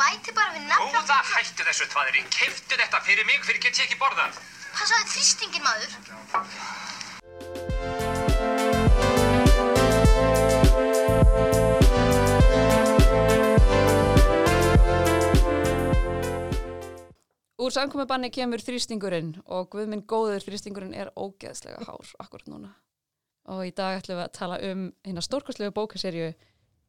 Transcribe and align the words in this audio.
bæti 0.00 0.32
bara 0.36 0.54
við 0.54 0.64
nafn. 0.70 0.94
Góða 0.94 1.18
hættu 1.34 1.66
þessu 1.66 1.86
tvaðri, 1.92 2.22
keftu 2.32 2.78
þetta 2.80 3.00
fyrir 3.04 3.26
mig 3.28 3.44
fyrir 3.44 3.60
get 3.66 3.76
ég 3.80 3.84
ekki 3.88 3.98
borðað. 4.00 4.38
Hvað 4.72 4.86
sagði 4.94 5.06
þrýstingin 5.14 5.64
maður? 5.66 5.90
Úr 17.60 17.74
samkomiðbanni 17.76 18.30
kemur 18.32 18.62
þrýstingurinn 18.64 19.34
og 19.44 19.68
guðminn 19.74 20.06
góður 20.08 20.40
þrýstingurinn 20.46 20.96
er 20.96 21.12
ógeðslega 21.12 21.84
hár 21.84 22.14
akkurat 22.24 22.48
núna. 22.48 22.72
Og 23.52 23.66
í 23.68 23.72
dag 23.76 23.98
ætlum 24.00 24.16
við 24.16 24.24
að 24.24 24.36
tala 24.38 24.56
um 24.70 24.86
eina 25.04 25.20
stórkostlegu 25.24 25.74
bókaserju 25.76 26.32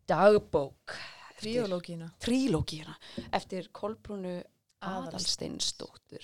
Dagbók. 0.07 0.95
Tríológína. 1.41 2.11
Trílógíuna 2.21 2.95
eftir 3.33 3.69
Kolbrúnu 3.75 4.37
Aðalsteinsdóttur. 4.81 6.23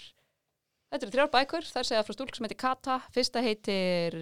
Þetta 0.88 1.04
eru 1.04 1.14
þrjár 1.14 1.32
bækur, 1.34 1.66
það 1.68 1.82
er 1.82 1.90
segja 1.90 2.04
frá 2.08 2.16
stúlk 2.16 2.38
sem 2.38 2.48
heitir 2.48 2.62
Kata. 2.62 3.00
Fyrsta 3.14 3.44
heitir 3.44 4.18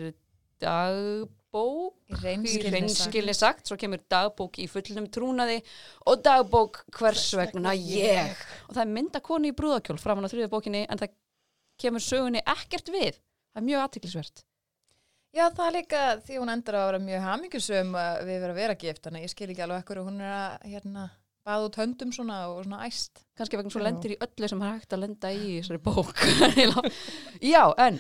Dagbók. 0.61 1.99
Í 2.05 2.57
reynskilni 2.71 3.35
sagt. 3.35 3.67
svo 3.67 3.77
kemur 3.79 4.01
dagbók 4.11 4.57
í 4.59 4.65
fullnum 4.67 5.05
trúnaði 5.07 5.61
og 6.09 6.23
dagbók 6.25 6.81
hvers 6.97 7.29
vegna 7.37 7.71
ég. 7.75 8.33
Og 8.67 8.75
það 8.75 8.81
er 8.83 8.91
mynda 8.97 9.21
konu 9.23 9.51
í 9.51 9.55
brúðakjól 9.55 9.99
framan 10.01 10.27
á 10.27 10.31
þriðja 10.31 10.51
bókinni 10.51 10.83
en 10.83 10.99
það 10.99 11.15
kemur 11.79 12.03
sögunni 12.03 12.43
ekkert 12.43 12.91
við. 12.91 13.21
Það 13.53 13.61
er 13.61 13.67
mjög 13.69 13.85
aðtiklisvert. 13.85 14.43
Já, 15.35 15.49
það 15.51 15.65
er 15.65 15.73
líka 15.75 16.01
því 16.23 16.39
hún 16.39 16.51
endur 16.53 16.77
að 16.79 16.85
vera 16.89 17.03
mjög 17.03 17.23
hamingjusum 17.25 17.95
við 17.95 18.35
vera 18.39 18.53
að 18.53 18.59
vera 18.61 18.75
gift, 18.79 19.01
þannig 19.03 19.19
að 19.21 19.25
ég 19.25 19.33
skil 19.33 19.47
ekki 19.51 19.63
alveg 19.65 19.81
ekkur 19.83 20.03
hún 20.05 20.21
er 20.23 20.35
að 20.35 20.67
hérna 20.71 21.07
baða 21.45 21.67
út 21.67 21.79
höndum 21.79 22.13
svona 22.15 22.37
og 22.49 22.61
svona 22.65 22.85
æst. 22.87 23.21
Kannski 23.37 23.59
vegna 23.59 23.73
svo 23.73 23.81
lendir 23.83 24.15
í 24.15 24.19
öllu 24.23 24.49
sem 24.49 24.61
er 24.63 24.77
hægt 24.77 24.95
að 24.95 25.03
lenda 25.03 25.31
í 25.35 25.41
í 25.43 25.57
þessari 25.59 25.81
bók. 25.83 26.23
Já, 27.53 27.63
en 27.83 27.99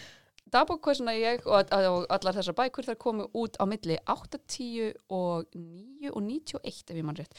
dagbók 0.53 0.87
hvers 0.87 1.01
vegna 1.03 1.15
ég 1.17 1.45
og, 1.45 1.73
og 1.75 2.07
allar 2.15 2.37
þessar 2.39 2.57
bækur 2.57 2.87
þær 2.87 2.99
komu 3.03 3.27
út 3.37 3.59
á 3.59 3.63
milli 3.69 3.97
80 4.15 4.95
og 5.13 5.49
9 5.53 6.13
og 6.13 6.21
91 6.23 6.93
ef 6.93 6.95
ég 6.95 7.05
mann 7.05 7.19
rétt. 7.19 7.35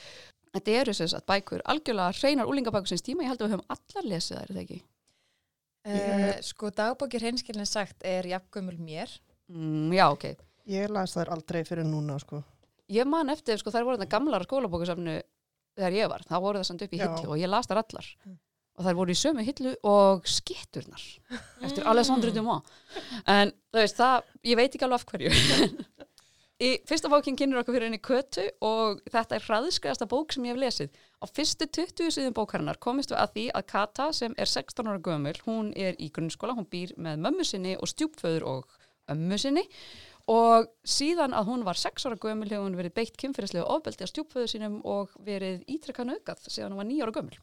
Þetta 0.56 0.76
eru 0.82 0.96
þess 1.00 1.16
að 1.16 1.26
bækur 1.32 1.64
algjörlega 1.72 2.20
hreinar 2.20 2.52
úlingabækur 2.52 2.92
sinns 2.92 3.04
tíma, 3.06 3.24
ég 3.24 3.32
held 3.32 3.42
að 3.42 3.48
við 3.48 3.56
höfum 3.56 3.72
allar 3.74 4.10
lesið 4.12 4.36
þær, 4.36 4.44
er 4.44 4.54
það 4.54 4.62
ekki? 4.66 4.82
Uh, 5.86 6.30
sko, 6.42 6.70
dagbókir 6.74 7.22
reynskilni 7.22 7.66
sagt 7.68 8.06
er 8.06 8.26
jafngömmul 8.26 8.78
mér. 8.82 9.10
Mm, 9.52 9.92
já, 9.94 10.08
ok. 10.10 10.28
Ég 10.66 10.90
las 10.90 11.14
þær 11.14 11.30
aldrei 11.36 11.62
fyrir 11.66 11.86
núna, 11.86 12.18
sko. 12.22 12.42
Ég 12.90 13.06
man 13.08 13.30
eftir, 13.30 13.58
sko, 13.60 13.70
þær 13.74 13.86
voru 13.86 13.98
þetta 14.00 14.14
gamlar 14.14 14.46
skólabókusafnu 14.46 15.20
þegar 15.76 15.96
ég 15.96 16.10
var. 16.10 16.24
Það 16.26 16.44
voru 16.46 16.60
það 16.60 16.68
samt 16.70 16.84
upp 16.86 16.96
í 16.96 17.00
Já. 17.00 17.06
hillu 17.06 17.32
og 17.34 17.40
ég 17.40 17.52
las 17.52 17.70
þær 17.70 17.82
allar. 17.82 18.10
Mm. 18.24 18.38
Og 18.76 18.84
þær 18.84 18.96
voru 18.98 19.14
í 19.14 19.18
sömu 19.18 19.44
hillu 19.44 19.74
og 19.88 20.26
skitturnar 20.28 21.04
eftir 21.66 21.86
Alessandro 21.88 22.32
Dumas. 22.34 22.74
En 23.24 23.54
þú 23.72 23.82
veist, 23.82 24.00
það, 24.00 24.32
ég 24.50 24.60
veit 24.60 24.74
ekki 24.74 24.86
alveg 24.86 25.00
af 25.00 25.06
hverju. 25.12 25.32
í 26.66 26.70
fyrsta 26.88 27.10
bókin 27.12 27.36
kynir 27.36 27.60
okkur 27.60 27.76
fyrir 27.76 27.90
henni 27.90 28.00
Kötu 28.00 28.44
og 28.64 29.02
þetta 29.12 29.36
er 29.36 29.46
hraðskræðasta 29.46 30.08
bók 30.08 30.32
sem 30.32 30.46
ég 30.48 30.56
hef 30.56 30.62
lesið. 30.62 31.00
Á 31.20 31.24
fyrstu 31.28 31.68
20 31.68 32.12
síðum 32.16 32.36
bókarinnar 32.36 32.80
komist 32.80 33.12
við 33.12 33.20
að 33.22 33.34
því 33.34 33.46
að 33.60 33.68
Kata 33.72 34.10
sem 34.16 34.36
er 34.36 34.50
16 34.52 34.88
ára 34.92 35.02
gömul, 35.04 35.36
hún 35.48 35.72
er 35.76 35.96
í 36.00 36.10
grunnskóla, 36.12 36.56
hún 36.56 36.68
býr 36.68 36.94
með 37.00 37.24
mömmu 37.24 37.48
sinni 37.48 37.76
og 37.80 37.90
stjúpföður 37.92 38.48
og 38.52 38.76
ömmu 39.12 39.38
sinni 39.38 39.64
og 40.30 40.66
síðan 40.82 41.34
að 41.38 41.52
hún 41.52 41.62
var 41.66 41.78
6 41.78 42.08
ára 42.08 42.18
gömul 42.18 42.48
hefur 42.50 42.64
hún 42.66 42.78
verið 42.78 42.96
beitt 42.96 43.18
kynferðislega 43.20 43.68
ofbeldi 43.70 44.06
á 44.06 44.10
stjúpföðu 44.10 44.50
sínum 44.50 44.80
og 44.82 45.14
verið 45.22 45.62
ítrekka 45.70 46.06
naukað 46.06 46.48
síðan 46.48 46.74
hún 46.74 46.82
var 46.82 46.90
9 46.90 47.06
ára 47.06 47.14
gömul. 47.14 47.38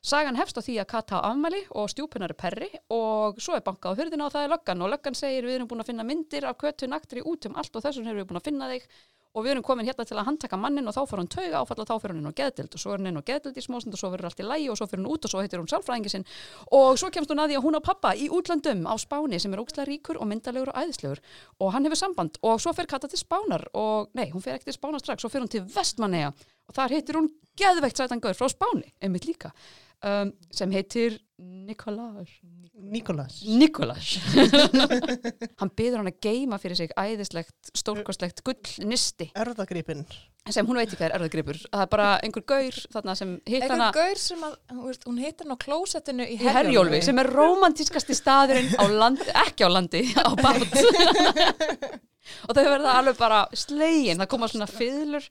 Sagan 0.00 0.38
hefst 0.38 0.56
á 0.56 0.64
því 0.64 0.78
að 0.80 0.88
Kata 0.88 1.18
á 1.20 1.28
afmæli 1.28 1.58
og 1.76 1.90
stjúpunar 1.92 2.32
er 2.32 2.38
perri 2.38 2.68
og 2.88 3.40
svo 3.42 3.58
er 3.58 3.64
bankað 3.66 3.92
á 3.92 3.98
hurðina 3.98 4.28
og 4.28 4.32
það 4.32 4.46
er 4.46 4.52
löggan 4.54 4.84
og 4.86 4.92
löggan 4.94 5.18
segir 5.18 5.44
við 5.44 5.58
erum 5.58 5.68
búin 5.68 5.82
að 5.82 5.90
finna 5.90 6.06
myndir 6.08 6.46
af 6.48 6.56
kötu 6.62 6.88
naktri 6.88 7.20
út 7.20 7.50
um 7.50 7.58
allt 7.60 7.74
og 7.76 7.84
þessum 7.84 8.06
erum 8.08 8.22
við 8.22 8.30
búin 8.30 8.40
að 8.40 8.46
finna 8.48 8.70
þig 8.70 8.86
og 9.34 9.44
við 9.44 9.52
erum 9.54 9.64
komin 9.66 9.86
hérna 9.86 10.06
til 10.06 10.16
að 10.18 10.26
handtaka 10.26 10.58
mannin 10.58 10.88
og 10.90 10.94
þá 10.96 11.00
fyrir 11.06 11.22
hún 11.22 11.30
tauga 11.30 11.60
áfall 11.62 11.82
og 11.82 11.88
þá 11.88 11.94
fyrir 12.02 12.14
hún 12.16 12.22
inn 12.22 12.32
á 12.32 12.38
geðdild 12.40 12.74
og 12.74 12.82
svo 12.82 12.94
er 12.94 13.00
hún 13.02 13.10
inn 13.10 13.20
á 13.20 13.28
geðdild 13.30 13.58
í 13.60 13.64
smóstund 13.64 13.94
og 13.94 14.00
svo 14.00 14.10
verður 14.10 14.30
allt 14.30 14.42
í 14.42 14.46
lægi 14.46 14.68
og 14.72 14.78
svo 14.80 14.88
fyrir 14.90 15.04
hún 15.04 15.12
út 15.14 15.28
og 15.28 15.32
svo 15.32 15.42
heitir 15.44 15.62
hún 15.62 15.70
sálfræðingi 15.70 16.12
sinn. 16.12 16.26
Og 16.74 16.98
svo 16.98 17.10
kemst 17.14 17.30
hún 17.30 17.42
að 17.42 17.52
því 17.52 17.58
að 17.60 17.66
hún 17.66 17.78
á 17.78 17.82
pappa 17.86 18.14
í 18.18 18.26
útlöndum 18.26 18.82
á 18.90 18.94
Spáni 18.98 19.38
sem 19.38 19.54
er 19.54 19.62
ógstlega 19.62 19.86
ríkur 19.86 20.18
og 20.18 20.30
myndalegur 20.30 20.72
og 20.72 20.80
æðislegur. 20.82 21.22
Og 21.62 21.74
hann 21.74 21.86
hefur 21.86 22.00
samband. 22.02 22.40
Og 22.42 22.58
svo 22.62 22.74
fer 22.74 22.90
Kata 22.90 23.10
til 23.10 23.22
Spánar 23.22 23.68
og 23.74 24.10
nei, 24.18 24.30
hún 24.34 24.42
fer 24.42 24.58
ekki 24.58 24.70
til 24.72 24.78
Spánar 24.80 25.02
strax, 25.02 25.22
svo 25.22 25.30
fer 25.30 25.44
hún 25.44 25.52
til 25.52 25.62
Vestmanneja 25.62 26.34
og 26.70 26.74
þar 26.74 26.94
heitir 26.94 27.18
hún 27.18 27.30
geðveikt 27.58 27.98
sætan 27.98 28.22
gaur 28.22 28.36
frá 28.38 28.50
Spáni, 28.50 28.92
einmitt 29.02 29.26
líka 29.26 29.50
um, 30.06 30.32
sem 30.54 30.72
heitir 30.74 31.20
Nikolás 31.40 32.28
Nikolas. 32.80 33.42
Nikolas 33.44 34.14
hann 35.60 35.70
byður 35.76 36.00
hann 36.00 36.10
að 36.10 36.18
geima 36.24 36.58
fyrir 36.60 36.78
sig 36.78 36.92
æðislegt, 36.96 37.72
stórkostlegt 37.76 38.40
gullnisti 38.46 39.30
Erðagripin. 39.36 40.06
sem 40.48 40.66
hún 40.68 40.80
veit 40.80 40.88
ekki 40.88 40.98
hvað 40.98 41.08
er 41.10 41.16
erðagripur 41.18 41.60
það 41.66 41.84
er 41.84 41.90
bara 41.92 42.08
einhver 42.24 42.46
gaur 42.48 42.78
þarna 42.94 43.16
sem 43.20 43.34
hitt 43.44 43.66
hana 43.66 43.90
Eitthvað 43.90 43.98
gaur 44.00 44.22
sem 44.24 44.44
að, 44.48 44.56
hún 45.06 45.20
heitir 45.20 45.44
hann 45.46 45.56
á 45.56 45.64
klósettinu 45.64 46.28
í 46.28 46.38
herjólfi 46.40 47.02
sem 47.04 47.20
er 47.20 47.32
romantískasti 47.36 48.16
staðurinn 48.16 48.72
á 48.80 48.84
landi, 48.88 49.28
ekki 49.44 49.68
á 49.68 49.70
landi, 49.70 50.04
á 50.16 50.30
bát. 50.40 50.80
Og 52.46 52.54
þau 52.54 52.62
verða 52.62 52.92
alveg 53.00 53.16
bara 53.18 53.40
slegin, 53.56 54.20
það 54.20 54.28
koma 54.30 54.48
svona 54.50 54.68
fiðlur 54.70 55.24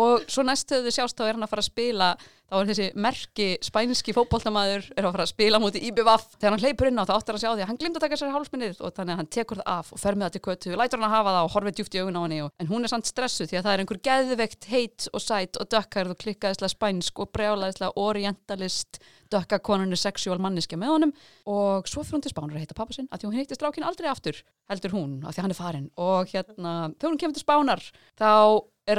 og 0.00 0.28
svo 0.30 0.44
næst 0.46 0.70
þegar 0.70 0.86
þau 0.86 0.96
sjást 0.96 1.18
þá 1.18 1.26
er 1.26 1.36
hann 1.36 1.44
að 1.46 1.52
fara 1.52 1.64
að 1.64 1.68
spila 1.68 2.08
þá 2.52 2.56
er 2.58 2.68
þessi 2.68 2.86
merki 3.00 3.46
spænski 3.64 4.12
fótboltamaður 4.12 4.88
er 4.92 5.06
að 5.06 5.14
fara 5.14 5.24
að 5.24 5.30
spila 5.30 5.60
múti 5.60 5.80
IBVF 5.88 6.26
þegar 6.36 6.54
hann 6.54 6.62
hleypur 6.62 6.88
inn 6.90 7.00
á 7.00 7.04
þá 7.08 7.12
áttar 7.14 7.32
hann 7.32 7.38
að 7.38 7.44
sjá 7.44 7.50
því 7.52 7.64
að 7.64 7.70
hann 7.70 7.80
glimta 7.80 8.00
að 8.00 8.04
taka 8.06 8.18
sér 8.20 8.34
hálsminnið 8.34 8.82
og 8.82 8.94
þannig 8.96 9.14
að 9.14 9.20
hann 9.22 9.30
tekur 9.36 9.60
það 9.60 9.70
af 9.72 9.92
og 9.92 10.02
fer 10.02 10.18
með 10.18 10.26
það 10.26 10.34
til 10.36 10.42
kötu, 10.46 10.74
lætur 10.76 11.00
hann 11.00 11.08
að 11.08 11.16
hafa 11.16 11.34
það 11.36 11.46
og 11.46 11.54
horfið 11.56 11.78
djúft 11.78 11.96
í 11.96 12.02
augun 12.02 12.20
á 12.20 12.22
henni 12.26 12.40
og, 12.44 12.52
en 12.60 12.70
hún 12.72 12.84
er 12.84 12.92
samt 12.92 13.08
stressuð 13.08 13.48
því 13.48 13.58
að 13.60 13.66
það 13.68 13.72
er 13.72 13.84
einhver 13.84 14.02
geðveikt 14.08 14.68
heit 14.72 15.08
og 15.12 15.24
sæt 15.24 15.60
og 15.60 15.70
dökkarð 15.72 16.12
og 16.12 16.20
klikkaðislega 16.24 16.74
spænsk 16.74 17.24
og 17.24 17.32
brjálaðislega 17.32 18.04
orientalist 18.04 19.00
dökkakonunni 19.32 19.96
sexual 19.96 20.36
manniska 20.42 20.76
með 20.76 20.92
honum. 20.92 21.14
Og 21.48 21.88
svo 21.88 22.04
fyrir 22.04 22.18
hún 22.18 22.24
til 22.26 22.34
Spánar 22.34 22.58
að 22.58 22.66
heita 22.66 22.76
pappa 22.76 22.96
sinn 22.96 23.08
að 23.08 23.22
því 23.22 23.30
hún 23.30 23.38
heitti 23.38 23.56
strákin 23.56 23.86
aldrei 23.88 24.10
aftur 24.12 24.42
heldur 24.68 24.92
hún 24.92 25.14
að 25.24 25.36
því 25.36 25.44
hann 25.44 25.54
er 25.54 25.58
farin 25.58 25.88
og 26.00 26.32
hérna 26.32 26.74
þegar 26.98 27.10
hún 27.10 27.20
kemur 27.22 27.36
til 27.38 27.44
Spánar 27.46 27.84
þá 28.20 28.32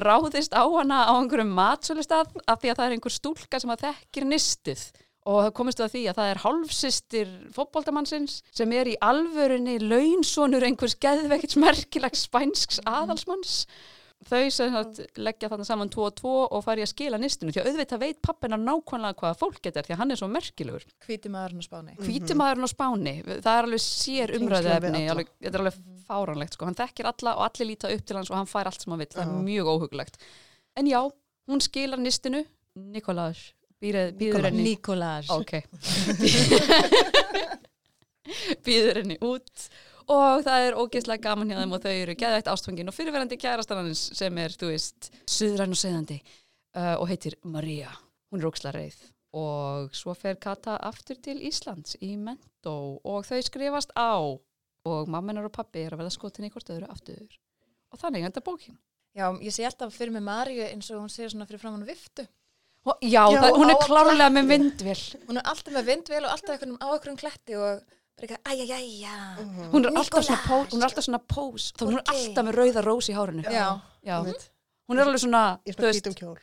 ráðist 0.01 0.55
á 0.55 0.63
hana 0.63 1.03
á 1.09 1.13
einhverjum 1.13 1.53
matsölustað 1.57 2.33
af 2.47 2.61
því 2.61 2.71
að 2.71 2.77
það 2.77 2.85
er 2.85 2.95
einhver 2.97 3.15
stúlka 3.15 3.59
sem 3.61 3.73
að 3.73 3.83
þekkir 3.87 4.27
nistið. 4.29 4.83
Og 5.23 5.39
það 5.39 5.53
komist 5.55 5.79
við 5.79 5.85
að 5.85 5.93
því 5.93 6.03
að 6.09 6.17
það 6.19 6.29
er 6.29 6.41
hálfsistir 6.43 7.33
fótboltamannsins 7.55 8.37
sem 8.51 8.73
er 8.75 8.89
í 8.91 8.95
alvörunni 8.99 9.77
launsonur 9.79 10.65
einhvers 10.67 10.97
geðveikt 10.99 11.55
merkilegs 11.63 12.25
spænsks 12.27 12.81
aðalsmanns 12.83 13.61
þau 14.29 14.41
sem 14.53 14.73
sagt, 14.73 15.01
leggja 15.19 15.49
þarna 15.51 15.65
saman 15.67 15.91
tvo 15.93 16.03
og 16.07 16.15
tvo 16.19 16.33
og 16.45 16.63
fari 16.65 16.81
að 16.85 16.91
skila 16.93 17.17
nistinu 17.21 17.53
því 17.53 17.59
að 17.61 17.69
auðvitað 17.71 18.03
veit 18.03 18.19
pappina 18.25 18.57
nákvæmlega 18.59 19.17
hvaða 19.19 19.39
fólk 19.39 19.59
þetta 19.61 19.81
er 19.81 19.87
því 19.87 19.95
að 19.95 20.01
hann 20.01 20.13
er 20.15 20.19
svo 20.21 20.29
merkilegur. 20.31 20.83
Hvíti 21.07 21.27
maðurinn 21.33 21.63
á 21.63 21.65
Spáni. 21.67 21.91
hvíti 21.99 22.33
maðurinn 22.39 22.67
á 22.67 22.71
Spáni, 22.73 23.15
það 23.29 23.53
er 23.53 23.69
alveg 23.69 23.83
sér 23.83 24.27
alveg, 24.37 25.27
þetta 25.39 25.53
er 25.53 25.63
alveg 25.63 25.75
fáránlegt 26.07 26.53
sko, 26.57 26.69
hann 26.69 26.79
þekkir 26.79 27.05
alla 27.13 27.31
og 27.37 27.43
allir 27.47 27.69
líta 27.71 27.91
upp 27.93 28.05
til 28.05 28.19
hans 28.19 28.31
og 28.31 28.39
hann 28.39 28.49
fær 28.49 28.69
allt 28.69 28.81
sem 28.83 28.93
hann 28.93 29.03
vill, 29.03 29.13
það 29.13 29.25
er 29.25 29.29
mjög 29.47 29.65
óhugulegt 29.73 30.15
en 30.79 30.85
já, 30.89 31.01
hún 31.49 31.63
skilar 31.63 32.01
nistinu. 32.01 32.41
Nikolás, 32.73 33.39
býður 33.81 34.07
býður 34.17 34.43
henni 34.49 34.63
Nikolás. 34.71 35.27
ok. 35.29 35.53
Býður 38.65 39.01
henni 39.01 39.17
út 39.23 39.67
og 40.11 40.43
það 40.45 40.67
er 40.67 40.77
ógeðslega 40.79 41.23
gaman 41.23 41.51
hjá 41.51 41.59
þeim 41.61 41.75
og 41.75 41.83
þau 41.83 41.93
eru 41.93 42.15
geðvægt 42.19 42.51
ástfangin 42.51 42.91
og 42.91 42.95
fyrirverandi 42.95 43.39
kærastannans 43.41 44.05
sem 44.17 44.39
er, 44.43 44.55
þú 44.59 44.71
veist, 44.73 45.09
suðræn 45.29 45.75
og 45.75 45.79
segðandi 45.79 46.19
uh, 46.21 46.95
og 46.97 47.07
heitir 47.11 47.37
Maria. 47.43 47.91
Hún 48.31 48.41
er 48.41 48.49
ógeðslega 48.49 48.79
reið. 48.79 49.01
Og 49.33 49.95
svo 49.97 50.13
fer 50.13 50.37
Kata 50.41 50.75
aftur 50.85 51.17
til 51.25 51.39
Íslands 51.41 51.95
í 52.05 52.13
Mentó 52.21 52.75
og 53.01 53.25
þau 53.25 53.39
skrifast 53.45 53.93
á. 53.97 54.21
Og 54.83 55.09
mammenar 55.09 55.47
og 55.47 55.53
pappi 55.55 55.85
er 55.85 55.95
að 55.95 56.03
verða 56.03 56.13
skotin 56.13 56.45
í 56.45 56.51
hvort 56.53 56.69
öðru 56.69 56.89
aftur. 56.91 57.39
Og 57.93 58.01
þannig 58.01 58.27
enda 58.27 58.43
bókin. 58.43 58.77
Já, 59.13 59.29
ég 59.39 59.53
sé 59.53 59.65
alltaf 59.67 59.93
fyrir 59.93 60.13
mig 60.13 60.25
Maríu 60.25 60.65
eins 60.65 60.89
og 60.91 61.03
hún 61.03 61.11
sé 61.13 61.27
svona 61.29 61.45
fyrir 61.49 61.61
framann 61.61 61.85
viftu. 61.85 62.25
og, 62.83 62.97
já, 63.01 63.23
Já, 63.31 63.39
það, 63.39 63.57
hún 63.61 63.71
er 63.71 63.81
klárlega 63.85 64.29
með 64.33 64.47
vindvél. 64.51 65.03
Hún 65.29 65.39
er 65.39 65.45
alltaf 65.51 65.73
með 65.73 65.89
vindvél 65.91 66.25
og 66.25 66.31
alltaf 66.33 66.57
á 66.59 66.65
einhverjum 66.65 67.19
kletti 67.21 67.55
og. 67.55 67.83
Hún 69.73 69.85
er 69.85 69.95
alltaf 69.97 70.25
svona 70.25 70.41
pós, 70.45 70.73
hún 70.73 70.81
er 70.81 70.87
alltaf 70.87 71.05
svona 71.07 71.21
pós 71.33 71.71
þá 71.73 71.85
hún 71.87 71.97
er 71.97 72.03
alltaf 72.13 72.45
með 72.47 72.59
rauða 72.59 72.83
rós 72.85 73.09
í 73.09 73.15
hárinu. 73.17 73.43
Já. 73.49 73.67
Já. 74.05 74.17
Hún 74.87 74.99
er 74.99 75.07
alveg 75.07 75.23
svona, 75.23 75.43
veist, 75.65 76.09
kjól. 76.19 76.37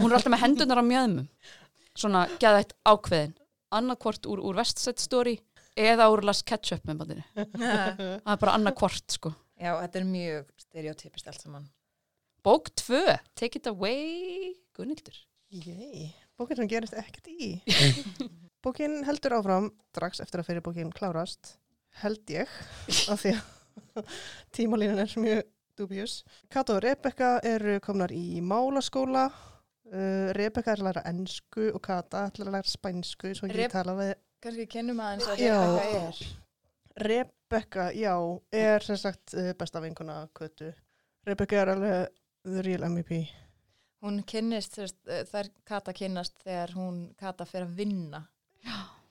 hún 0.00 0.10
er 0.10 0.16
alltaf 0.18 0.32
með 0.32 0.42
hendunar 0.46 0.80
á 0.82 0.84
mjöðmum. 0.84 1.28
Svona 1.92 2.26
geðætt 2.40 2.74
ákveðin. 2.88 3.34
Annarkvort 3.72 4.26
úr, 4.28 4.40
úr 4.44 4.58
Westside 4.60 5.00
Story 5.00 5.38
eða 5.78 6.10
úr 6.12 6.24
Las 6.28 6.42
Ketchup 6.44 6.84
með 6.88 6.98
bandinu 7.00 7.22
það 7.36 8.02
er 8.34 8.40
bara 8.42 8.56
annarkvort 8.58 9.14
sko. 9.16 9.32
Já, 9.56 9.72
þetta 9.78 10.00
er 10.00 10.08
mjög 10.08 10.50
stereotypist 10.60 11.28
allt 11.30 11.44
saman. 11.44 11.68
bók 12.44 12.68
2, 12.82 13.16
Take 13.38 13.60
It 13.60 13.70
Away 13.70 14.52
Gunnildur 14.76 15.16
Jæ. 15.52 16.10
bókin 16.36 16.56
sem 16.60 16.68
gerist 16.68 16.96
ekkert 16.98 17.28
í. 17.32 17.54
bókin 18.64 19.00
heldur 19.06 19.34
áfram, 19.38 19.70
strax 19.92 20.20
eftir 20.24 20.42
að 20.42 20.48
fyrir 20.50 20.64
bókin 20.66 20.92
klárast, 20.94 21.56
held 22.02 22.30
ég, 22.32 22.50
af 23.12 23.22
því 23.24 23.34
að 23.36 24.04
tímalínan 24.56 25.02
er 25.04 25.14
mjög 25.20 25.42
dubious. 25.78 26.18
Kato 26.52 26.76
og 26.78 26.82
Rebecca 26.84 27.38
eru 27.48 27.78
komnar 27.84 28.12
í 28.14 28.40
málaskóla, 28.44 29.26
uh, 29.92 30.28
Rebecca 30.36 30.74
er 30.74 30.82
að 30.82 30.88
læra 30.90 31.04
ennsku 31.10 31.70
og 31.72 31.80
Kata 31.84 32.26
ætlar 32.30 32.50
að 32.50 32.58
læra 32.58 32.72
spænsku, 32.74 33.32
svo 33.36 33.48
Reb- 33.50 33.66
ég 33.66 33.72
tala 33.74 33.96
við 34.00 34.14
Kannski 34.42 34.64
kennum 34.66 34.98
aðeins 34.98 35.28
að. 35.30 35.38
Rebecca 35.38 35.98
er. 36.08 36.22
Rebecca, 37.06 37.84
já, 37.94 38.14
er 38.52 38.82
sem 38.84 38.98
sagt 38.98 39.34
uh, 39.38 39.52
besta 39.58 39.80
vinkuna 39.80 40.24
Kötu. 40.34 40.72
Rebecca 41.26 41.60
er 41.62 41.70
alveg 41.76 42.08
the 42.44 42.62
real 42.66 42.82
MVP. 42.88 43.20
Hún 44.02 44.18
kynnist, 44.26 44.80
eh, 44.82 45.22
þær 45.30 45.48
Kata 45.64 45.92
kynnast 45.94 46.40
þegar 46.42 46.72
hún 46.74 46.96
Kata 47.16 47.46
fer 47.46 47.62
að 47.68 47.76
vinna. 47.78 48.24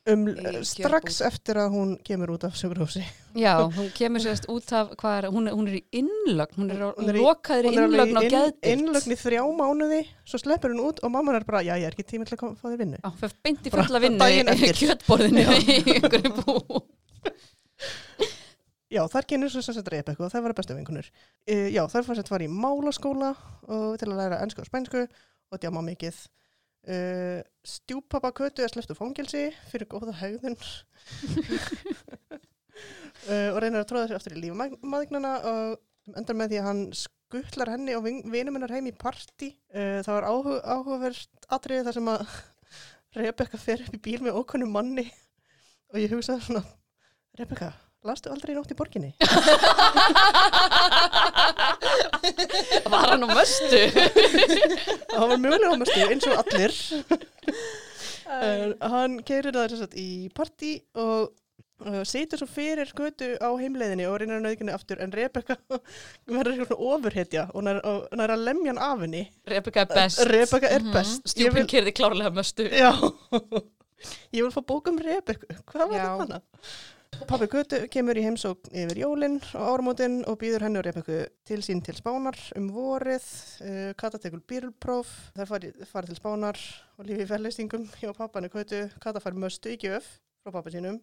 Um, 0.09 0.23
Í 0.33 0.63
strax 0.65 1.19
eftir 1.21 1.59
að 1.61 1.75
hún 1.75 1.89
kemur 2.01 2.31
út 2.33 2.41
af 2.47 2.55
sögurhúsi. 2.57 3.03
Já, 3.37 3.51
hún 3.69 3.91
kemur 3.93 4.23
sérst 4.23 4.47
út 4.49 4.71
af 4.73 4.95
er, 5.05 5.27
hún, 5.29 5.45
er- 5.47 5.53
hún 5.53 5.67
er 5.69 5.75
í 5.77 5.81
innlögn, 5.93 6.55
hún 6.57 6.71
er, 6.73 6.79
Hún 6.97 7.11
er 7.11 7.19
í- 7.19 7.21
lokaður 7.21 7.67
í 7.67 7.69
Hún 7.69 7.77
er 7.77 7.83
alveg 7.85 8.09
innlögn 8.09 8.17
á 8.17 8.21
inn- 8.25 8.33
geðdilt. 8.33 8.65
innlögn 8.71 9.13
í 9.13 9.17
þrjá 9.21 9.43
mánuði, 9.59 9.99
svo 10.25 10.39
sleppur 10.41 10.73
hún 10.73 10.81
út 10.89 11.03
og 11.05 11.11
mamma 11.13 11.35
er 11.37 11.45
bara, 11.45 11.61
já, 11.61 11.75
ég 11.77 11.85
er 11.85 11.93
ekki 11.93 12.07
tími 12.09 12.25
til 12.25 12.33
að 12.35 12.57
fá 12.57 12.65
þér 12.71 12.79
vinnu. 12.81 12.97
Já, 12.97 13.11
fyrir 13.21 13.35
beint 13.45 13.61
í 13.61 13.69
Bara 13.69 13.83
fulla 13.85 14.01
vinnu 14.01 14.25
í 14.25 14.73
kjötborðinu 14.81 15.45
í 15.61 15.77
einhverju 15.93 16.33
bú. 16.41 16.81
Já, 18.91 19.05
þar 19.07 19.23
kynir 19.29 19.47
svo 19.53 19.61
sagt 19.63 19.87
Rebecca 19.87 20.19
og 20.25 20.31
það 20.33 20.43
var 20.43 20.53
bestu 20.57 20.75
vinkunur. 20.75 21.05
Uh, 21.47 21.69
já, 21.71 21.85
þar 21.87 22.03
fannst 22.03 22.19
þetta 22.25 22.33
var 22.33 22.43
í 22.43 22.49
málaskóla 22.51 23.29
og 23.71 23.93
til 24.01 24.09
að 24.09 24.17
læra 24.19 24.41
ennsku 24.43 24.59
og 24.65 24.67
spænsku 24.67 25.05
og 25.07 25.61
djáma 25.63 25.79
mikið. 25.85 26.17
Uh, 26.81 27.43
stjúpappa 27.61 28.31
Kötu 28.33 28.63
er 28.65 28.71
sleppt 28.73 28.89
úr 28.89 28.97
fangelsi 28.97 29.43
fyrir 29.69 29.85
góða 29.85 30.15
hegðun 30.17 30.55
uh, 30.57 30.63
og 33.53 33.59
reynir 33.61 33.83
að 33.83 33.89
tróða 33.91 34.07
sér 34.09 34.17
aftur 34.17 34.33
í 34.33 34.41
lífmaðignana 34.47 35.33
og 35.51 36.15
endar 36.17 36.39
með 36.39 36.55
því 36.55 36.57
að 36.63 36.65
hann 36.71 36.81
skuttlar 36.97 37.69
henni 37.75 37.93
og 37.93 38.07
vinum 38.07 38.57
hennar 38.57 38.73
heim 38.73 38.89
í 38.89 38.95
partí. 38.97 39.51
Uh, 39.69 40.01
það 40.01 40.15
var 40.15 40.27
áhu 40.31 40.57
áhugavert 40.57 41.47
atriði 41.53 41.85
þar 41.85 41.99
sem 41.99 42.11
að 42.15 42.35
Rebecca 43.21 43.61
fer 43.61 43.85
upp 43.85 43.99
í 43.99 44.03
bíl 44.09 44.17
með 44.25 44.41
ókunnum 44.41 44.73
manni 44.73 45.05
og 45.93 46.01
ég 46.01 46.13
hugsaði 46.15 46.47
svona, 46.47 46.65
Rebecca, 47.37 47.69
lastu 48.07 48.31
aldrei 48.33 48.55
nótt 48.57 48.71
í 48.73 48.77
borginni? 48.77 49.11
Var 52.91 53.05
hann 53.11 53.25
á 53.25 53.29
möstu? 53.29 53.81
Það 55.11 55.27
var 55.27 55.37
mögulega 55.43 55.75
ámestu 55.75 55.99
eins 56.07 56.25
og 56.29 56.35
allir. 56.41 56.73
uh, 58.31 58.67
hann 58.93 59.19
keirir 59.27 59.53
það 59.55 59.69
sem 59.73 59.81
sagt 59.83 59.95
í 60.01 60.07
partí 60.35 60.71
og 60.97 61.29
uh, 61.85 62.01
setur 62.07 62.41
svo 62.41 62.47
fyrir 62.49 62.89
götu 62.97 63.33
á 63.37 63.49
heimleiðinni 63.59 64.07
og 64.09 64.17
reynir 64.21 64.39
að 64.39 64.45
nauðginni 64.47 64.75
aftur 64.75 65.01
en 65.03 65.13
Rebecca 65.15 65.57
verður 66.35 66.63
eitthvað 66.63 66.85
ofurhetja 66.91 67.43
og 67.53 67.61
og 67.71 68.15
nær 68.17 68.35
að 68.37 68.45
lemja 68.47 68.71
hann 68.73 68.81
af 68.87 69.03
henni. 69.05 69.23
Rebecca 69.49 69.85
er 69.85 69.91
best. 69.93 70.23
Rebecca 70.31 70.67
er 70.71 70.87
best. 70.93 71.21
Ég 71.27 71.35
Stjúpin 71.35 71.61
vil, 71.63 71.69
kerði 71.75 71.95
klárlega 72.01 72.33
möstu. 72.35 72.63
já, 72.71 72.91
ég 74.33 74.41
vil 74.41 74.53
fá 74.55 74.61
bók 74.65 74.89
um 74.91 74.97
Rebecca. 75.01 75.59
Hvað 75.69 75.85
var 75.85 75.97
þetta 75.99 76.17
hana? 76.25 76.41
Pappi 77.31 77.47
Götu 77.51 77.77
kemur 77.91 78.17
í 78.19 78.23
heimsókn 78.25 78.73
yfir 78.81 78.99
jólinn 79.01 79.37
og 79.55 79.67
áramótin 79.67 80.17
og 80.27 80.35
býður 80.41 80.65
henni 80.65 80.79
og 80.81 80.85
Rebekku 80.87 81.19
til 81.47 81.59
sín 81.63 81.79
til 81.83 81.95
Spánar 81.95 82.35
um 82.59 82.69
vorið. 82.75 83.27
Uh, 83.63 83.91
Kata 83.99 84.19
tekur 84.19 84.41
bílpróf, 84.47 85.11
þær 85.37 85.51
farið 85.53 85.85
fari 85.87 86.11
til 86.11 86.17
Spánar 86.19 86.59
og 86.97 87.07
lífi 87.07 87.23
í 87.23 87.29
færleystingum 87.29 87.87
hjá 88.01 88.11
pappan 88.17 88.47
í 88.47 88.51
Götu. 88.51 88.83
Kata 89.03 89.23
fær 89.23 89.37
möstu 89.39 89.71
í 89.71 89.79
gjöf 89.79 90.07
frá 90.41 90.55
pappa 90.57 90.73
sínum. 90.73 90.99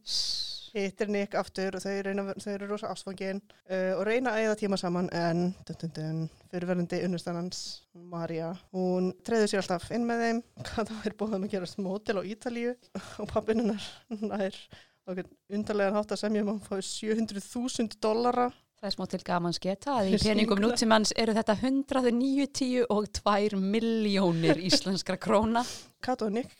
Hittir 0.74 1.08
Nick 1.08 1.32
aftur 1.38 1.78
og 1.78 1.80
þau, 1.80 1.94
reyna, 2.04 2.24
þau 2.36 2.50
eru 2.52 2.66
rosa 2.68 2.90
ástfangin 2.92 3.38
uh, 3.40 3.94
og 3.96 4.02
reyna 4.08 4.34
að 4.34 4.42
eigða 4.42 4.58
tíma 4.60 4.78
saman 4.80 5.08
en 5.16 5.46
dun, 5.64 5.78
dun, 5.80 5.94
dun, 5.96 6.18
fyrirverðandi 6.52 7.00
unnustannans, 7.06 7.62
Marja, 8.08 8.50
hún 8.76 9.14
treður 9.24 9.48
sér 9.48 9.62
alltaf 9.62 9.88
inn 9.96 10.04
með 10.08 10.26
þeim. 10.26 10.42
Kata 10.68 11.00
er 11.08 11.16
búið 11.16 11.38
að 11.38 11.48
gera 11.54 11.72
mótil 11.84 12.20
á 12.20 12.22
Ítalíu 12.34 12.76
og 13.22 13.32
pappin 13.32 13.64
hennar 13.64 13.88
nær 14.20 14.60
og 15.08 15.20
undarlegan 15.52 15.96
hátt 15.96 16.14
að 16.14 16.22
semja 16.22 16.44
um 16.44 16.50
að 16.52 16.58
hann 16.58 16.66
fái 16.68 16.80
700.000 16.86 18.00
dollara. 18.02 18.48
Það 18.78 18.88
er 18.88 18.94
smá 18.94 19.06
til 19.10 19.22
gamans 19.26 19.58
geta 19.62 19.94
að 19.98 20.12
í 20.12 20.18
peningum 20.22 20.60
nútímanns 20.62 21.10
eru 21.18 21.34
þetta 21.34 21.56
190 21.58 22.84
og 22.94 23.08
2 23.18 23.58
miljónir 23.58 24.60
íslenskra 24.68 25.16
króna. 25.18 25.64
Kato 26.04 26.28
og 26.28 26.36
Nick 26.36 26.52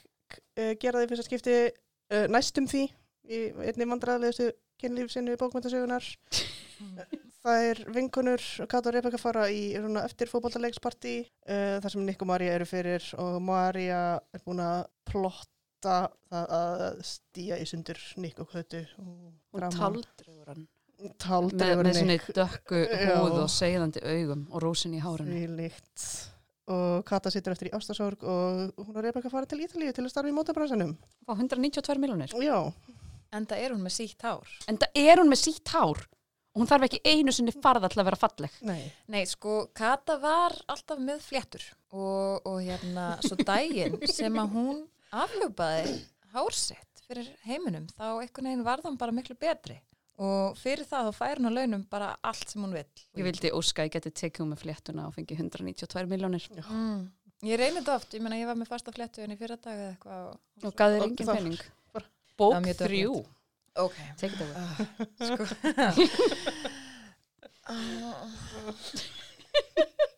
uh, 0.59 0.73
gera 0.81 1.03
því 1.03 1.11
fyrsta 1.13 1.27
skipti 1.29 1.59
uh, 1.69 2.25
næstum 2.33 2.67
því 2.71 2.89
í 3.29 3.45
einni 3.69 3.87
vandræðilegustu 3.87 4.51
kynlífsinu 4.83 5.35
í 5.35 5.39
bókmyndasögunar 5.39 6.07
það 7.45 7.69
er 7.69 7.83
vinkonur 7.95 8.43
Kato 8.71 8.91
og 8.91 8.97
Rebecca 8.97 9.21
fara 9.21 9.47
í 9.53 9.69
svona, 9.77 10.03
eftir 10.09 10.31
fótballtalegsparti 10.33 11.15
uh, 11.23 11.79
þar 11.85 11.95
sem 11.95 12.09
Nick 12.09 12.25
og 12.25 12.33
Marja 12.33 12.57
eru 12.57 12.67
fyrir 12.67 13.07
og 13.21 13.39
Marja 13.45 14.03
er 14.35 14.43
búin 14.43 14.65
að 14.65 14.89
plotta 15.07 15.53
það 15.53 15.58
að 15.87 17.03
stíja 17.07 17.59
í 17.61 17.67
sundur 17.69 18.01
Nick 18.17 18.41
og 18.43 18.51
Kötu 18.51 18.83
og 18.99 19.63
taldrögur 19.77 20.51
hann 20.51 20.67
með, 20.99 21.93
svona 21.95 22.19
dökku 22.41 22.81
húð 22.83 23.39
og 23.45 23.53
segðandi 23.55 24.03
augum 24.03 24.47
og 24.51 24.65
rósin 24.65 24.97
í. 24.99 25.03
Því 25.03 25.45
líkt. 25.55 26.07
Og 26.69 27.05
Kata 27.09 27.31
situr 27.33 27.55
eftir 27.55 27.71
í 27.71 27.77
ástasorg 27.79 28.25
og 28.29 28.75
hún 28.83 28.97
og 28.97 29.05
Rebecca 29.05 29.31
fara 29.33 29.49
til 29.49 29.63
Ítalíu 29.65 29.95
til 29.95 30.05
að 30.05 30.11
starfa 30.13 30.29
í 30.29 30.35
mótabransanum. 30.37 30.97
Fá 31.25 31.33
192 31.39 32.03
miljónir. 32.03 32.35
Já, 32.43 32.59
Enda 33.35 33.59
er 33.61 33.75
hún 33.75 33.83
með 33.85 33.93
sítt 33.99 34.25
hár. 34.25 34.49
En 34.71 34.79
það 34.81 35.03
er 35.03 35.21
hún 35.21 35.29
með 35.29 35.43
sítt 35.43 35.73
hár 35.75 36.01
og 36.01 36.63
hún 36.63 36.69
þarf 36.71 36.87
ekki 36.89 37.01
einu 37.05 37.33
sinni 37.35 37.53
farða 37.55 37.91
til 37.93 38.01
að 38.01 38.09
vera 38.09 38.19
falleg. 38.19 38.55
nei. 38.65 38.93
Nei, 39.13 39.25
sko, 39.29 39.69
Kata 39.77 40.17
var 40.23 40.57
alltaf 40.67 40.99
með 40.99 41.21
fléttur 41.27 41.67
og, 41.93 42.47
og 42.49 42.63
hérna, 42.65 43.11
svo 43.23 43.37
daginn 43.37 43.99
sem 44.09 44.41
að 44.41 44.57
hún 44.57 44.81
afhjúpaði 45.13 45.95
hársitt 46.35 47.03
fyrir 47.09 47.29
heiminum, 47.47 47.87
þá 47.97 48.21
einhvern 48.21 48.45
veginn 48.51 48.65
var 48.67 48.83
þann 48.85 48.99
bara 49.01 49.13
miklu 49.17 49.35
betri 49.41 49.79
og 50.19 50.57
fyrir 50.59 50.85
það 50.85 51.09
þá 51.09 51.13
fær 51.15 51.39
hún 51.39 51.49
á 51.49 51.53
launum 51.55 51.85
bara 51.89 52.09
allt 52.27 52.49
sem 52.51 52.61
hún 52.65 52.73
vill. 52.75 52.91
Ég 53.17 53.25
vildi 53.25 53.53
óska 53.55 53.83
að 53.85 53.87
ég 53.89 53.93
geti 53.97 54.11
tekið 54.11 54.49
með 54.51 54.59
fléttuna 54.65 55.07
og 55.07 55.15
fengi 55.15 55.37
192 55.39 56.07
miljónir 56.11 56.49
Mm. 56.69 57.09
Ég 57.47 57.55
reynir 57.57 57.83
þetta 57.85 57.95
oft, 57.95 58.11
ég 58.15 58.21
meina 58.21 58.35
ég 58.37 58.47
var 58.51 58.57
með 58.59 58.67
fasta 58.67 58.91
fléttu 58.91 59.23
en 59.23 59.31
í 59.31 59.37
fyrra 59.39 59.55
dag 59.63 59.79
eða 59.79 59.93
eitthvað. 59.95 60.27
og- 60.27 60.39
og 60.65 60.75
gaf 60.75 60.91
þér 60.91 61.03
engin 61.07 61.27
það- 61.27 61.37
pening. 61.39 61.59
bara- 61.93 62.11
Bók 62.37 62.55
Það 62.55 62.75
þrjú. 62.83 63.25
Ok. 63.77 63.95
Take 64.19 64.35
it 64.35 64.41
away. 64.43 64.55
Sko. 65.23 65.45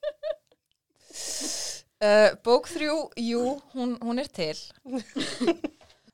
uh, 2.04 2.30
bók 2.47 2.69
þrjú, 2.71 2.97
jú, 3.21 3.45
hún, 3.75 3.95
hún 4.02 4.23
er 4.23 4.30
til. 4.33 4.57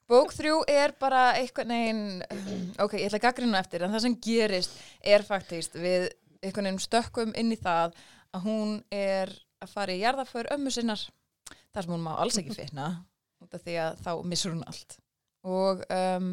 Bók 0.06 0.30
þrjú 0.36 0.60
er 0.70 0.92
bara 1.00 1.32
eitthvað 1.34 1.72
neginn, 1.72 2.02
um, 2.30 2.66
ok, 2.84 2.92
ég 3.00 3.08
ætla 3.08 3.18
að 3.18 3.24
gaggrina 3.24 3.58
eftir, 3.58 3.82
en 3.82 3.90
það 3.90 4.04
sem 4.04 4.14
gerist 4.22 4.76
er 5.02 5.24
faktist 5.26 5.74
við 5.74 6.06
eitthvað 6.38 6.68
neginn 6.68 6.84
stökkum 6.84 7.32
inn 7.34 7.50
í 7.50 7.58
það 7.58 7.96
að 8.36 8.46
hún 8.46 8.76
er 8.94 9.32
að 9.58 9.72
fara 9.72 9.96
í 9.96 10.04
jarðaför 10.04 10.52
ömmu 10.54 10.70
sinnar, 10.70 11.02
þar 11.74 11.88
sem 11.88 11.96
hún 11.96 12.06
má 12.06 12.12
alls 12.14 12.38
ekki 12.38 12.54
finna, 12.60 12.92
því 13.50 13.80
að 13.82 13.98
þá 14.06 14.12
missur 14.30 14.54
hún 14.54 14.62
allt. 14.70 14.98
Og 15.46 15.82
um, 15.90 16.30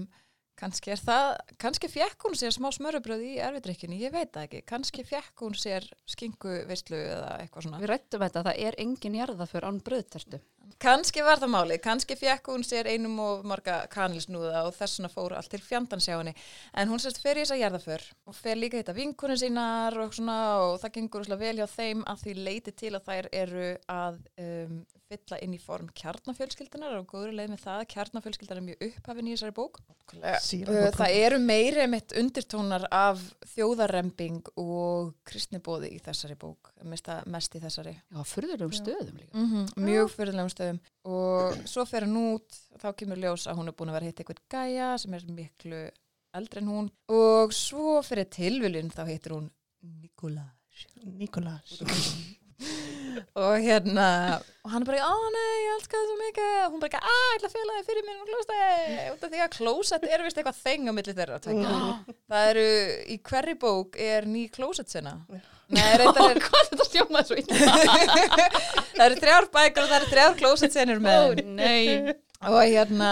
kannski 0.59 0.93
er 0.93 1.01
það, 1.01 1.29
kannski 1.61 1.89
fekk 1.91 2.27
hún 2.27 2.37
sér 2.37 2.53
smá 2.55 2.69
smörubröð 2.75 3.23
í 3.25 3.31
erfidrykkjunni, 3.43 3.99
ég 4.03 4.13
veit 4.13 4.31
það 4.33 4.47
ekki, 4.47 4.61
kannski 4.69 5.05
fekk 5.07 5.45
hún 5.45 5.57
sér 5.57 5.87
skingu 6.09 6.59
veistlu 6.69 6.99
eða 6.99 7.35
eitthvað 7.41 7.67
svona. 7.67 7.81
Við 7.83 7.91
rættum 7.93 8.25
þetta, 8.25 8.45
það 8.49 8.61
er 8.67 8.79
engin 8.85 9.17
jarða 9.19 9.49
fyrir 9.49 9.69
án 9.69 9.81
bröðtertu. 9.87 10.41
Kannski 10.81 11.23
var 11.25 11.41
það 11.41 11.53
máli, 11.53 11.77
kannski 11.83 12.17
fekk 12.19 12.49
hún 12.51 12.65
sér 12.67 12.89
einum 12.91 13.19
og 13.23 13.45
marga 13.47 13.83
kanilsnúða 13.93 14.65
og 14.67 14.73
þess 14.77 14.99
vegna 14.99 15.11
fór 15.13 15.35
allt 15.37 15.51
til 15.53 15.61
fjandans 15.63 16.07
hjá 16.09 16.15
henni. 16.17 16.33
En 16.73 16.91
hún 16.91 17.01
sérst 17.01 17.21
fer 17.23 17.37
í 17.37 17.43
þessa 17.43 17.59
jarðaför 17.59 18.07
og 18.29 18.37
fer 18.37 18.59
líka 18.59 18.81
hitta 18.81 18.95
vinkunni 18.97 19.37
sínar 19.39 19.97
og 20.03 20.15
svona 20.15 20.39
og 20.63 20.79
það 20.81 20.97
gengur 20.97 21.29
vel 21.43 21.55
hjá 21.59 21.67
þeim 21.69 22.03
að 22.09 22.25
því 22.25 22.35
leiti 22.39 22.75
til 22.83 22.93
að 22.95 23.07
þær 23.07 23.31
eru 23.43 23.69
að 23.91 24.19
um, 24.43 24.83
fylla 25.13 25.39
inn 25.43 25.53
í 25.53 25.59
form 25.61 25.89
kjarnafjölskyldunar 25.97 26.95
og 26.97 27.07
góður 27.11 27.35
leið 27.37 27.51
með 27.53 27.61
það 27.63 27.81
að 27.81 27.89
kjarnafjölskyldunar 27.93 28.61
er 28.61 28.65
mjög 28.67 28.85
upphafin 28.87 29.27
í 29.29 29.35
þessari 29.35 29.55
bók. 29.57 29.79
Það 30.97 31.17
eru 31.19 31.39
meiri 31.43 31.87
mitt 31.91 32.15
undirtónar 32.17 32.87
af 32.93 33.21
þjóðarremping 33.53 34.53
og 34.61 35.13
kristnibóði 35.27 35.91
í 35.95 35.99
þessari 36.03 36.37
bók, 36.39 36.71
mest, 36.89 37.09
mest 37.29 37.57
í 37.57 37.61
þessari. 37.63 37.95
Já, 37.99 38.21
furðulegum 38.33 38.75
stöðum 38.77 39.19
líka. 39.21 39.31
Mm 39.37 39.51
Mjög 39.83 40.11
fyrirlegum 40.15 40.49
stöðum 40.51 40.62
og 41.09 41.57
svo 41.69 41.85
fer 41.89 42.07
hann 42.07 42.19
út, 42.19 42.59
þá 42.81 42.89
kemur 42.99 43.21
ljós 43.21 43.47
að 43.49 43.59
hún 43.59 43.71
er 43.71 43.77
búin 43.77 43.91
að 43.91 43.97
vera 43.99 44.07
að 44.07 44.11
hitta 44.11 44.23
eitthvað 44.23 44.43
gæja 44.53 44.91
sem 45.01 45.17
er 45.17 45.25
miklu 45.39 45.81
eldri 46.33 46.63
en 46.63 46.71
hún. 46.71 46.91
Og 47.13 47.53
svo 47.55 47.97
fyrir 48.05 48.29
tilviljun 48.33 48.93
þá 48.93 49.03
heitir 49.09 49.35
hún 49.37 49.51
Nikolás. 49.83 50.87
Nikolás. 51.03 51.75
og 53.43 53.55
hérna 53.61 54.39
og 54.63 54.71
hann 54.71 54.85
er 54.85 54.87
bara, 54.87 55.05
ó 55.05 55.17
nei, 55.33 55.55
ég 55.65 55.73
elska 55.75 55.99
það 55.99 56.07
svo 56.09 56.17
mikið. 56.21 56.53
Og 56.63 56.75
hún 56.75 56.83
bara, 56.83 57.01
að, 57.01 57.25
ég 57.27 57.37
ætla 57.37 57.49
að 57.49 57.57
fela 57.57 57.77
þig 57.77 57.89
fyrir 57.89 58.07
mér 58.07 58.21
og 58.21 58.29
klósett 58.31 59.11
út 59.13 59.25
af 59.27 59.33
því 59.33 59.41
að 59.43 59.55
klósett 59.57 60.07
er 60.07 60.23
vist 60.25 60.39
eitthvað 60.39 60.61
þeng 60.61 60.87
á 60.89 60.93
milli 60.97 61.17
þeirra 61.19 61.41
það 62.33 62.47
eru, 62.53 62.69
í 63.13 63.19
hverri 63.29 63.57
bók 63.59 63.99
er 63.99 64.29
ný 64.29 64.47
klósett 64.53 64.93
sinna 64.93 65.19
Nei, 65.73 65.89
reyndar 66.01 66.29
er, 66.33 66.39
Hvað 66.43 66.69
þetta 66.69 66.87
stjómaði 66.89 67.29
svo 67.29 67.39
illa? 67.41 67.73
það 68.95 69.05
eru 69.07 69.19
þrjár 69.23 69.49
bækur 69.57 69.85
og 69.85 69.91
það 69.91 69.97
eru 69.99 70.13
þrjár 70.13 70.39
klósett 70.39 70.77
sinnur 70.77 71.03
með 71.03 71.43
nei. 71.57 72.15
og 72.43 72.61
hérna 72.61 73.11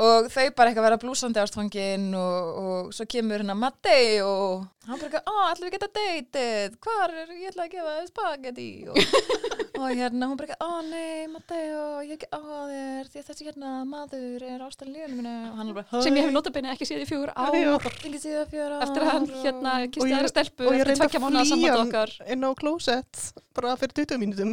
og 0.00 0.30
þau 0.32 0.46
bara 0.56 0.70
eitthvað 0.70 0.86
vera 0.86 0.98
blúsandi 1.00 1.40
ástfangin 1.42 2.06
og, 2.16 2.60
og 2.60 2.92
svo 2.96 3.06
kemur 3.10 3.42
hérna 3.42 3.56
Matti 3.58 4.20
og 4.24 4.64
hann 4.88 5.00
bara 5.00 5.08
eitthvað, 5.08 5.26
ó, 5.28 5.34
allir 5.50 5.66
við 5.66 5.74
geta 5.76 5.90
deytið 5.98 6.76
hvar 6.86 7.14
er, 7.14 7.34
ég 7.36 7.50
ætla 7.50 7.66
að 7.66 7.74
gefa 7.74 7.96
spagetti 8.08 8.68
og, 8.88 8.96
og 9.80 9.92
hérna 9.96 10.28
hún 10.30 10.36
bara 10.38 10.46
eitthvað, 10.50 10.60
ó 10.60 10.70
nei, 10.84 11.26
Matti 11.32 11.60
og 11.80 12.00
ég 12.04 12.10
hef 12.10 12.16
ekki 12.20 12.28
á 12.30 12.40
þér 12.70 13.10
því 13.10 13.20
að 13.20 13.28
þessi 13.30 13.46
hérna 13.48 13.70
maður 13.88 14.44
er 14.50 14.60
ástæðan 14.66 15.28
hann 15.56 15.68
er 15.70 15.74
bara, 15.78 16.02
Sem 16.04 16.16
ég 16.18 16.26
hef 16.26 16.32
notabenni 16.34 16.72
ekki 16.74 16.88
séð 16.88 17.04
í 17.04 17.08
fjögur 17.08 17.32
á 17.32 17.42
ekki 17.50 18.20
síðan 18.20 18.50
fjóra 18.52 18.80
eftir 18.84 19.00
að 19.04 19.10
hann 19.14 19.26
hérna 19.44 19.72
Og 19.80 19.94
kisti 19.94 20.10
ég- 20.10 20.16
aðra 20.20 20.32
stelpu 20.34 20.62
og 20.68 20.72
ég 20.76 20.84
tvekja 20.90 21.18
að 21.20 21.24
flýja 21.30 21.72
hann 21.76 21.90
inn 22.34 22.44
á 22.44 22.50
klósett 22.60 23.14
bara 23.56 23.74
fyrir 23.80 23.94
20 24.04 24.20
mínutum 24.22 24.50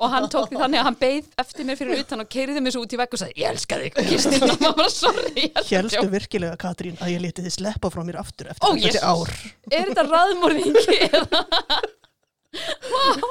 og 0.00 0.08
hann 0.14 0.26
tók 0.32 0.48
því 0.50 0.56
þannig 0.62 0.80
að 0.80 0.86
hann 0.88 0.98
beið 1.02 1.24
eftir 1.42 1.64
mér 1.68 1.76
fyrir 1.80 2.00
utan 2.02 2.22
og 2.24 2.28
keiriði 2.32 2.60
mér 2.64 2.72
svo 2.74 2.82
út 2.86 2.94
í 2.96 2.98
vegg 3.00 3.12
og 3.12 3.20
sagði 3.20 3.42
ég 3.42 3.48
elska 3.52 3.74
þig. 3.82 3.92
Og 4.00 4.04
kisti 4.08 4.32
mig. 4.32 4.40
Og 4.46 4.48
maður 4.62 4.76
bara 4.80 4.92
sorry 4.94 5.44
djóka." 5.92 6.10
virkilega, 6.16 6.56
Katrín, 6.56 6.96
að 7.02 7.12
ég 7.12 7.20
leti 7.26 7.44
þið 7.44 7.54
sleppa 7.58 7.90
frá 7.92 8.02
mér 8.08 8.18
aftur 8.22 8.46
eftir 8.50 8.66
þessi 8.80 9.02
ár 9.04 9.30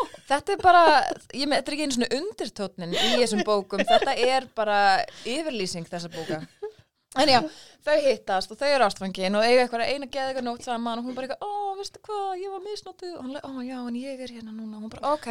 þetta 0.30 0.56
er 0.56 0.62
bara, 0.64 0.84
ég 1.34 1.50
með, 1.50 1.60
þetta 1.62 1.72
er 1.72 1.76
ekki 1.78 1.86
einu 1.86 1.98
svona 1.98 2.12
undirtótnin 2.20 2.96
í 2.96 3.10
þessum 3.20 3.44
bókum, 3.48 3.84
þetta 3.86 4.16
er 4.26 4.48
bara 4.58 4.80
yfirlýsing 5.24 5.88
þessa 5.90 6.12
bóka. 6.14 6.42
En 7.16 7.30
já, 7.32 7.40
þau 7.86 7.96
hittast 8.04 8.52
og 8.52 8.60
þau 8.60 8.68
eru 8.68 8.86
ástfangin 8.86 9.38
og 9.38 9.46
eiga 9.46 9.64
eitthvað 9.64 9.84
eina 9.88 10.08
geða 10.12 10.32
eitthvað 10.32 10.46
nótt 10.48 10.66
saman 10.66 11.00
og 11.00 11.06
hún 11.08 11.16
bara 11.16 11.28
eitthvað, 11.30 11.46
ó, 11.48 11.76
veistu 11.80 12.02
hvað, 12.06 12.32
ég 12.42 12.54
var 12.54 12.64
misnóttuð 12.66 13.14
og 13.14 13.22
hann 13.22 13.36
leið, 13.36 13.46
ó, 13.46 13.52
já, 13.66 13.78
en 13.82 14.00
ég 14.00 14.24
er 14.26 14.34
hérna 14.36 14.56
núna, 14.56 14.80
hún 14.82 14.92
bara, 14.92 15.14
ok. 15.14 15.28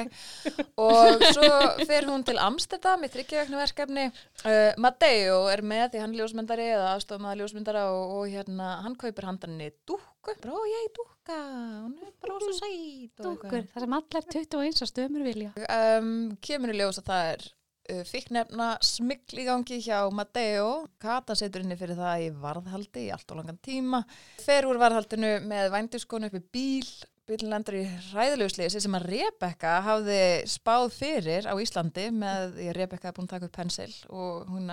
Og 0.85 1.25
svo 1.37 1.51
fer 1.89 2.09
hún 2.09 2.25
til 2.27 2.39
Amsterdam 2.43 3.05
í 3.05 3.11
þryggjavæknu 3.13 3.61
verkefni. 3.61 4.07
Uh, 4.45 4.71
Matteo 4.81 5.43
er 5.53 5.65
með 5.67 5.85
því 5.95 6.05
hann 6.05 6.15
er 6.15 6.23
ljósmyndari 6.23 6.69
eða 6.77 6.93
aðstofum 6.95 7.29
að 7.31 7.43
ljósmyndara 7.43 7.85
og, 7.93 8.15
og 8.21 8.31
hérna, 8.33 8.71
hann 8.87 8.97
kaupir 9.01 9.29
handaninni 9.29 9.73
dúkku, 9.89 10.37
bara, 10.41 10.55
ó, 10.55 10.61
ég 10.71 10.89
dúkka, 10.97 11.41
hún 11.85 11.99
er 12.01 12.15
bara 12.23 12.39
svo 12.41 12.55
sæt 12.61 13.27
og 13.27 13.45
eitthvað. 13.45 13.69
það 13.75 13.87
sem 13.87 13.99
allar 14.01 14.31
21 14.39 14.87
að 14.87 14.93
stöðmur 14.95 15.29
vilja. 15.29 15.53
Um, 15.69 16.15
kemur 16.45 16.73
í 16.73 16.81
ljós 16.81 17.03
að 17.03 17.13
það 17.13 17.35
er 17.35 17.47
uh, 17.93 18.03
fíknefna 18.09 18.75
smikl 18.85 19.43
í 19.43 19.49
gangi 19.49 19.81
hjá 19.85 20.03
Matteo. 20.15 20.85
Kata 21.03 21.37
setur 21.39 21.65
inni 21.65 21.79
fyrir 21.81 21.99
það 21.99 22.27
í 22.27 22.29
varðhaldi 22.43 23.09
í 23.09 23.11
allt 23.15 23.35
og 23.35 23.41
langan 23.41 23.59
tíma. 23.65 24.05
Fer 24.45 24.69
úr 24.69 24.81
varðhaldinu 24.83 25.37
með 25.49 25.73
vændiskonu 25.75 26.31
upp 26.31 26.39
í 26.39 26.45
bíl. 26.57 26.95
Bílinn 27.25 27.55
lendur 27.55 27.79
í 27.79 27.85
ræðileguslýsi 28.13 28.83
sem 28.85 28.97
að 28.99 29.07
Rebecca 29.09 29.79
hafði 29.87 30.19
spáð 30.53 30.91
fyrir 30.93 31.47
á 31.49 31.57
Íslandi 31.57 32.11
með 32.13 32.59
Rebecca 32.77 33.09
er 33.09 33.17
búin 33.17 33.31
að 33.31 33.39
taka 33.39 33.49
upp 33.49 33.55
pensil 33.57 33.93
og 34.13 34.51
hún, 34.53 34.69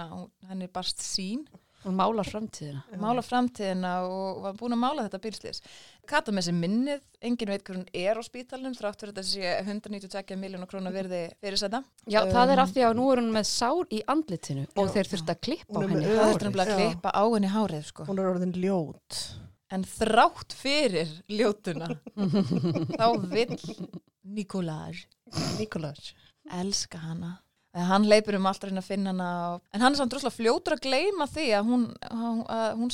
henni 0.50 0.68
barst 0.68 1.00
sín 1.00 1.46
Hún 1.82 1.96
málar 1.98 2.28
framtíðina 2.30 2.84
mála 3.02 3.24
framtíðina 3.26 3.92
og 4.06 4.42
var 4.44 4.54
búin 4.60 4.76
að 4.76 4.82
mála 4.84 5.06
þetta 5.08 5.20
bílslýs. 5.24 5.62
Kata 6.06 6.34
með 6.36 6.46
sér 6.48 6.58
minnið, 6.60 7.02
engin 7.26 7.50
veit 7.50 7.64
hver 7.66 7.80
hún 7.80 7.88
er 7.98 8.20
á 8.20 8.24
spítalunum 8.26 8.76
þrátt 8.78 9.02
fyrir 9.02 9.14
þetta 9.16 9.24
sé 9.26 9.54
192 9.66 10.38
miljónu 10.38 10.68
krónu 10.70 10.92
virði 10.94 11.24
fyrir 11.42 11.58
þetta. 11.64 11.82
Já, 12.06 12.20
það 12.30 12.54
er 12.56 12.64
af 12.66 12.74
því 12.76 12.86
að 12.86 12.98
nú 13.00 13.08
er 13.14 13.22
hún 13.24 13.32
með 13.34 13.48
sár 13.50 13.90
í 13.90 14.02
andlitinu 14.14 14.68
og 14.78 14.92
þeir 14.94 15.10
þurft 15.16 15.34
að 15.34 15.42
klippa 15.48 15.74
á 15.74 15.80
Hún 15.82 15.90
henni 15.96 16.06
hárið. 16.06 16.22
er 16.22 16.46
nefnilega 16.46 16.62
að 16.62 16.72
Já. 16.72 16.90
klippa 16.92 17.14
á 17.18 17.24
henni 17.34 17.52
hárið 17.56 17.86
sko. 17.90 18.06
Hún 18.12 18.22
er 18.22 18.32
orðin 18.36 18.54
ljót 18.62 19.22
En 19.72 19.86
þrátt 19.88 20.52
fyrir 20.52 21.08
ljótuna, 21.32 21.88
þá 22.92 23.06
vill 23.32 23.56
Nikolaj 24.28 25.06
elska 26.52 26.98
hana. 27.00 27.38
Eh, 27.72 27.84
Hann 27.88 28.04
leipur 28.04 28.36
um 28.36 28.48
allt 28.50 28.64
að 28.66 28.72
reyna 28.72 28.82
að 28.84 28.90
finna 28.92 29.12
hana 29.14 29.28
og... 29.54 29.62
en 29.72 29.84
hann 29.86 29.94
er 29.94 30.00
samt 30.02 30.12
droslega 30.12 30.36
fljótur 30.36 30.76
að 30.76 30.82
gleyma 30.90 31.28
því 31.32 31.46
að 31.56 31.70
hún, 31.72 31.84
að 32.04 32.42
að 32.52 32.72
hún 32.82 32.90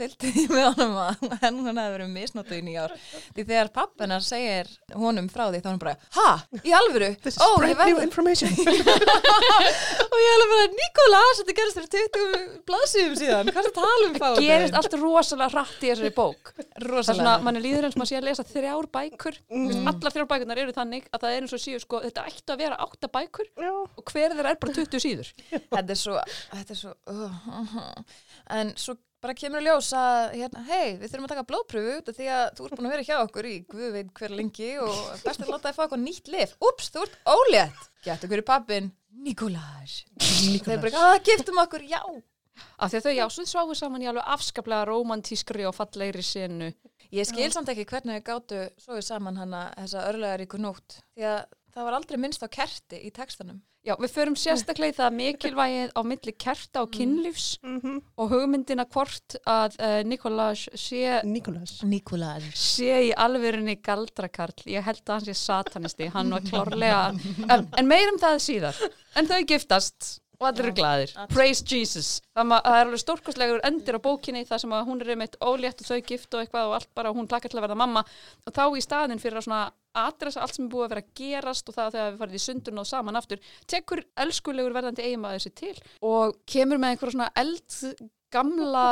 deildi 0.00 0.30
því 0.32 0.44
með 0.54 0.66
honum 0.68 0.94
að 1.02 1.24
henn 1.42 1.56
hún 1.58 1.80
hefði 1.80 1.94
verið 1.96 2.12
misnóttu 2.14 2.54
í 2.56 2.60
nýjár 2.64 2.94
því 3.34 3.44
þegar 3.48 3.70
pappinar 3.74 4.22
segir 4.24 4.70
honum 4.96 5.26
frá 5.32 5.48
því 5.48 5.58
þá 5.60 5.66
er 5.66 5.70
hann 5.72 5.82
bara, 5.82 5.94
ha, 6.16 6.28
í 6.62 6.74
alvöru? 6.78 7.10
This 7.24 7.36
is 7.36 7.42
Ó, 7.42 7.48
ég 7.66 7.74
brand 7.74 7.90
new 7.90 8.04
information 8.06 8.54
og 10.14 10.16
ég 10.22 10.30
alveg 10.36 10.54
bara, 10.54 10.68
Nikolás, 10.78 11.40
þetta 11.42 11.56
gerist 11.58 11.80
fyrir 11.80 11.90
20 12.14 12.46
blaðsíðum 12.70 13.18
síðan, 13.20 13.50
hvað 13.50 13.60
er 13.66 13.68
það 13.68 13.76
tala 13.80 14.08
um 14.12 14.16
fáið? 14.22 14.40
Gerist 14.46 14.78
allt 14.80 14.96
rosalega 15.02 15.50
hratt 15.56 15.82
í 15.82 15.90
þessari 15.90 16.12
bók 16.16 16.54
Það 16.54 16.62
er 16.62 16.86
svona, 16.86 16.94
rosalega. 16.94 17.34
manni 17.48 17.64
líður 17.66 17.88
eins 17.90 17.98
og 17.98 18.02
maður 18.04 18.12
sé 18.14 18.20
að 18.20 18.28
lesa 18.30 18.46
þrjár 18.54 18.90
bækur 18.94 19.40
mm. 19.50 19.90
Allar 19.90 20.14
þrjár 20.14 20.30
bækurnar 20.32 20.62
eru 20.64 20.76
þannig 20.76 21.10
að 21.10 21.26
það 21.26 21.36
er 21.36 21.44
eins 21.44 21.56
og 21.56 21.62
síu 21.66 21.82
sko, 21.82 22.00
hver 24.20 24.36
þeirra 24.36 24.54
er 24.54 24.60
bara 24.62 24.76
20 24.78 25.04
síður. 25.04 25.30
Þetta 25.74 25.94
er 25.96 26.00
svo, 26.00 26.18
þetta 26.52 26.76
er 26.76 26.80
svo 26.80 26.92
uh, 27.10 28.02
en 28.56 28.74
svo 28.80 28.96
bara 29.20 29.36
kemur 29.36 29.60
að 29.60 29.66
ljós 29.68 29.90
að 29.96 30.36
hérna, 30.38 30.62
hei, 30.70 30.94
við 30.96 31.10
þurfum 31.10 31.26
að 31.26 31.32
taka 31.34 31.46
blóðpröfu 31.50 32.14
því 32.16 32.28
að 32.32 32.44
þú 32.56 32.66
ert 32.66 32.78
búin 32.78 32.88
að 32.88 32.94
vera 32.94 33.04
hjá 33.04 33.16
okkur 33.18 33.48
í 33.50 33.56
guð 33.68 33.90
veit 33.96 34.12
hver 34.16 34.32
lengi 34.32 34.70
og 34.80 35.02
best 35.26 35.44
að 35.44 35.52
láta 35.52 35.68
þið 35.68 35.76
fá 35.76 35.82
eitthvað 35.84 36.02
nýtt 36.06 36.30
lif 36.32 36.54
ups, 36.70 36.88
þú 36.94 37.04
ert 37.04 37.18
ólétt. 37.28 37.84
Getur 38.06 38.32
hverju 38.32 38.46
pappin, 38.48 38.88
Nikolás 39.20 40.00
þeir 40.64 40.80
bara, 40.80 41.04
að 41.10 41.22
giftum 41.28 41.60
okkur, 41.60 41.84
já. 41.90 42.00
Af 42.80 42.92
því 42.92 42.98
að 42.98 43.06
þau 43.06 43.14
já, 43.16 43.24
svo 43.34 43.44
sváu 43.48 43.76
saman 43.76 44.02
í 44.04 44.08
alveg 44.10 44.32
afskaplega 44.34 44.88
romantískri 44.88 45.66
og 45.68 45.76
fallegri 45.76 46.24
senu. 46.24 46.72
Ég 47.10 47.26
skil 47.26 47.48
samt 47.52 47.70
ekki 47.72 47.86
hvernig 47.90 48.20
við 48.20 48.26
gátu 48.28 48.60
svoðu 48.80 49.02
saman 49.04 49.40
hana 49.40 49.62
þessa 49.76 50.04
örlega 50.10 50.40
ríku 50.40 50.60
nótt. 50.60 51.00
Því 51.16 51.26
að 51.32 51.40
það 51.74 51.86
var 51.86 51.96
aldrei 51.98 52.20
minnst 52.20 52.44
á 52.44 52.48
kerti 52.50 53.00
í 53.06 53.10
textanum. 53.14 53.60
Já, 53.80 53.94
við 53.96 54.12
förum 54.12 54.34
sérstaklega 54.36 54.92
í 54.92 54.96
það 54.98 55.14
mikilvægið 55.16 55.92
á 55.96 56.00
milli 56.04 56.32
kerta 56.44 56.82
og 56.84 56.90
kynlífs 56.92 57.46
og 57.64 58.26
hugmyndina 58.28 58.84
hvort 58.84 59.38
að 59.48 59.78
uh, 59.80 60.00
Nikolás 60.04 60.66
sé, 60.76 61.22
Nikolás 61.24 61.78
Nikolás 61.88 62.50
sé 62.60 63.06
í 63.08 63.12
alvörinni 63.16 63.78
galdrakarl. 63.80 64.66
Ég 64.68 64.84
held 64.84 65.00
að 65.06 65.14
hann 65.14 65.28
sé 65.30 65.36
satanisti, 65.40 66.10
hann 66.12 66.34
var 66.36 66.44
klárlega, 66.44 67.06
en, 67.52 67.64
en 67.72 67.88
meirum 67.88 68.20
það 68.20 68.42
síðar. 68.50 68.84
En 69.16 69.30
þau 69.30 69.40
giftast 69.48 70.18
og 70.40 70.48
allir 70.48 70.68
eru 70.68 70.76
glaðir. 70.76 71.16
Praise 71.32 71.64
Jesus. 71.64 72.14
Það, 72.36 72.54
er 72.60 72.84
alveg 72.84 73.02
stórkostlegur 73.02 73.64
endir 73.68 73.96
á 73.96 74.00
bókinni 74.00 74.46
þar 74.48 74.62
sem 74.62 74.72
að 74.76 74.86
hún 74.88 75.02
er 75.04 75.12
einmitt 75.14 75.36
ólétt 75.40 75.82
og 75.82 75.88
þau 75.88 76.00
gift 76.08 76.36
og 76.36 76.44
eitthvað 76.44 76.68
og 76.70 76.78
allt 76.78 76.92
bara, 76.96 77.12
hún 77.16 77.28
plakar 77.28 77.52
til 77.52 77.60
að 77.60 77.68
verða 77.68 77.80
mamma. 77.80 78.04
Og 78.48 78.56
þá 78.56 78.64
í 78.72 78.84
staðin 78.84 79.20
fyrir 79.20 79.40
að 79.40 79.48
svona 79.48 79.66
adressa 79.98 80.44
allt 80.44 80.56
sem 80.56 80.66
er 80.66 80.72
búið 80.72 80.86
að 80.86 80.92
vera 80.94 81.04
að 81.04 81.12
gerast 81.20 81.68
og 81.70 81.76
það 81.76 81.92
þegar 81.96 82.12
við 82.12 82.22
farið 82.22 82.38
í 82.38 82.44
sundun 82.44 82.82
og 82.82 82.88
saman 82.90 83.20
aftur 83.20 83.44
tekur 83.70 84.04
elskulegur 84.24 84.76
verðandi 84.76 85.06
eiginmaður 85.06 85.44
sér 85.46 85.56
til 85.60 85.74
og 86.06 86.40
kemur 86.46 86.80
með 86.80 86.94
einhverja 86.94 87.16
svona 87.16 87.30
eld 87.42 87.78
gamla 88.34 88.84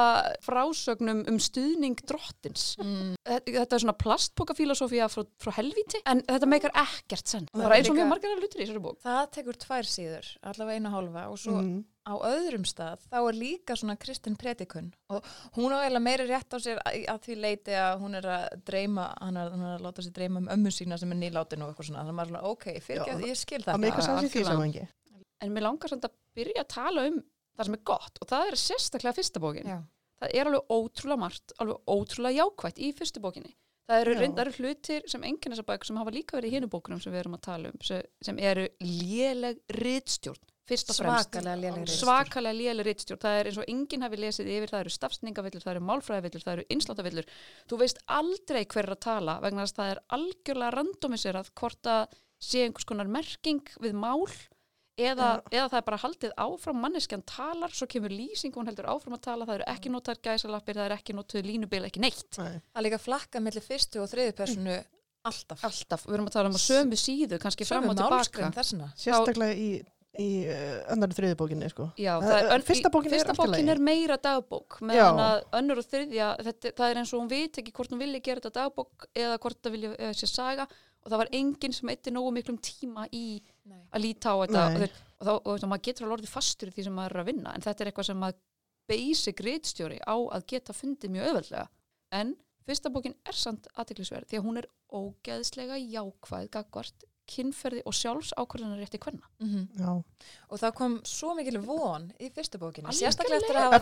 frásögnum 0.44 1.22
um 1.30 1.38
stuðning 1.42 2.00
drottins. 2.08 2.72
Mm. 2.80 3.14
þetta, 3.26 3.54
þetta 3.58 3.76
er 3.78 3.84
svona 3.84 3.96
plastpokafílosófía 4.02 5.08
frá, 5.12 5.24
frá 5.42 5.52
helvíti 5.58 6.00
en 6.08 6.22
þetta 6.26 6.48
meikar 6.50 6.74
ekkert 6.84 7.30
senn. 7.30 7.46
Það 7.52 7.68
er 7.68 7.76
eins 7.78 7.92
og 7.92 7.98
mjög 7.98 8.10
margar 8.14 8.40
hlutir 8.42 8.62
í 8.62 8.66
þessari 8.66 8.82
bók. 8.84 8.98
Það 9.04 9.22
tekur 9.38 9.60
tvær 9.66 9.88
síður, 9.88 10.32
allavega 10.52 10.80
einu 10.80 10.90
og 10.90 10.98
hálfa 10.98 11.28
og 11.32 11.38
svo 11.42 11.56
Mm. 11.58 11.84
á 12.08 12.14
öðrum 12.24 12.64
stað 12.64 13.02
þá 13.10 13.18
er 13.18 13.36
líka 13.36 13.76
svona 13.76 13.96
kristin 13.98 14.36
predikun. 14.38 14.92
Og 15.10 15.24
hún 15.56 15.74
á 15.74 15.82
eiginlega 15.82 16.04
meiri 16.04 16.28
rétt 16.28 16.54
á 16.54 16.58
sér 16.62 16.78
að, 16.80 17.02
að 17.10 17.18
því 17.26 17.34
leiti 17.42 17.74
að 17.76 17.98
hún 18.00 18.14
er 18.14 18.24
að 18.24 18.46
dreyma 18.64 19.08
hann 19.20 19.36
er, 19.36 19.50
hún 19.50 19.66
er 19.66 19.74
að 19.76 19.84
láta 19.84 20.04
sér 20.06 20.14
dreyma 20.16 20.40
um 20.40 20.48
ömmu 20.54 20.72
sína 20.72 20.98
sem 20.98 21.12
er 21.12 21.20
nýlátin 21.20 21.62
og 21.64 21.72
eitthvað 21.72 21.90
svona, 21.90 22.04
þannig 22.04 22.14
að 22.14 22.18
maður 22.20 22.28
er 22.28 22.32
svona 22.32 22.52
ok, 22.54 22.68
fyrir 22.80 23.10
Já, 23.10 23.18
ég 23.26 23.36
skil 23.36 23.62
Það 23.62 23.82
þetta 23.84 24.88
en 25.40 25.54
mér 25.54 25.66
langar 25.68 25.92
samt 25.92 26.06
að 26.08 26.14
byrja 26.38 26.64
að 26.64 26.70
tala 26.74 27.04
um 27.10 27.18
það 27.58 27.68
sem 27.68 27.78
er 27.78 27.86
gott 27.92 28.20
og 28.22 28.30
það 28.30 28.50
er 28.50 28.60
sérstaklega 28.62 29.16
fyrsta 29.18 29.42
bókin. 29.42 29.68
Já. 29.68 29.78
það 30.18 30.36
er 30.40 30.50
alveg 30.50 30.74
ótrúlega 30.74 31.22
margt 31.24 31.56
alveg 31.62 31.94
ótrúlega 31.94 32.44
jákvætt 32.44 32.78
í 32.82 32.92
fyrstu 32.98 33.24
bókinni. 33.24 33.54
Það 33.88 34.02
eru 34.02 34.14
reyndar 34.18 34.50
hlutir 34.52 35.06
sem 35.08 35.22
enginn 35.24 35.54
þessar 35.54 35.66
bækur 35.70 35.88
sem 35.88 35.96
hafa 35.96 36.12
líka 36.12 36.36
verið 36.36 36.52
í 36.52 36.58
hinu 36.58 36.68
bókunum 36.68 37.00
sem 37.00 37.12
við 37.14 37.22
erum 37.22 37.38
að 37.38 37.44
tala 37.46 37.70
um 37.72 37.78
sem, 37.80 38.02
sem 38.20 38.40
eru 38.44 38.66
léleg 38.84 39.62
rittstjórn 39.78 40.42
fyrst 40.68 40.92
og 40.92 40.98
fremst. 40.98 41.38
Svakalega 41.96 42.56
léleg 42.56 42.88
rittstjórn, 42.90 43.20
það 43.22 43.38
er 43.38 43.48
eins 43.48 43.60
og 43.62 43.70
enginn 43.72 44.04
hafi 44.04 44.20
lesið 44.20 44.50
yfir, 44.52 44.72
það 44.72 44.82
eru 44.84 44.92
stafsningavillur, 44.92 45.64
það 45.64 45.74
eru 45.74 45.84
málfræðavillur, 45.88 46.44
það 46.44 46.56
eru 46.58 46.66
innslátavillur, 46.74 47.30
þú 47.70 47.80
veist 47.80 48.02
aldrei 48.18 48.60
hver 48.66 48.84
er 48.84 48.94
að 48.94 49.02
tala 49.06 49.38
vegna 49.44 49.64
þess 49.64 49.76
að 49.76 49.80
það 49.80 49.92
er 49.94 50.02
algjörlega 50.18 50.74
randomiserað 50.76 51.52
hvort 51.62 51.90
að 51.94 52.18
sé 52.48 52.66
einhvers 52.66 52.88
konar 52.92 53.10
merking 53.10 53.72
við 53.82 53.96
mál 53.98 54.28
eða, 54.98 55.28
eða 55.54 55.66
það 55.70 55.78
er 55.80 55.86
bara 55.86 56.00
haldið 56.02 56.32
áfram 56.44 56.80
manneskjan 56.82 57.22
talar, 57.28 57.70
svo 57.74 57.86
kemur 57.90 58.10
lýsing 58.14 58.54
hún 58.58 58.66
heldur 58.70 58.88
áfram 58.90 59.14
að 59.18 59.24
tala, 59.28 59.46
það 59.48 59.60
eru 59.60 59.66
ekki 59.74 59.92
notaður 59.94 60.22
gæsalappir 60.28 60.78
það 60.80 60.88
eru 60.90 60.98
ekki 60.98 61.16
notuð 61.18 61.46
línubil, 61.48 61.84
ekki 61.88 62.02
neitt. 62.02 62.38
Nei. 62.38 62.56
að 62.74 62.88
líka 62.88 62.98
flakka 63.02 63.42
mellir 63.44 63.62
fyrstu 63.64 64.02
og 64.02 64.10
þriðu 64.10 64.34
personu 64.40 64.78
alltaf. 65.28 65.62
alltaf, 65.68 66.06
við 66.08 66.18
erum 66.18 66.26
að 66.30 66.34
tala 66.38 66.50
um 66.50 66.58
að 66.58 66.64
sömu 66.66 66.98
síðu 66.98 67.38
kannski 67.42 67.66
fram 67.68 67.86
Sömu 67.86 67.94
og 67.94 68.00
tilbaka. 68.02 68.50
Sérstaklega 68.98 69.54
í, 69.54 69.68
í 70.18 70.28
uh, 70.50 70.78
annari 70.94 71.14
þriði 71.18 71.36
bókinni, 71.38 71.68
sko. 71.70 71.90
Já, 72.00 72.14
Eh, 72.16 72.24
það 72.26 72.34
er, 72.38 72.46
eh, 72.48 72.54
ön- 72.56 72.66
fyrsta 72.66 72.90
bókin 72.90 73.12
er 73.14 73.34
bókin 73.38 73.68
er 73.74 73.78
meira 73.78 74.16
dagbók 74.18 74.80
meðan 74.80 75.20
að 75.22 75.42
önnur 75.60 75.78
og 75.82 75.86
þriðja 75.92 76.28
þetta, 76.48 76.72
það 76.80 76.90
er 76.90 77.00
eins 77.02 77.12
og 77.14 77.20
hún 77.22 77.30
veit 77.30 77.58
ekki 77.62 77.72
hvort 77.76 77.92
hún 77.94 78.02
vilja 78.02 78.20
gera 78.24 78.40
þetta 78.40 78.64
dagbók 78.64 79.06
eða 79.14 79.38
hvort 79.38 79.60
það 79.62 79.76
vilja 79.76 79.92
uh, 79.98 80.12
sé 80.16 80.26
saga 80.26 80.66
og 81.08 81.14
það 81.14 81.22
var 81.22 81.30
enginn 81.38 81.74
sem 81.74 81.90
eitti 81.92 82.12
nógu 82.12 82.34
miklum 82.36 82.58
tíma 82.60 83.06
í 83.16 83.40
Nei. 83.64 83.80
að 83.88 84.04
líta 84.04 84.34
á 84.36 84.44
þetta 84.44 84.58
Nei. 84.60 84.68
og, 84.68 84.82
þeir, 84.82 84.98
og, 85.16 85.22
þá, 85.24 85.32
og 85.38 85.64
maður 85.72 85.84
getur 85.88 86.06
alveg 86.06 86.16
orðið 86.18 86.34
fastur 86.34 86.68
í 86.68 86.74
því 86.76 86.84
sem 86.86 86.98
maður 86.98 87.16
er 87.16 87.22
að 87.22 87.30
vinna 87.32 87.54
en 87.56 87.64
þetta 87.64 87.84
er 87.84 87.90
eitthvað 87.90 88.10
sem 88.10 88.26
að 88.28 88.42
basic 88.88 89.42
reitstjóri 89.44 89.98
á 90.04 90.16
að 90.16 90.46
geta 90.52 90.76
fundið 90.76 91.14
mjög 91.14 91.30
auðveldlega 91.30 91.66
en 92.20 92.34
fyrsta 92.68 92.92
bókin 92.92 93.16
er 93.24 93.36
samt 93.36 93.70
aðteklisverð 93.74 94.28
því 94.28 94.40
að 94.40 94.48
hún 94.48 94.60
er 94.60 94.68
ógeðslega 94.92 95.80
jákvæð 95.80 96.50
gagvart 96.52 97.07
kynferði 97.28 97.82
og 97.86 97.94
sjálfs 97.96 98.30
ákvörðunar 98.40 98.80
rétti 98.82 99.00
kvenna 99.02 99.26
Mm 99.40 99.66
Já. 99.78 99.90
Og 100.50 100.60
það 100.62 100.74
kom 100.80 100.94
svo 101.08 101.34
mikil 101.38 101.58
von 101.64 102.06
í 102.20 102.30
fyrstu. 102.34 102.58
Algjörlega. 102.60 102.94
Sérstaklega 102.98 103.40
eftir 103.42 103.56
að 103.56 103.66
hafa 103.66 103.78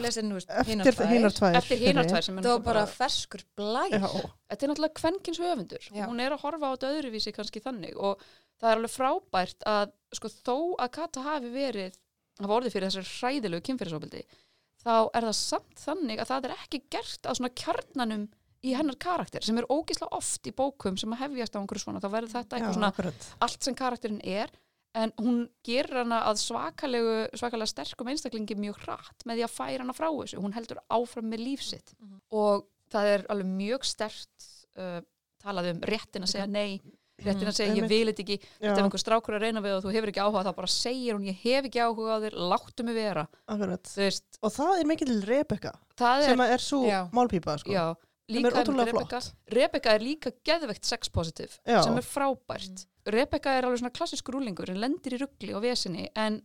hinar 0.71 0.91
Eftir 0.91 1.07
hinar 1.13 1.33
tvær. 1.33 1.39
tvær. 1.39 1.57
eftir 1.61 1.79
hinar 1.83 2.03
fyrri. 2.05 2.13
tvær 2.15 2.23
sem 2.29 2.39
er 2.39 2.43
Það 2.49 2.57
var 2.57 2.65
bara 2.71 2.87
ferskur 2.87 3.45
blær. 3.57 3.91
Já, 3.95 4.09
þetta 4.51 4.67
er 4.67 4.73
náttúrulega 4.73 4.99
kvenkins 5.01 5.39
höfundur 5.41 5.83
Já. 5.93 6.07
hún 6.09 6.21
er 6.21 6.33
að 6.37 6.43
horfa 6.45 6.67
á 6.67 6.73
þetta 6.77 6.93
öðruvísi 6.97 7.33
kannski 7.37 7.63
þannig 7.63 7.95
og 7.97 8.21
það 8.61 8.71
er 8.71 8.77
alveg 8.81 8.95
frábært 8.97 9.63
að 9.67 9.93
sko, 10.17 10.29
þó 10.29 10.57
að 10.81 10.91
Kata 10.97 11.23
hafi 11.23 11.51
verið 11.53 11.97
hafa 12.41 12.57
orðið 12.59 12.73
fyrir 12.77 12.91
þessari 12.91 13.13
hræðilegu 13.21 13.63
kynfyrirsóbildi 13.69 14.23
þá 14.87 14.93
er 15.17 15.25
það 15.27 15.37
samt 15.41 15.79
þannig 15.83 16.21
að 16.23 16.29
það 16.31 16.45
er 16.51 16.55
ekki 16.57 16.81
gert 16.91 17.27
að 17.27 17.39
svona 17.41 17.55
kjarnanum 17.63 18.27
í 18.67 18.75
hennar 18.77 18.97
karakter 19.01 19.45
sem 19.47 19.59
er 19.61 19.67
ógislega 19.73 20.13
oft 20.17 20.47
í 20.47 20.53
bókum 20.57 20.97
sem 21.01 21.13
að 21.15 21.23
hefjast 21.25 21.57
á 21.57 21.61
einhverju 21.61 21.85
svona 21.87 22.03
þá 22.03 22.09
verður 22.13 22.35
þetta 22.37 22.57
já, 22.57 22.61
eitthvað 22.61 22.79
svona 22.79 22.93
akkurat. 22.93 23.29
allt 23.47 23.63
sem 23.69 23.75
karakterin 23.79 24.21
er 24.25 24.51
en 24.97 25.13
hún 25.21 25.43
gerir 25.67 25.99
hana 26.03 26.23
að 26.31 26.39
svakalegu 26.41 27.17
svakalega 27.37 27.69
sterkum 27.69 28.09
einstaklingi 28.09 28.57
mjög 28.57 28.79
hratt 28.87 29.27
með 29.29 29.41
því 29.43 29.45
að 29.49 29.57
færa 29.59 29.83
hana 29.85 29.93
frá 29.97 30.09
þessu 30.09 30.41
hún 30.41 30.55
heldur 30.57 30.81
áfram 30.89 31.29
með 31.33 31.45
lífsitt 31.51 31.93
Mhm. 32.01 32.21
og 32.33 32.67
það 32.93 33.11
er 33.17 33.27
alveg 33.29 33.51
mjög 33.59 33.85
stert 33.85 34.47
uh, 34.79 35.01
talað 35.43 35.71
um 35.75 35.81
réttin 35.83 36.25
að 36.25 36.33
segja 36.33 36.47
nei 36.49 36.81
réttin 37.17 37.49
að 37.49 37.57
segja 37.57 37.73
ég 37.73 37.83
Einmitt. 37.83 37.91
vil 37.93 38.09
þetta 38.13 38.23
ekki 38.25 38.37
Já, 38.61 38.73
ef 38.73 38.79
einhver 38.83 39.01
strákur 39.01 39.35
er 39.35 39.39
að 39.41 39.45
reyna 39.47 39.61
við 39.65 39.77
og 39.77 39.85
þú 39.87 39.93
hefur 39.95 40.11
ekki 40.13 40.21
áhuga 40.25 40.43
þá 40.45 40.51
bara 40.57 40.69
segir 40.69 41.15
hún 41.17 41.25
ég 41.29 41.39
hef 41.45 41.65
ekki 41.69 41.81
áhuga 41.81 42.17
á 42.17 42.19
þér 42.25 42.35
láttu 42.53 42.85
mig 42.85 42.95
vera 42.97 43.27
veist, 43.97 44.25
Og 44.43 44.53
það 44.53 44.81
er 44.81 44.87
mikil 44.91 45.23
Rebecca, 45.25 45.73
er 45.97 46.23
sem 46.29 46.41
er 46.45 46.59
svo 46.61 46.83
Já. 46.89 47.09
málpípa, 47.13 47.59
sko. 47.59 47.73
Líka 48.29 48.65
Rebecca. 48.65 49.21
Rebecca 49.53 49.95
er 49.95 50.01
líka 50.01 50.33
geðveikt 50.45 50.85
sex 50.85 51.09
positive 51.09 51.59
Já. 51.67 51.83
sem 51.85 51.97
er 51.97 52.03
frábært. 52.03 52.87
Rebecca 53.07 53.51
er 53.59 53.65
alveg 53.69 53.79
svona 53.81 53.95
klassískur 53.95 54.35
rúlingur 54.35 54.69
en 54.73 54.81
lendir 54.83 55.15
í 55.15 55.21
ruggli 55.23 55.55
og 55.55 55.63
vesinni 55.63 56.09
en 56.17 56.41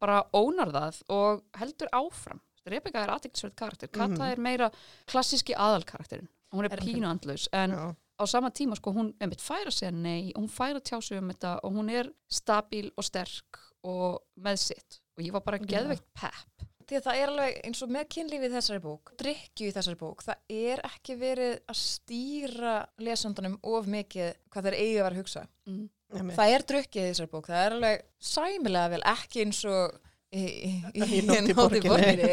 bara 0.00 0.22
ónar 0.34 0.72
það 0.74 1.02
og 1.08 1.42
heldur 1.60 1.88
áfram. 1.92 2.40
Rebecca 2.66 3.02
er 3.04 3.08
aðtektisverð 3.14 3.54
karakter. 3.56 3.88
Kata 3.88 4.12
Mhm. 4.14 4.32
er 4.32 4.36
meira 4.36 4.70
klassíski 5.06 5.54
aðalkarakterin 5.54 6.28
hún 6.52 6.64
er 6.64 6.72
Er- 6.72 6.78
pínu 6.80 7.06
andlaus 7.06 7.48
en 7.52 7.70
Já. 7.70 7.96
á 8.20 8.24
sama 8.28 8.50
tíma 8.50 8.74
sko 8.76 8.92
hún 8.92 9.14
einmitt 9.20 9.40
færa 9.40 9.70
segja 9.70 9.92
nei 9.92 10.32
hún 10.36 10.48
færa 10.50 10.76
að 10.80 10.82
tjá 10.90 11.00
sig 11.02 11.18
um 11.18 11.28
þetta 11.30 11.60
og 11.62 11.72
hún 11.72 11.88
er 11.90 12.10
stabíl 12.30 12.90
og 12.98 13.04
sterk 13.04 13.58
og 13.84 14.20
með 14.38 14.58
sitt. 14.58 15.00
Og 15.16 15.24
ég 15.24 15.32
var 15.32 15.40
bara 15.40 15.58
geðveikt 15.58 16.02
pepp 16.14 16.49
Því 16.90 16.98
að 16.98 17.04
það 17.06 17.20
er 17.20 17.30
alveg 17.30 17.58
eins 17.68 17.80
og 17.86 17.90
með 17.94 18.06
kynlífið 18.16 18.48
í 18.48 18.54
þessari 18.56 18.80
bók, 18.82 19.10
drikkju 19.20 19.68
í 19.68 19.74
þessari 19.76 19.98
bók, 20.00 20.24
það 20.26 20.56
er 20.58 20.80
ekki 20.88 21.14
verið 21.20 21.52
að 21.70 21.78
stýra 21.78 22.72
lesandunum 23.06 23.54
of 23.70 23.86
mikið 23.94 24.32
hvað 24.50 24.66
þeir 24.66 24.78
eiga 24.80 24.90
að 24.90 25.04
vera 25.04 25.14
að 25.14 25.20
hugsa. 25.22 25.44
mm. 25.70 25.88
Það 26.34 26.52
er 26.56 26.64
drukkið 26.72 27.04
í 27.04 27.10
þessari 27.12 27.30
bók, 27.30 27.46
það 27.46 27.60
er 27.68 27.76
alveg 27.76 28.00
sæmilega 28.32 28.90
vel, 28.96 29.02
ekki 29.12 29.44
eins 29.44 29.60
og 29.70 30.00
í, 30.34 30.42
í, 30.42 30.72
í, 30.98 31.04
Í 31.06 31.20
í 31.22 31.54
borginni. 31.86 32.32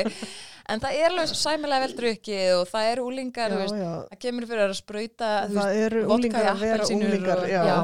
En 0.68 0.82
það 0.84 0.96
er 1.00 1.06
alveg 1.14 1.32
sæmilega 1.40 1.84
vel 1.86 1.94
drukkið 1.98 2.50
og 2.58 2.64
það 2.68 2.88
eru 2.92 3.04
úlingar, 3.08 3.54
Já, 3.54 3.58
veist, 3.62 3.76
já. 3.80 3.92
það 4.12 4.20
kemur 4.26 4.48
fyrir 4.50 4.64
að 4.66 4.74
veist, 5.48 5.58
Það 5.58 5.80
eru 5.86 6.02
úlingar 6.16 6.48
að 6.52 6.60
vera 6.64 6.88
úlingar, 6.98 7.42
og- 7.44 7.50
já. 7.52 7.62
Já. 7.68 7.78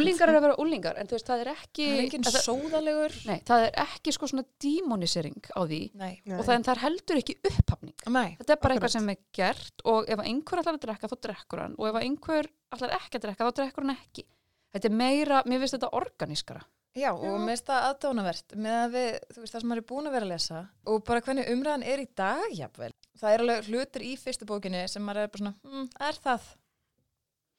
úlingar 0.00 0.28
er 0.30 0.38
að 0.38 0.44
vera 0.46 0.56
úlingar 0.64 0.98
en 1.00 1.06
þú 1.10 1.16
veist 1.18 1.26
það 1.30 1.40
er 1.44 1.50
ekki 1.54 1.86
það 1.90 2.38
er 2.38 3.16
nei, 3.26 3.38
það 3.50 3.66
er 3.66 3.72
ekki 3.86 4.12
sko 4.14 4.30
svona 4.30 4.44
demonisering 4.62 5.40
á 5.56 5.60
því 5.66 5.80
Nei, 5.94 6.20
Nei. 6.24 6.38
og 6.38 6.44
það, 6.46 6.54
en 6.54 6.66
það 6.68 6.74
er 6.76 6.82
heldur 6.86 7.20
ekki 7.22 7.36
upphafning 7.50 7.94
nei, 8.08 8.36
þetta 8.40 8.52
er 8.52 8.56
bara 8.56 8.74
Akkurat. 8.74 8.76
eitthvað 8.76 8.94
sem 8.96 9.08
er 9.10 9.20
gert 9.40 9.84
og 9.84 10.10
ef 10.10 10.18
einhver 10.24 10.62
ætlar 10.62 10.76
að 10.78 10.84
drekka 10.86 11.08
þá 11.10 11.16
drekkur 11.26 11.64
hann 11.64 11.74
og 11.78 11.88
ef 11.90 12.00
einhver 12.02 12.50
ætlar 12.74 12.94
ekki 13.00 13.18
að 13.18 13.24
drekka 13.26 13.48
þá 13.50 13.54
drekkur 13.60 13.86
hann 13.86 13.96
ekki 13.96 14.24
þetta 14.70 14.86
er 14.86 14.94
meira, 14.94 15.42
mér 15.50 15.58
finnst 15.64 15.74
þetta 15.78 15.90
organískara 15.98 16.62
Já, 16.98 17.12
og 17.14 17.36
mér 17.38 17.52
finnst 17.52 17.68
það 17.68 17.84
aðdánavert 17.86 18.54
með 18.58 18.76
að 18.76 18.94
við, 18.96 19.10
þú 19.30 19.42
veist, 19.42 19.52
það 19.52 19.62
sem 19.62 19.68
maður 19.70 19.82
er 19.82 19.88
búin 19.92 20.08
að 20.10 20.14
vera 20.16 20.26
að 20.26 20.32
lesa 20.32 20.62
og 20.90 21.04
bara 21.06 21.22
hvernig 21.26 21.50
umræðan 21.52 21.84
er 21.86 22.02
í 22.02 22.08
dag, 22.18 22.46
jafnvel. 22.56 22.90
Það 23.20 23.34
er 23.34 23.44
alveg 23.44 23.68
hlutir 23.70 24.06
í 24.08 24.14
fyrstu 24.18 24.48
bókinni 24.48 24.80
sem 24.90 25.04
maður 25.06 25.22
er 25.22 25.30
bara 25.30 25.44
svona, 25.44 25.54
mm, 25.68 25.86
er 26.08 26.18
það? 26.24 26.48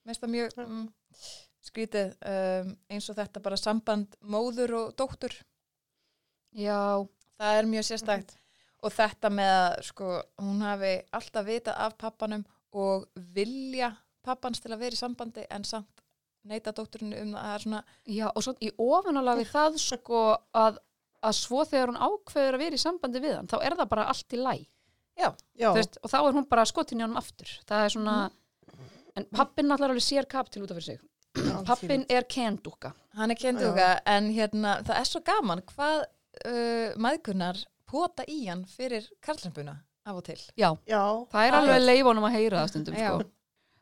Finnst 0.01 0.25
það 0.25 0.33
mjög 0.35 0.59
mm, 0.65 0.83
skrítið 1.69 2.11
um, 2.33 2.75
eins 2.91 3.07
og 3.07 3.19
þetta 3.21 3.43
bara 3.47 3.61
samband 3.61 4.19
móður 4.19 4.75
og 4.81 4.93
dóttur. 4.99 5.37
já, 6.51 7.07
Það 7.41 7.57
er 7.57 7.71
mjög 7.71 7.87
sérstækt. 7.87 8.35
Og 8.81 8.93
þetta 8.93 9.29
með 9.33 9.51
að, 9.55 9.79
sko, 9.85 10.07
hún 10.41 10.61
hafi 10.65 10.91
alltaf 11.13 11.45
vitað 11.45 11.79
af 11.85 11.95
pappanum 12.01 12.43
og 12.77 13.07
vilja 13.35 13.91
pappans 14.25 14.61
til 14.61 14.71
að 14.73 14.83
vera 14.83 14.97
í 14.97 14.99
sambandi 14.99 15.45
en 15.49 15.65
samt 15.65 16.00
neita 16.47 16.73
dótturinu 16.75 17.19
um 17.21 17.35
að 17.35 17.47
það 17.47 17.55
er 17.55 17.65
svona, 17.65 17.81
já 18.09 18.27
og 18.31 18.45
svo 18.45 18.53
í 18.61 18.71
ofanálega 18.81 19.41
við 19.41 19.51
það 19.51 19.79
sko 19.83 20.21
að, 20.57 20.79
að 21.21 21.35
svo 21.37 21.65
þegar 21.69 21.91
hún 21.93 22.01
ákveður 22.01 22.57
að 22.57 22.63
vera 22.65 22.79
í 22.79 22.81
sambandi 22.81 23.21
við 23.23 23.35
hann 23.37 23.51
þá 23.51 23.57
er 23.61 23.77
það 23.77 23.91
bara 23.95 24.07
allt 24.13 24.37
í 24.37 24.41
læ 24.41 24.55
Já, 25.19 25.29
veist, 25.75 25.97
og 26.01 26.09
þá 26.09 26.17
er 26.21 26.35
hún 26.37 26.45
bara 26.49 26.65
skotin 26.65 27.01
í 27.01 27.03
honum 27.05 27.19
aftur. 27.19 27.49
Það 27.69 27.85
er 27.85 27.93
svona 27.93 28.15
en 29.19 29.27
pappin 29.35 29.67
náttúrulega 29.67 29.91
alveg 29.91 30.05
sér 30.05 30.27
kapitil 30.31 30.63
út 30.65 30.71
af 30.71 30.79
fyrir 30.79 30.87
sig. 30.87 31.01
Pappin 31.69 32.01
er 32.11 32.25
kendúka 32.27 32.89
Hann 33.15 33.31
er 33.31 33.37
kenduga 33.39 33.91
en 34.09 34.25
hérna 34.35 34.81
það 34.83 34.97
er 34.99 35.07
svo 35.07 35.21
gaman 35.23 35.61
hvað 35.69 36.01
uh, 36.01 36.97
maðgunar 36.99 37.59
pota 37.87 38.25
í 38.27 38.41
hann 38.49 38.65
fyrir 38.67 39.07
karlrempuna 39.23 39.77
af 40.03 40.17
og 40.17 40.25
til. 40.25 40.39
já, 40.57 40.73
já. 40.89 41.03
það 41.31 41.45
er 41.45 41.55
alveg. 41.55 41.85
leifonum 41.85 42.27
að 42.27 42.35
heyra 42.35 42.63
það 42.63 42.71
stundum 42.73 42.97
Já. 42.97 43.07
sko. 43.13 43.29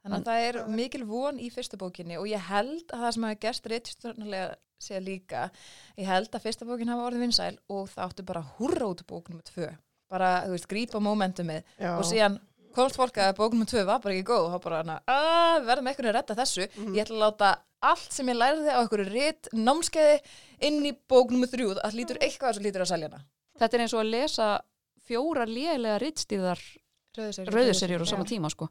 Þannig 0.09 0.25
að 0.25 0.31
það 0.31 0.47
er 0.47 0.59
mikil 0.79 1.03
von 1.09 1.39
í 1.39 1.49
fyrstu 1.53 1.77
bókinni 1.79 2.17
og 2.19 2.27
ég 2.29 2.49
held 2.49 2.89
að 2.89 3.05
það 3.05 3.13
sem 3.15 3.27
hafa 3.27 3.39
gerst 3.45 3.69
reytstörnulega 3.73 4.49
sé 4.79 4.99
líka, 5.03 5.49
ég 5.99 6.07
held 6.07 6.33
að 6.33 6.45
fyrsta 6.45 6.65
bókin 6.67 6.91
hafa 6.91 7.07
orðið 7.09 7.25
vinsæl 7.25 7.55
og 7.67 7.89
það 7.91 8.03
áttu 8.05 8.25
bara 8.29 8.43
hurra 8.57 8.91
út 8.93 9.05
bók 9.07 9.29
nummer 9.29 9.43
tvö. 9.43 9.71
Bara, 10.09 10.29
þú 10.47 10.53
veist, 10.55 10.69
grípa 10.71 11.01
momentumið 11.03 11.63
já. 11.77 11.91
og 11.97 12.05
síðan 12.07 12.39
komst 12.73 12.95
fólk 12.97 13.17
að 13.19 13.33
bók 13.37 13.53
nummer 13.53 13.69
tvö 13.69 13.83
var 13.85 13.99
bara 14.01 14.15
ekki 14.15 14.29
góð 14.29 14.45
og 14.47 14.53
þá 14.53 14.63
bara 14.63 14.79
hana, 14.83 14.95
að 15.09 15.67
verðum 15.67 15.89
eitthvað 15.91 16.09
að 16.09 16.15
redda 16.17 16.37
þessu. 16.39 16.69
Mhm. 16.69 16.95
Ég 16.95 17.03
ætla 17.03 17.17
að 17.17 17.25
láta 17.25 17.51
allt 17.89 18.15
sem 18.15 18.31
ég 18.31 18.39
lærði 18.39 18.71
á 18.71 18.79
einhverju 18.79 19.07
rétt 19.09 19.51
námskeiði 19.55 20.17
inn 20.67 20.79
í 20.85 20.93
bók 21.11 21.31
nummer 21.31 21.47
þrjú 21.51 21.75
að 21.77 21.95
lítur 21.99 22.19
eitthvað 22.23 22.55
sem 22.57 22.63
lítur 22.63 22.85
að 22.85 22.91
selja 22.93 23.09
hana. 23.11 23.23
þetta 23.59 23.75
er 23.75 23.81
eins 23.83 23.93
og 23.93 23.99
að 23.99 24.11
lesa 24.13 24.49
fjóra 25.09 25.45
lélega 25.45 25.99
rittstýðar 25.99 26.61
rauðuserjur 27.17 28.03
á 28.03 28.07
sama 28.07 28.23
tíma 28.27 28.51
sko. 28.51 28.69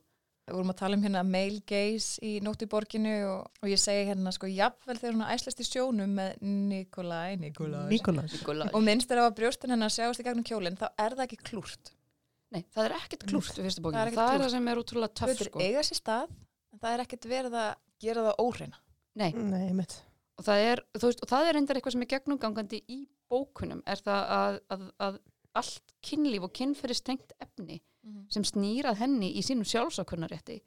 Við 0.48 0.56
vorum 0.56 0.72
að 0.72 0.78
tala 0.80 0.96
um 0.96 1.02
hérna 1.04 1.22
male 1.28 1.60
gaze 1.68 2.22
í 2.24 2.38
nótt 2.44 2.62
í 2.64 2.68
borginu 2.72 3.14
og, 3.28 3.50
og 3.60 3.68
ég 3.68 3.80
segi 3.82 4.06
hérna 4.08 4.32
sko 4.32 4.48
jafnvel 4.48 4.96
þegar 4.96 5.16
hún 5.18 5.26
æslast 5.28 5.60
í 5.60 5.66
sjónum 5.68 6.14
með 6.16 6.40
Nikolai, 6.72 7.36
Nikolai. 7.40 7.84
Nikolás. 7.92 8.72
og 8.72 8.84
minnst 8.86 9.12
er 9.12 9.20
að 9.22 9.36
brjóstin 9.38 9.74
hennar 9.74 9.92
sjáast 9.92 10.22
í 10.22 10.26
gegnum 10.26 10.46
kjólinn, 10.48 10.78
þá 10.80 10.88
er 10.94 11.18
það 11.18 11.24
ekki 11.26 11.40
klúrt. 11.50 11.92
Nei, 12.54 12.62
það 12.72 12.86
er 12.86 12.96
ekkert 12.96 13.26
klúrt 13.28 13.58
við 13.58 13.68
fyrstu 13.68 13.82
Það 13.84 14.00
er 14.00 14.10
bókinu. 14.10 14.18
Það 14.18 14.34
er 14.34 14.42
það 14.44 14.52
sem 14.54 14.68
er 14.72 14.82
útrúlega 14.82 15.16
töff 15.20 15.42
sko. 15.44 15.60
eiga 15.60 15.84
sér 15.84 16.00
stað, 16.00 16.36
en 16.72 16.80
það 16.80 16.94
er 16.94 17.02
ekkert 17.04 17.28
verið 17.28 17.56
að 17.60 17.70
gera 18.00 18.24
það 18.28 18.44
óhreina. 18.46 18.78
Nei, 19.18 19.32
Nei, 19.36 19.72
mitt. 19.76 19.98
og 20.38 20.46
það 20.46 20.64
er, 20.70 20.84
veist, 21.02 21.20
og 21.24 21.28
það 21.28 21.48
er 21.50 21.58
reyndar 21.58 21.80
eitthvað 21.80 21.96
sem 21.96 22.06
er 22.06 22.12
gegnumgangandi 22.14 22.80
í 22.88 23.02
bókunum, 23.28 23.82
er 23.84 24.00
það 24.00 24.32
að, 24.38 24.60
að, 24.72 24.86
að 25.04 25.20
allt 25.58 25.94
kynlíf 26.04 26.46
og 26.46 26.54
kynferðistengt 26.56 27.34
efni 27.42 27.80
sem 28.28 28.42
snýrað 28.44 28.96
henni 28.96 29.32
í 29.36 29.42
sínum 29.42 29.64
sjálfsákunnarétti. 29.64 30.60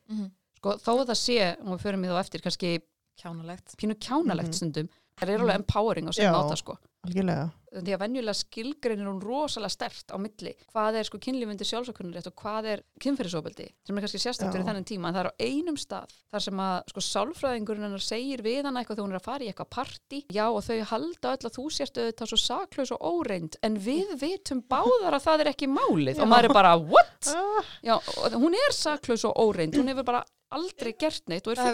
Sko, 0.58 0.76
þó 0.78 0.92
að 1.02 1.08
það 1.12 1.18
sé, 1.18 1.58
og 1.62 1.68
við 1.78 1.82
förum 1.86 2.04
í 2.06 2.08
þá 2.08 2.20
eftir, 2.20 2.42
kannski 2.42 2.80
Kjánalegt. 3.22 3.76
pínu 3.78 3.96
kjánalegt 4.00 4.48
Mhm. 4.50 4.54
stundum, 4.54 4.90
það 5.18 5.30
er 5.30 5.40
alveg 5.40 5.56
empowering 5.56 6.08
á 6.08 6.12
sem 6.14 6.26
Já. 6.26 6.32
máta 6.34 6.56
sko. 6.58 6.78
Algjörlega. 7.08 7.48
því 7.72 7.94
að 7.96 8.02
venjulega 8.04 8.36
skilgreinir 8.36 9.08
hún 9.08 9.22
rosalega 9.24 9.72
stert 9.74 10.12
á 10.12 10.18
milli. 10.22 10.52
Hvað 10.74 10.98
er 11.00 11.08
sko 11.08 11.18
kynlífundi 11.24 11.66
sjálfsökunnurétt 11.66 12.28
og 12.28 12.36
hvað 12.42 12.68
er 12.74 12.82
kynferðisofbeldi 13.02 13.68
sem 13.88 13.96
er 13.98 14.04
kannski 14.04 14.20
sérstaktur 14.22 14.60
í 14.60 14.62
Já. 14.62 14.68
þennan 14.68 14.86
tíma. 14.90 15.08
En 15.08 15.16
það 15.16 15.24
er 15.24 15.30
á 15.32 15.40
einum 15.48 15.78
stað 15.80 16.12
þar 16.30 16.44
sem 16.46 16.62
að 16.62 16.76
sko 16.92 17.04
sálfræðingurinn 17.08 17.86
hennar 17.88 18.04
segir 18.06 18.44
við 18.46 18.68
hana 18.68 18.84
eitthvað 18.84 19.00
þegar 19.00 19.08
hún 19.08 19.16
er 19.16 19.22
að 19.22 19.30
fara 19.30 19.46
í 19.46 19.50
eitthvað 19.54 19.72
party 19.78 20.20
já 20.36 20.46
og 20.52 20.62
þau 20.68 20.78
halda 20.92 21.32
öll 21.32 21.48
að 21.48 21.56
þú 21.58 21.66
sért 21.72 21.98
auðvitað 22.02 22.32
svo 22.34 22.40
saklaus 22.44 22.92
og 22.92 23.02
óreind 23.02 23.58
en 23.64 23.80
við 23.80 24.08
vitum 24.22 24.62
báðar 24.68 25.16
að 25.18 25.26
það 25.26 25.46
er 25.46 25.52
ekki 25.56 25.72
málið. 25.72 26.22
Og 26.22 26.28
maður 26.28 26.52
er 26.52 26.58
bara 26.60 26.76
what? 26.78 27.32
Ah, 27.32 27.66
Já, 27.82 27.96
og 27.98 28.36
hún 28.36 28.54
er 28.54 28.72
saklaus 28.76 29.24
og 29.26 29.34
óreind 29.42 29.74
hún 29.80 29.90
hefur 29.90 30.06
bara 30.12 30.22
aldrei 30.52 30.92
gert 31.00 31.24
neitt 31.32 31.48
og 31.48 31.56
er 31.56 31.64
það 31.64 31.72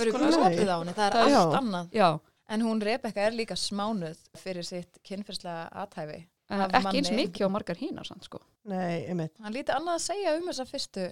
en 2.49 2.61
hún 2.63 2.81
Rebecca 2.81 3.21
er 3.27 3.35
líka 3.35 3.55
smánuð 3.59 4.17
fyrir 4.39 4.63
sitt 4.65 4.99
kynferðslega 5.03 5.69
aðhæfi 5.83 6.19
en 6.49 6.61
Af 6.63 6.71
ekki 6.79 6.97
eins 7.01 7.09
manni. 7.11 7.25
mikið 7.27 7.47
á 7.47 7.49
margar 7.51 7.75
hínar 7.81 8.07
sann 8.07 8.21
sko. 8.23 8.39
Nei, 8.71 9.03
einmitt. 9.09 9.33
hann 9.43 9.53
lítið 9.53 9.75
annað 9.75 9.97
að 9.97 10.05
segja 10.05 10.35
um 10.37 10.47
þessa 10.47 10.65
fyrstu 10.69 11.07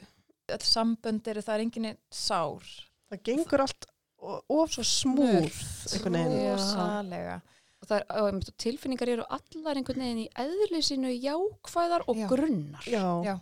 öll 0.56 0.64
sambönd 0.64 1.28
eru 1.28 1.42
það 1.44 1.56
er 1.58 1.64
enginn 1.66 1.98
sár 2.12 2.64
Það 3.12 3.22
gengur 3.28 3.62
allt 3.66 3.86
of 4.50 4.72
svo 4.74 4.84
smúð, 4.88 5.52
það 7.86 7.98
er, 8.00 8.06
og 8.18 8.30
einmitt, 8.32 8.50
og 8.50 8.56
tilfinningar 8.64 9.12
eru 9.14 9.26
allar 9.30 9.78
einhvern 9.78 10.02
veginn 10.02 10.24
í 10.24 10.30
eðli 10.42 10.80
sínu 10.88 11.12
jákvæðar 11.14 12.08
og 12.10 12.18
Já. 12.18 12.28
grunnar 12.32 12.88
Já, 12.90 13.04
Já. 13.28 13.36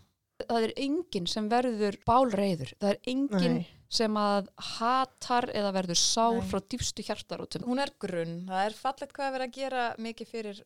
það 0.50 0.66
er 0.68 0.74
enginn 0.84 1.28
sem 1.32 1.48
verður 1.52 1.96
bálreiður 2.10 2.74
það 2.82 2.90
er 2.90 3.00
enginn 3.14 3.58
nei. 3.62 3.68
Sem 3.94 4.18
að 4.18 4.50
hatar 4.74 5.50
eða 5.54 5.74
verður 5.76 6.00
sár 6.00 6.40
Nei. 6.40 6.48
frá 6.50 6.62
dýfstu 6.74 7.06
hjartarótum. 7.06 7.66
Hún 7.68 7.82
er 7.84 7.92
grunn, 8.02 8.40
það 8.50 8.68
er 8.68 8.78
fallegt 8.78 9.14
hvað 9.16 9.28
að 9.28 9.36
vera 9.38 9.48
að 9.50 9.58
gera 9.58 9.84
mikið 10.02 10.32
fyrir 10.32 10.62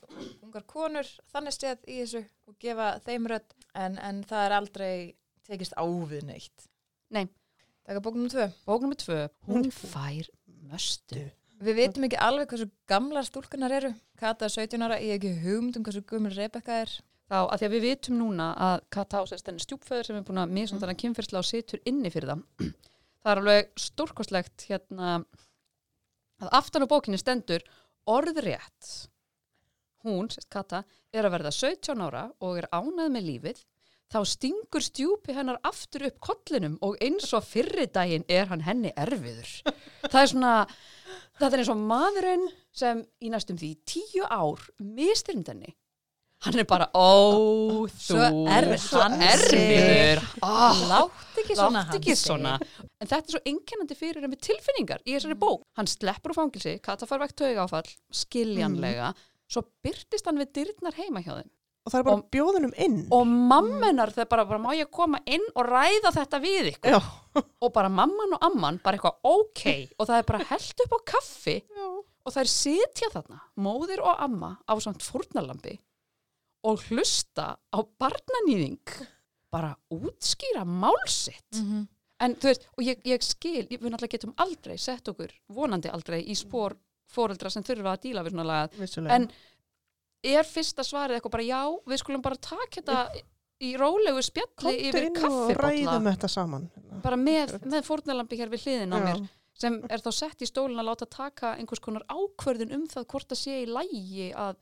ungar 0.45 0.67
konur 0.69 1.09
þannig 1.33 1.57
séð 1.57 1.83
í 1.87 1.97
þessu 2.01 2.23
og 2.47 2.59
gefa 2.63 2.93
þeim 3.07 3.27
rödd 3.33 3.57
en, 3.73 3.97
en 3.99 4.23
það 4.27 4.45
er 4.45 4.55
aldrei 4.61 4.93
tekist 5.47 5.75
á 5.75 5.83
við 5.83 6.23
neitt. 6.29 6.69
Nei. 7.13 7.25
Taka 7.87 8.03
bók 8.03 8.15
nummer 8.19 8.31
tvö. 8.31 8.47
Bók 8.67 8.81
nummer 8.83 8.99
tvö, 8.99 9.19
hún 9.47 9.69
fær 9.71 10.31
möstu. 10.67 11.21
Við 11.63 11.79
veitum 11.79 12.05
ekki 12.05 12.19
alveg 12.21 12.51
hversu 12.51 12.67
gamlar 12.89 13.25
stúlkunar 13.25 13.73
eru. 13.73 13.93
Kata 14.19 14.45
er 14.45 14.53
17 14.53 14.83
ára, 14.83 14.99
ég 15.01 15.15
hef 15.15 15.21
ekki 15.21 15.45
hugmynd 15.45 15.79
um 15.79 15.85
hversu 15.87 16.03
gumil 16.05 16.35
Rebecca 16.35 16.83
er. 16.83 16.91
Þá 17.27 17.39
að 17.41 17.55
því 17.59 17.67
að 17.67 17.73
við 17.73 17.85
vitum 17.87 18.19
núna 18.21 18.51
að 18.63 18.83
Kata 18.93 19.23
ásest 19.23 19.47
þenni 19.47 19.63
stjúpföður 19.63 20.07
sem 20.07 20.19
er 20.19 20.27
búin 20.27 20.43
að 20.43 20.53
misnum 20.55 20.79
þannig 20.83 20.99
kynferðsla 21.01 21.41
og 21.41 21.47
situr 21.47 21.81
inni 21.89 22.11
fyrir 22.13 22.29
það 22.31 22.75
það 23.27 23.33
er 23.33 23.41
alveg 23.41 23.71
stórkostlegt 23.83 24.63
hérna 24.69 25.07
að 26.39 26.53
aftan 26.55 26.85
á 26.87 26.91
bókinni 26.91 27.17
stendur 27.19 27.63
orðrétt. 28.07 28.91
Hún, 30.05 30.29
sérst 30.31 30.47
Kata, 30.53 30.85
er 31.11 31.27
að 31.27 31.33
verða 31.35 31.51
17 31.51 32.03
ára 32.05 32.27
og 32.39 32.61
er 32.61 32.69
ánæð 32.71 33.09
með 33.11 33.25
lífið. 33.27 33.59
Þá 34.07 34.19
stingur 34.31 34.85
stjúpi 34.85 35.35
hennar 35.35 35.59
aftur 35.67 36.05
upp 36.07 36.21
kollinum 36.23 36.77
og 36.85 36.95
eins 37.03 37.33
og 37.35 37.43
fyrri 37.43 37.89
daginn 37.91 38.23
er 38.31 38.47
hann 38.47 38.63
henni 38.63 38.93
erfiður. 38.95 39.49
Það 40.07 40.21
er 40.21 40.31
svona 40.31 40.53
þetta 41.35 41.49
er 41.49 41.63
eins 41.65 41.73
og 41.73 41.83
maðurinn 41.89 42.47
sem 42.71 43.03
í 43.19 43.33
næstum 43.33 43.59
því 43.59 43.73
tíu 43.89 44.23
ár 44.31 44.63
mistyrnd 44.79 45.51
henni 45.51 45.75
hann 46.45 46.61
er 46.61 46.67
bara, 46.69 46.89
ó, 46.93 47.87
þú 47.87 47.89
svo 47.97 49.01
hann 49.01 49.23
erfiður 49.25 50.21
ah, 50.45 50.83
Látt 50.91 51.41
ekki 51.41 51.57
svona 51.57 51.81
Látt 51.87 51.97
ekki 51.97 52.17
svona 52.19 52.57
En 52.97 53.09
þetta 53.09 53.23
er 53.23 53.35
svo 53.35 53.41
einkennandi 53.45 53.97
fyrir 53.97 54.25
henni 54.25 54.39
tilfinningar 54.41 55.03
í 55.05 55.13
þessari 55.13 55.37
bók. 55.37 55.61
Hann 55.77 55.89
sleppur 55.89 56.33
úr 56.33 56.39
fangilsi, 56.39 56.77
Kata 56.83 57.05
fær 57.09 57.21
vegt 57.21 57.37
tauga 57.37 57.67
áfall, 57.67 57.91
skiljanlega, 58.09 59.11
svo 59.45 59.61
byrtist 59.85 60.25
hann 60.25 60.41
við 60.41 60.49
dyrnar 60.57 60.97
heima 60.97 61.21
hjá 61.21 61.35
þeim. 61.35 61.51
Og 61.85 61.93
það 61.93 61.99
er 62.01 62.07
bara 62.09 62.23
bjóðunum 62.35 62.73
inn. 62.83 62.97
Og 63.15 63.29
mammenar 63.29 64.11
þegar 64.11 64.31
bara, 64.33 64.47
bara 64.49 64.59
má 64.59 64.73
ég 64.75 64.89
koma 64.91 65.21
inn 65.29 65.45
og 65.53 65.69
ræða 65.69 66.11
þetta 66.17 66.41
við 66.43 66.71
ykkur. 66.73 66.97
Já. 66.97 67.43
Og 67.63 67.71
bara 67.75 67.91
mamman 67.93 68.33
og 68.35 68.43
amman 68.49 68.81
bara 68.83 68.97
eitthvað 68.97 69.21
ok 69.29 69.63
og 69.93 70.07
það 70.09 70.17
er 70.17 70.27
bara 70.31 70.47
held 70.49 70.83
upp 70.83 70.95
á 70.97 70.99
kaffi 71.13 71.55
Já. 71.61 71.89
og 72.01 72.33
það 72.33 72.41
er 72.41 72.49
sitja 72.49 73.09
þarna, 73.13 73.43
móðir 73.61 74.01
og 74.01 74.23
amma 74.25 74.55
á 74.65 74.73
samt 74.81 75.05
fórnalambi 75.05 75.75
og 76.67 76.81
hlusta 76.89 77.53
á 77.57 77.79
barnanýðing 78.01 78.95
bara 79.53 79.71
útskýra 79.93 80.65
málsitt. 80.67 81.61
Mhm. 81.61 81.85
En 82.19 82.33
þú 82.33 82.49
veist, 82.49 82.63
og 82.73 82.81
ég, 82.83 83.01
ég 83.05 83.21
skil, 83.21 83.67
við 83.69 83.91
náttúrulega 83.93 84.15
getum 84.15 84.33
aldrei 84.41 84.77
sett 84.81 85.05
okkur, 85.11 85.29
vonandi 85.53 85.91
aldrei, 85.93 86.23
í 86.25 86.33
spór 86.35 86.73
fóreldra 87.13 87.51
sem 87.53 87.63
þurfa 87.63 87.93
að 87.93 88.01
díla 88.07 88.23
við 88.25 88.33
svona 88.33 88.47
lagað. 88.49 89.11
En 89.13 89.27
er 90.25 90.47
fyrsta 90.49 90.83
svarið 90.83 91.19
eitthvað 91.19 91.35
bara 91.37 91.45
já, 91.45 91.61
við 91.87 92.01
skulum 92.01 92.23
bara 92.25 92.39
taka 92.41 92.81
þetta 92.81 92.97
í 93.63 93.73
rólegu 93.79 94.21
spjalli 94.25 94.73
yfir 94.89 95.07
kaffibotla, 95.17 96.29
saman. 96.29 96.67
bara 97.03 97.17
með, 97.17 97.55
með 97.65 97.85
fórnalambi 97.87 98.37
hér 98.37 98.51
við 98.53 98.65
hliðin 98.65 98.93
á 98.93 98.97
Já. 98.97 99.05
mér, 99.07 99.21
sem 99.57 99.77
er 99.89 100.03
þá 100.05 100.11
sett 100.13 100.43
í 100.45 100.49
stólinn 100.49 100.81
að 100.81 100.89
láta 100.91 101.07
taka 101.09 101.55
einhvers 101.57 101.81
konar 101.81 102.05
ákvörðun 102.09 102.75
um 102.77 102.85
það 102.91 103.07
hvort 103.13 103.29
það 103.31 103.41
sé 103.41 103.61
í 103.63 103.69
lægi 103.69 104.27
að, 104.37 104.59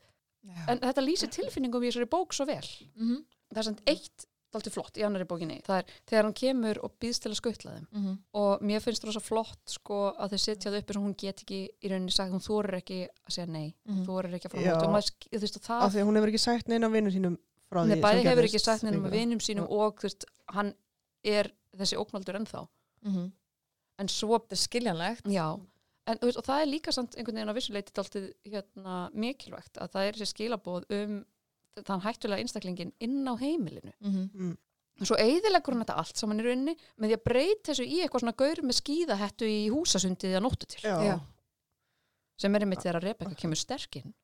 en 0.68 0.80
þetta 0.84 1.04
lýsir 1.04 1.30
tilfinningum 1.32 1.82
í 1.84 1.90
þessari 1.90 2.08
bók 2.10 2.32
svo 2.36 2.46
vel. 2.46 2.64
Mhm. 2.96 3.24
það 3.52 3.58
er 3.62 3.68
samt 3.68 3.82
eitt 3.86 4.26
dálítið 4.56 4.72
flott 4.72 4.96
í 4.98 5.04
annari 5.04 5.26
bókinni. 5.28 5.58
Það 5.66 5.78
er 5.78 5.84
þegar 6.08 6.24
hann 6.26 6.36
kemur 6.40 6.78
og 6.86 6.92
býðst 7.02 7.22
til 7.24 7.30
að 7.32 7.38
skautla 7.40 7.72
þeim. 7.76 7.86
Mhm. 7.92 8.18
og 8.34 8.62
mér 8.62 8.80
finnst 8.80 9.02
það 9.04 9.16
svo 9.16 9.22
flott 9.22 9.64
sko 9.66 9.98
að 10.16 10.30
þau 10.32 10.38
setja 10.38 10.70
það 10.70 10.78
upp 10.78 10.90
eins 10.90 10.96
og 10.96 11.04
hún 11.06 11.16
get 11.16 11.42
ekki 11.42 11.60
í 11.82 11.90
rauninni 11.90 12.12
sagt, 12.12 12.32
hún 12.32 12.44
þorir 12.44 12.78
ekki 12.80 13.00
að 13.08 13.30
segja 13.36 13.48
nei. 13.48 13.74
Mhm. 13.86 13.96
hún 13.96 14.06
þorir 14.06 14.34
ekki 14.34 14.48
að 14.48 14.52
fara 14.52 14.62
Já. 14.62 14.74
og 14.76 14.82
og 14.82 15.82
Af 15.82 15.92
því 15.92 16.00
að 16.00 16.06
hún 16.06 16.16
hefur 16.16 16.28
ekki 16.28 16.40
sagt 16.40 16.68
neina 16.68 16.88
vinnur 16.88 17.12
sínum 17.12 17.38
frá 17.70 17.82
því 17.84 18.00
bæði 18.00 18.24
hefur 18.24 18.44
ekki 18.48 18.60
sagt 18.62 18.82
með 18.84 19.10
vinum 19.10 19.38
sínum 19.38 19.66
og 19.70 19.96
þú 19.98 20.02
veist, 20.02 20.24
hann 20.48 20.74
er 21.24 21.50
þessi 21.76 21.96
óknaldur 21.98 22.38
ennþá. 22.38 22.68
Mhm. 23.04 23.32
en 23.98 24.08
svo, 24.08 24.38
Þetta 24.38 24.52
er 24.52 24.56
skiljanlegt. 24.56 25.24
Já 25.24 25.60
en, 26.06 26.18
veist, 26.22 26.38
og 26.38 26.44
það 26.46 26.60
er 26.62 26.70
líka 26.70 26.92
samt 26.94 27.16
einhvern 27.16 27.34
veginn 27.40 27.50
á 27.50 27.58
vissuleiti 27.58 27.92
dálítið 27.96 28.26
hérna, 28.52 28.98
mikilvægt 29.14 29.78
að 29.82 29.90
það 29.94 30.06
er 30.10 30.18
þessi 30.20 30.32
skilabóð 30.34 30.84
um 30.98 31.16
þann 31.86 32.04
hættulega 32.06 32.40
einstaklingin 32.44 32.92
inn 33.00 33.26
á 33.28 33.34
heimilinu 33.36 33.92
Mhm. 34.00 34.30
Mm. 34.34 34.56
og 35.00 35.06
svo 35.10 35.16
eyðileggur 35.20 35.74
hann 35.74 35.84
þetta 35.84 35.96
allt 36.00 36.16
saman 36.16 36.40
í 36.40 36.44
rauninni 36.46 36.76
með 36.98 37.10
því 37.10 37.16
að 37.18 37.24
breyta 37.28 37.72
þessu 37.72 37.84
í 37.84 37.98
eitthvað 38.00 38.22
svona 38.24 38.36
gaur 38.36 38.62
með 38.64 38.78
skíðahettu 38.80 39.44
í 39.50 39.58
húsasundið 39.74 40.36
að 40.38 40.44
nóttu 40.46 40.66
til 40.72 40.80
Já. 40.88 40.96
Já. 41.04 41.16
sem 42.40 42.54
er 42.54 42.60
einmitt 42.64 42.80
þegar 42.84 43.00
að 43.00 43.04
Rebecca 43.10 43.34
kemur 43.34 43.56
sterkinn 43.60 44.14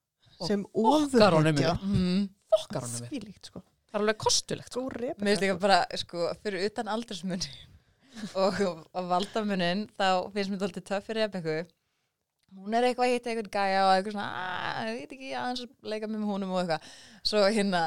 og 0.40 0.46
Sem 0.48 0.64
fokkar 0.72 1.32
honum. 1.36 1.54
Mhm. 1.54 2.28
fokkar 2.56 2.82
honum 2.86 3.34
sko. 3.42 3.60
það 3.60 3.94
er 3.94 4.00
alveg 4.00 4.16
kostulegt 4.18 4.72
sko. 4.72 4.88
Mér 4.88 5.14
finnst 5.18 5.42
líka 5.42 5.58
bara, 5.60 5.84
sko, 5.96 6.32
fyrir 6.42 6.64
utan 6.70 6.88
aldursmunni 6.88 7.48
og, 8.34 8.60
og 8.92 9.08
valdamunin 9.10 9.86
þá 9.96 10.08
finnst 10.34 10.52
mér 10.52 10.58
þetta 10.58 10.68
alltaf 10.68 10.88
töff 10.90 11.08
fyrir 11.08 11.26
Rebekku. 11.26 11.58
Hún 12.52 12.76
er 12.76 12.84
eitthvað 12.84 13.08
að 13.08 13.14
hitta 13.14 13.32
eitthvað 13.32 13.52
gæja 13.54 13.82
og 13.86 13.94
eitthvað 13.94 14.16
svona, 14.18 14.30
að, 14.36 14.88
ég 14.90 14.96
veit 14.98 15.12
ekki, 15.16 15.34
aðeins 15.40 15.62
að 15.64 15.92
leika 15.94 16.08
með 16.12 16.24
húnum 16.28 16.52
og 16.52 16.60
eitthvað. 16.60 16.88
Svo 17.24 17.44
hérna, 17.46 17.84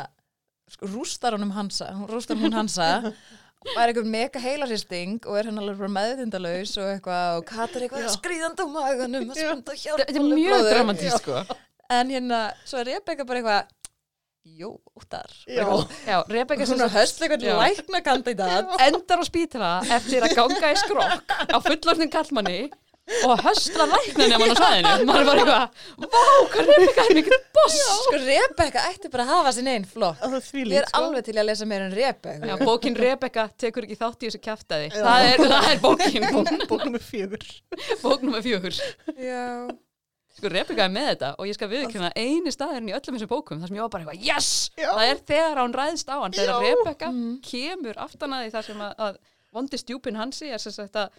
sko, 0.71 0.89
rústar 0.89 1.35
honum 1.37 1.53
hansa 1.55 1.91
hún 1.93 2.09
rústar 2.09 2.39
hún 2.39 2.55
hansa 2.55 2.87
og 3.05 3.77
er 3.81 3.91
eitthvað 3.91 4.09
mega 4.09 4.41
heilarsýsting 4.41 5.25
og 5.25 5.39
er 5.39 5.49
hann 5.49 5.61
alveg 5.61 5.93
meðvindalaus 5.93 6.75
og 6.81 6.91
eitthvað 6.93 7.39
og 7.39 7.47
katar 7.49 7.85
eitthvað 7.85 8.11
skrýðandi 8.17 8.65
á 8.65 8.79
hjálpa 9.45 9.77
þetta 9.77 10.19
er 10.21 10.27
mjög 10.29 10.69
dramatísk 10.69 11.23
sko. 11.23 11.41
en 11.97 12.13
hérna, 12.13 12.41
svo 12.65 12.81
er 12.81 12.91
Rebekka 12.93 13.27
bara 13.29 13.41
eitthvað 13.41 13.84
jótar 14.45 15.29
Já. 15.47 15.65
já, 16.05 16.17
Rebecca 16.29 16.65
hún 16.69 16.85
er 16.85 16.93
höst 16.93 17.21
eitthvað 17.21 17.45
Já. 17.49 17.57
lækna 17.59 18.01
kandidat 18.05 18.79
endar 18.85 19.21
á 19.21 19.25
spítala 19.25 19.71
eftir 19.97 20.25
að 20.25 20.35
ganga 20.37 20.73
í 20.73 20.81
skrokk 20.83 21.37
á 21.49 21.57
fullorðin 21.65 22.13
kallmanni 22.13 22.59
og 23.25 23.37
höstra 23.45 23.85
læknan 23.89 24.33
ef 24.33 24.41
hann 24.41 24.53
á 24.53 24.57
svæðinu 24.57 25.05
maður 25.09 25.21
er 25.21 25.27
bara 25.29 25.41
eitthvað, 25.41 26.13
vá, 26.13 26.23
hvað 26.53 26.69
Rebecca 26.71 27.03
er 27.05 27.17
mikill 27.19 27.39
boss 27.57 27.75
Sko 27.85 28.19
Rebecca 28.21 28.85
ætti 28.89 29.11
bara 29.13 29.25
að 29.25 29.31
hafa 29.33 29.51
sin 29.53 29.69
einn 29.69 29.85
flokk. 29.89 30.17
Það 30.21 30.35
er 30.39 30.71
Ég 30.71 30.79
er 30.81 30.87
alveg 30.97 31.27
til 31.27 31.35
að 31.37 31.47
lesa 31.51 31.67
meira 31.69 31.85
en 31.85 31.93
Rebecca. 31.93 32.49
Já, 32.49 32.55
bókin 32.61 32.97
Rebecca 32.97 33.47
tekur 33.61 33.85
ekki 33.85 33.97
þátt 33.99 34.25
í 34.25 34.29
þessu 34.29 34.41
kjaftaði 34.47 34.89
það 34.95 35.27
er, 35.29 35.45
það 35.53 35.69
er 35.71 35.81
bókin, 35.85 36.27
sko. 36.29 36.43
Bók 36.71 36.85
nummer 36.87 37.05
fjögur. 37.05 37.45
bók 38.01 38.25
nummer 38.25 38.45
fjögur 38.45 38.81
Já. 39.21 39.45
Sko 40.35 40.49
Rebecca 40.51 40.83
er 40.85 40.91
með 40.91 41.05
þetta 41.11 41.29
og 41.39 41.47
ég 41.47 41.55
skal 41.57 41.69
viðkjöna 41.71 42.09
eini 42.19 42.51
staðurinn 42.51 42.89
í 42.91 42.95
öllum 42.97 43.15
þessum 43.17 43.31
bókum 43.31 43.61
þar 43.61 43.67
sem 43.71 43.77
ég 43.77 43.85
var 43.85 43.93
bara 43.93 44.03
eitthvað, 44.03 44.25
yes, 44.27 44.49
Já. 44.77 44.89
það 44.91 45.05
er 45.13 45.21
þegar 45.31 45.61
hún 45.63 45.75
ræðst 45.79 46.11
á 46.11 46.15
hann, 46.19 46.35
þegar 46.35 46.55
Já. 46.55 46.63
Rebecca 46.67 47.11
Mhm. 47.11 47.35
kemur 47.49 47.95
aftan 48.05 48.35
að 48.35 48.43
því 48.45 48.51
þar 48.57 48.63
sem 48.69 48.81
að, 48.89 48.95
að 48.99 49.17
vondi 49.55 49.77
stjúpin 49.79 50.17
hansi 50.19 50.49
er 50.51 50.57
sem 50.59 50.71
sagt 50.75 50.95
að 50.99 51.09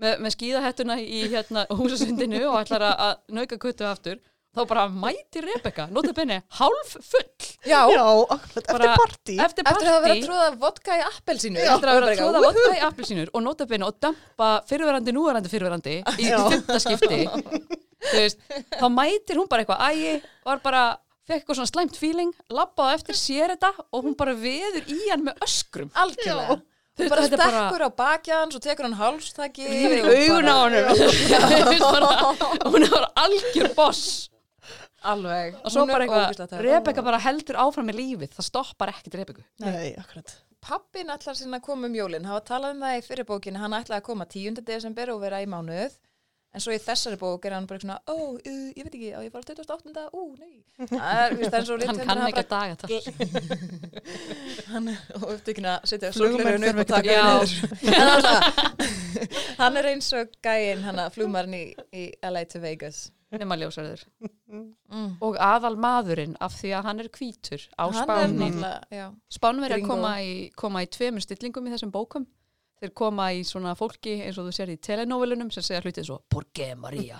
með, 0.00 0.18
með 0.24 0.34
skíðahettuna 0.36 0.96
í 1.02 1.22
hérna 1.28 1.66
húsasundinu 1.68 2.44
og 2.48 2.60
ætlar 2.62 2.86
að, 2.86 3.00
að 3.08 3.16
nauka 3.36 3.58
kuttu 3.60 3.84
aftur 3.84 4.20
þá 4.54 4.64
bara 4.66 4.84
mæti 4.88 5.42
Rebecca, 5.44 5.84
nota 5.94 6.12
benni, 6.12 6.40
hálf 6.58 6.94
full 7.06 7.26
Já. 7.66 7.82
Já, 7.90 8.06
eftir 8.32 8.64
Bara- 8.70 8.94
partí. 8.96 9.36
eftir 9.38 9.66
Eftir 9.66 9.66
að 9.66 9.90
hafa 9.90 10.00
verið 10.06 10.14
partí 10.14 10.22
að 10.22 10.26
tróða 10.30 10.58
vodka 10.62 10.96
í 10.96 11.02
appelsínu. 11.10 11.58
eftir 11.60 11.90
að 11.90 11.98
vera 12.00 12.06
að 12.14 12.18
tróða 12.22 12.40
vodka 12.46 12.72
í 12.78 12.80
appelsínur 12.88 13.28
og 13.34 13.42
nota 13.44 13.66
benni 13.66 13.84
og 13.86 14.00
dampa 14.00 14.48
fyrirverandi, 14.66 15.12
núverandi 15.12 15.50
fyrirverandi 15.52 15.98
í 16.18 16.30
Já. 16.30 16.38
veist, 18.14 18.38
þá 18.80 18.86
mætir 18.94 19.36
hún 19.40 19.48
bara 19.50 19.64
eitthvað 19.64 19.84
ægi, 19.90 20.14
var 20.46 20.58
bara 20.64 20.82
fekk 21.28 21.42
eitthvað 21.44 21.58
svona 21.60 21.70
slæmt 21.70 21.96
feeling, 22.00 22.32
labbaði 22.50 22.90
á 22.90 22.96
eftir 22.98 23.18
sér 23.20 23.52
þetta 23.54 23.70
og 23.92 24.04
hún 24.08 24.16
bara 24.18 24.34
veður 24.34 24.88
í 24.90 24.98
hann 25.12 25.22
með 25.28 25.38
öskrum 25.46 25.90
Algjörlega. 25.94 26.58
Þú 27.00 27.04
Þú 27.06 27.10
bara 27.12 27.20
veist, 27.22 27.30
þetta 27.32 27.44
er 27.44 27.52
bara- 27.54 27.60
stekkur 27.60 27.84
á 27.86 27.90
bakið 28.00 28.34
hans 28.34 28.56
og 28.58 28.62
tekur 28.64 28.84
hann 28.88 28.98
hálstaki. 28.98 29.66
rífur 29.70 30.10
í 30.10 30.26
augun 30.26 30.48
á 30.50 30.56
bara- 30.56 30.60
honum 30.64 30.84
hún 32.74 32.82
er 32.84 32.90
bara 32.90 33.08
algjör 33.24 33.70
boss 33.78 34.28
Alveg. 35.02 35.54
og 35.64 35.72
svo 35.72 35.86
bara 35.88 36.04
eitthvað. 36.04 36.58
Rebecca 36.60 37.02
bara 37.06 37.18
heldur 37.24 37.56
áfram 37.62 37.86
með 37.88 37.96
lífið 38.02 38.34
það 38.36 38.44
stoppar 38.50 38.90
ekkert 38.92 39.14
Rebecca 39.16 39.44
Nei, 39.64 39.94
akkurat. 39.96 40.34
pappin 40.60 41.08
ætlar 41.14 41.38
sinna 41.38 41.56
að 41.56 41.64
koma 41.70 41.88
um 41.88 41.94
jólin, 41.96 42.26
hafa 42.28 42.42
talað 42.50 42.74
um 42.76 42.82
það 42.84 42.98
í 42.98 43.04
fyrir 43.06 43.24
bókinu, 43.30 43.62
hann 43.62 43.72
ætlaði 43.78 43.96
að 44.02 44.08
koma 44.10 44.26
10. 44.28 44.60
desember 44.66 45.14
og 45.14 45.22
vera 45.22 45.40
í 45.40 45.46
mánuð, 45.48 45.96
en 46.50 46.62
svo 46.64 46.74
í 46.74 46.80
þessari 46.82 47.18
bók 47.20 47.44
er 47.46 47.54
hann 47.54 47.68
bara 47.70 47.82
svona, 47.82 47.98
ó, 48.10 48.16
uh, 48.34 48.40
ég 48.74 48.82
veit 48.86 48.94
ekki, 48.96 49.10
á 49.14 49.20
ég 49.22 49.30
fara 49.34 49.46
28. 49.46 50.06
ú, 50.18 50.24
nei. 50.40 50.56
Það 50.80 51.04
er, 51.12 51.36
það 51.44 51.58
er 51.60 51.68
svo 51.68 51.78
hann 51.84 52.00
kann 52.08 52.24
ekki 52.26 52.42
að 52.42 52.50
daga 52.54 52.74
það 52.80 52.90
hann 54.72 54.90
er 54.94 55.06
og 55.20 55.28
upptökin 55.36 55.70
að 55.70 55.86
setja 55.92 56.12
sólglerun 56.16 56.68
upp 56.72 56.82
og 56.82 56.90
taka 56.90 57.20
að- 57.28 57.54
alltaf 58.16 58.90
hann 59.60 59.80
er 59.80 59.90
eins 59.92 60.10
og 60.16 60.36
gæinn 60.42 60.84
hann 60.86 61.00
að 61.02 61.16
flugmarinn 61.18 61.58
í, 61.58 61.64
í 61.94 62.10
LA 62.26 62.46
to 62.50 62.62
Vegas 62.62 63.08
nema 63.38 63.54
ljósarður 63.60 64.02
mm. 64.50 65.18
og 65.22 65.38
aðal 65.38 65.76
maðurinn 65.78 66.34
af 66.42 66.56
því 66.58 66.72
að 66.74 66.86
hann 66.88 67.02
er 67.04 67.10
hvítur 67.14 67.66
á 67.78 67.84
hann 67.86 68.00
er 68.00 68.32
náttúrulega 68.34 68.98
já. 68.98 69.06
Spánverjar 69.30 69.78
Gringo. 69.78 69.94
koma 69.94 70.14
í, 70.24 70.32
koma 70.58 70.82
í 70.82 70.90
tveimur 70.90 71.22
stillingum 71.22 71.68
í 71.68 71.74
þessum 71.74 71.92
bókum. 71.94 72.26
Þeir 72.80 72.92
koma 72.96 73.26
í 73.36 73.42
svona 73.44 73.74
fólki 73.76 74.14
eins 74.24 74.38
og 74.40 74.46
þú 74.48 74.52
sér 74.56 74.70
í 74.72 74.78
telenovelunum 74.80 75.50
sem 75.52 75.64
segja 75.64 75.82
hlutið 75.84 76.06
svo 76.06 76.14
Porge 76.32 76.70
Maria 76.80 77.18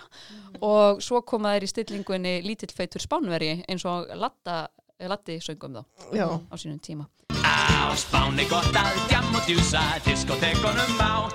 og 0.64 1.02
svo 1.04 1.20
koma 1.28 1.50
þeir 1.52 1.66
í 1.66 1.68
stillingunni 1.68 2.32
lítill 2.46 2.72
feitur 2.72 3.04
Spánveri 3.04 3.50
eins 3.68 3.84
og 3.84 4.08
Latta, 4.16 4.62
eh, 4.96 5.08
Latti 5.10 5.36
söngum 5.44 5.76
þá 5.76 6.16
Já, 6.16 6.24
á 6.32 6.54
sínum 6.56 6.78
tíma. 6.80 7.04
Á 7.44 7.92
Spáni 7.92 8.46
gott 8.48 8.72
að 8.72 8.96
djam 9.10 9.28
og 9.36 9.44
djúsa 9.44 9.82
diskotekunum 10.06 10.96
á 10.96 11.28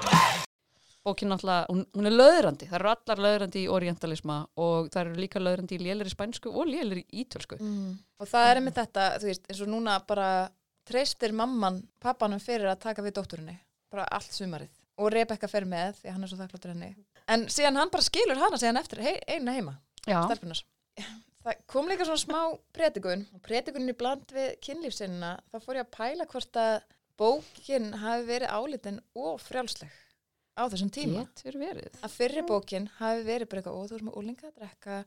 Bókin 1.05 1.29
náttúrulega, 1.29 1.67
hún, 1.69 1.85
hún 1.93 2.09
er 2.09 2.15
löðrandi, 2.17 2.65
það 2.65 2.79
eru 2.79 2.89
allar 2.89 3.19
löðrandi 3.21 3.61
í 3.61 3.69
orientalisma 3.69 4.39
og 4.57 4.87
það 4.89 5.01
eru 5.03 5.19
líka 5.21 5.37
löðrandi 5.43 5.77
í 5.77 5.83
lélir 5.85 6.09
í 6.09 6.15
spænsku 6.15 6.49
og 6.49 6.65
lélir 6.65 7.03
í 7.03 7.21
ítölsku. 7.21 7.59
mm. 7.61 7.91
og 8.17 8.31
það 8.31 8.49
er 8.49 8.57
einmitt 8.57 8.79
þetta 8.81 9.05
þú 9.21 9.29
veist, 9.29 9.45
eins 9.51 9.61
og 9.61 9.69
núna 9.69 9.99
bara 10.07 10.31
treystir 10.89 11.37
mamman 11.37 11.83
pappanum 12.01 12.41
fyrir 12.41 12.73
að 12.73 12.81
taka 12.87 13.05
við 13.05 13.19
dótturinni 13.19 13.59
bara 13.95 14.07
allt 14.19 14.35
sumarið 14.35 14.71
og 15.01 15.09
Rebecca 15.11 15.47
fer 15.51 15.65
með 15.67 15.97
því 16.01 16.07
að 16.09 16.13
hann 16.15 16.23
er 16.27 16.31
svo 16.31 16.39
þakkláttur 16.39 16.71
henni 16.75 16.91
en 17.35 17.47
síðan 17.51 17.79
hann 17.81 17.89
bara 17.91 18.05
skilur 18.05 18.39
hana 18.43 18.59
síðan 18.61 18.79
eftir 18.83 19.01
hei, 19.03 19.15
eina 19.27 19.55
heima. 19.57 19.73
Það 21.45 21.59
kom 21.69 21.89
líka 21.91 22.05
svona 22.07 22.21
smá 22.21 22.39
predikun 22.73 23.25
og 23.35 23.41
predikunin 23.45 23.91
í 23.91 23.97
bland 23.97 24.31
við 24.33 24.55
kynlífsinnina 24.65 25.33
þá 25.51 25.57
fór 25.61 25.77
ég 25.79 25.85
að 25.85 25.91
pæla 25.97 26.25
hvort 26.31 26.57
að 26.61 26.75
bókin 27.21 27.91
hafi 28.01 28.25
verið 28.29 28.53
álitin 28.55 28.97
og 29.15 29.37
frjálsleg 29.43 29.91
á 30.55 30.63
þessum 30.71 30.89
tíma. 30.95 31.25
Að 32.01 32.13
fyrri 32.15 32.41
bókin 32.47 32.87
hafi 32.97 33.25
verið 33.27 33.49
bara 33.51 33.61
eitthvað, 33.61 33.77
ó 33.77 33.81
þú 33.91 33.97
ert 33.99 34.05
með 34.07 34.17
úlinga 34.21 34.47
að 34.49 34.55
drekka, 34.61 34.97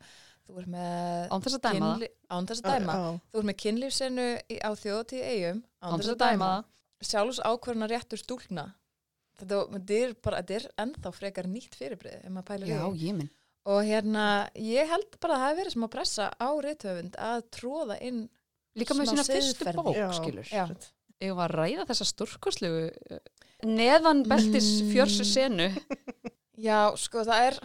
þú 0.47 0.59
ert 0.63 0.71
með... 0.75 1.29
Án 1.33 1.45
þess 1.47 1.59
að 1.59 1.63
dæma 1.67 1.79
það. 1.79 1.95
kynlí- 1.95 2.11
Án 2.39 2.49
þess 2.51 2.63
að 2.63 2.75
dæma. 2.75 2.97
já, 2.99 3.09
Þú 3.33 3.41
ert 3.43 3.49
með 3.51 3.59
kynlífsinu 3.65 4.27
á 4.63 4.71
þjóðtíð 4.83 5.25
eigum, 5.33 5.63
Án 5.83 5.99
þess 6.03 6.13
að 6.15 6.21
dæma. 6.27 6.51
Sjálfs 7.09 7.41
ákvörna 7.49 7.89
réttur 7.91 8.21
stúlna. 8.23 8.67
Þetta, 9.39 9.59
þetta 9.75 9.99
er 10.03 10.15
bara, 10.27 10.41
þetta 10.43 10.57
er 10.59 10.67
ennþá 10.85 11.13
frekar 11.15 11.47
nýtt 11.47 11.77
fyrirbrið, 11.79 12.17
ef 12.25 12.33
maður 12.35 12.49
pælir 12.53 12.73
Já, 12.73 12.81
í. 12.91 13.03
ég 13.07 13.15
minn. 13.21 13.31
Og 13.69 13.83
hérna, 13.85 14.25
ég 14.57 14.89
held 14.89 15.19
bara 15.21 15.35
að 15.37 15.41
það 15.43 15.49
hefði 15.49 15.61
verið 15.63 15.75
sem 15.77 15.85
að 15.87 15.93
pressa 15.95 16.29
á 16.41 16.49
rithöfund 16.65 17.19
að 17.29 17.43
tróða 17.59 17.99
inn 18.09 18.23
Líka 18.79 18.95
með 18.95 19.11
sína 19.13 19.25
fyrstu 19.29 19.73
bók, 19.77 19.91
Já. 19.97 20.07
skilur. 20.17 20.49
Já. 20.53 20.65
Ég 21.21 21.35
var 21.35 21.51
að 21.51 21.59
ræða 21.59 21.85
þessa 21.91 22.07
stórkoslegu 22.13 22.83
neðan 23.67 24.23
beltis 24.31 24.69
Mm. 24.83 24.91
fjörsu 24.95 25.25
senu. 25.27 25.69
Já, 26.69 26.95
sko, 26.99 27.25
það 27.27 27.45
er, 27.49 27.59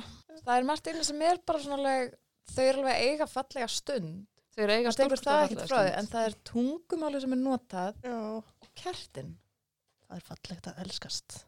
það 0.44 0.58
er 0.58 0.68
margt 0.70 0.88
einu 0.90 1.04
sem 1.06 1.22
er 1.26 1.40
bara 1.46 1.60
svona 1.62 1.96
þau 2.54 2.64
eru 2.68 2.82
alveg 2.84 3.02
eiga 3.08 3.28
fallega 3.30 3.68
stund. 3.70 4.26
Þau 4.54 4.64
eru 4.68 4.74
eiga 4.78 4.92
frá 4.94 5.08
því, 5.48 5.58
stund. 5.66 5.94
en 5.98 6.08
það 6.12 6.28
er 6.28 6.36
tungumáli 6.46 7.22
sem 7.24 7.34
er 7.34 7.42
notað 7.42 7.96
já, 8.06 8.18
og 8.38 8.70
kertin. 8.78 9.32
það 10.06 10.20
er 10.20 10.28
fallegt 10.28 10.68
að 10.70 10.84
elskast. 10.84 11.40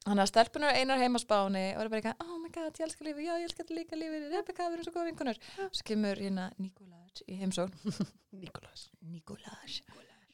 Þannig 0.00 0.24
að 0.24 0.30
stelpunar 0.30 0.78
einar 0.80 0.98
heima 1.00 1.20
á 1.20 1.22
spáni 1.22 1.64
og 1.74 1.82
eru 1.82 1.92
bara 1.92 2.00
eitthvað, 2.00 2.24
oh 2.24 2.38
my 2.40 2.48
god, 2.54 2.72
ég 2.72 2.86
elskar 2.86 3.06
lífi, 3.06 3.26
já, 3.26 3.34
ég 3.36 3.46
elskar 3.46 3.74
líka 3.76 3.98
lífi, 4.00 4.22
Rebecca, 4.32 4.70
við 4.70 4.78
erum 4.78 4.86
svo 4.88 4.94
góða 4.96 5.10
vinkunur. 5.10 5.42
Svo 5.60 5.86
kemur 5.90 6.22
hérna 6.24 6.48
Nikolás 6.56 7.22
í 7.28 7.36
heimsón. 7.38 7.74
Nikolás. 8.32 8.88
Nikolás. 9.12 9.78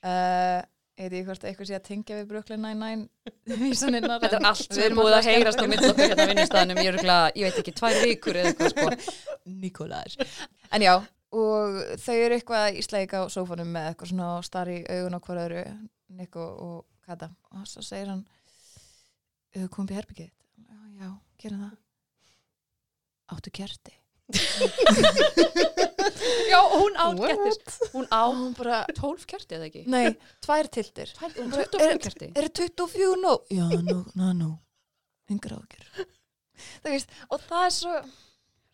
Uh, 0.07 0.63
Ég 0.97 1.11
veit 1.11 1.19
ekki 1.19 1.27
hvort 1.29 1.43
eitthvað 1.45 1.69
sé 1.69 1.75
að 1.77 1.83
tengja 1.85 2.17
við 2.17 2.29
Brooklyn 2.31 2.63
Nine-Nine. 2.65 3.03
Þetta 3.45 4.29
er 4.31 4.47
allt 4.49 4.71
við 4.71 4.79
er 4.81 4.87
erum 4.87 5.01
búið 5.03 5.17
að 5.19 5.27
heyrast 5.29 5.59
á 5.61 5.61
skemmtileg. 5.61 5.75
mitt 5.75 5.91
okkur 5.91 6.07
hérna 6.07 6.25
á 6.25 6.31
vinnustæðanum. 6.31 6.79
Ég 6.81 6.89
er 6.89 6.95
örugglega, 6.95 7.27
ég 7.37 7.51
veit 7.51 7.59
ekki, 7.61 7.75
tvær 7.77 7.97
vikur 8.01 8.39
eða 8.41 8.53
eitthvað 8.55 8.71
sko. 8.73 9.27
Nikolás. 9.61 10.17
En 10.73 10.85
já, 10.87 10.93
og 11.37 11.77
þau 12.01 12.17
eru 12.17 12.39
eitthvað 12.39 12.81
í 12.81 12.87
sleik 12.87 13.13
á 13.13 13.29
sófanum 13.29 13.77
með 13.77 13.91
eitthvað 13.91 14.13
svona 14.15 14.31
starri 14.49 14.79
augun 14.89 15.19
á 15.19 15.25
hver 15.27 15.43
öðru, 15.43 15.65
Nick 16.17 16.41
og, 16.41 16.65
og 16.65 16.96
Kata. 17.07 17.31
Og 17.55 17.67
svo 17.71 17.83
segir 17.87 18.09
hann, 18.11 18.25
"Hefur 19.55 19.69
komið 19.77 19.91
í 19.95 19.99
herbyggið? 20.01 20.31
þitt?" 20.31 20.67
Já, 20.67 20.79
já, 21.01 21.11
gerum 21.43 21.61
það. 21.67 21.77
Áttu 23.37 23.51
kerti? 23.51 23.95
Já, 26.51 26.61
hún 26.73 26.95
á 26.99 27.07
What? 27.15 27.31
kertis. 27.31 27.79
Hún 27.93 28.07
á 28.11 28.23
Og 28.27 28.35
hún 28.35 28.55
bara, 28.59 28.85
tólf 28.95 29.27
kerti 29.27 29.55
eða 29.57 29.67
ekki? 29.69 29.83
nei, 29.87 30.15
tvær 30.43 30.67
tildir. 30.71 31.13
Hún 31.21 31.51
bara, 31.51 31.65
25 31.71 32.03
kerti. 32.03 32.29
eru 32.35 32.49
24 32.49 33.17
nóg? 33.23 33.47
Já, 33.51 33.67
nú, 33.83 34.05
ná, 34.15 34.33
nú. 34.35 34.51
Það 36.83 36.91
veist, 36.91 37.11
og 37.31 37.41
það 37.43 37.65
er 37.67 37.75
svo... 37.77 37.95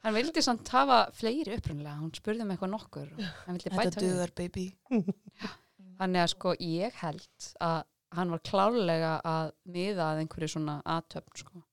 Hann 0.03 0.15
vildi 0.17 0.43
samt 0.43 0.69
hafa 0.75 0.99
fleiri 1.15 1.55
upprunnilega. 1.57 1.97
Hún 2.01 2.11
spurði 2.15 2.45
mig 2.47 2.57
eitthvað 2.57 2.73
nokkur. 2.73 3.09
Hann 3.47 3.59
bæta 3.63 4.01
við. 4.03 4.33
baby. 4.35 4.65
Þannig 5.99 6.23
að 6.25 6.31
sko 6.33 6.55
ég 6.59 6.97
held 7.03 7.47
að 7.63 7.85
hann 8.17 8.33
var 8.35 8.43
klárlega 8.47 9.17
að 9.27 9.53
miða 9.75 10.13
að 10.13 10.23
einhverju 10.23 10.55
svona 10.55 10.79
aðtöfn 10.85 11.43
sko. 11.43 11.65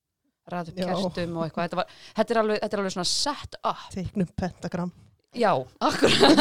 Já. 0.50 0.64
kertum 0.74 1.36
og 1.38 1.44
eitthvað. 1.44 1.68
Þetta, 1.68 1.78
var, 1.78 1.92
þetta, 2.16 2.34
er 2.34 2.40
alveg, 2.40 2.58
þetta 2.64 2.76
er 2.76 2.82
alveg 2.82 2.94
svona 2.96 3.10
set 3.10 3.58
up. 3.60 3.84
Teiknum 3.94 4.30
pentagram. 4.40 4.90
Já, 5.38 5.52
akkurat. 5.78 6.40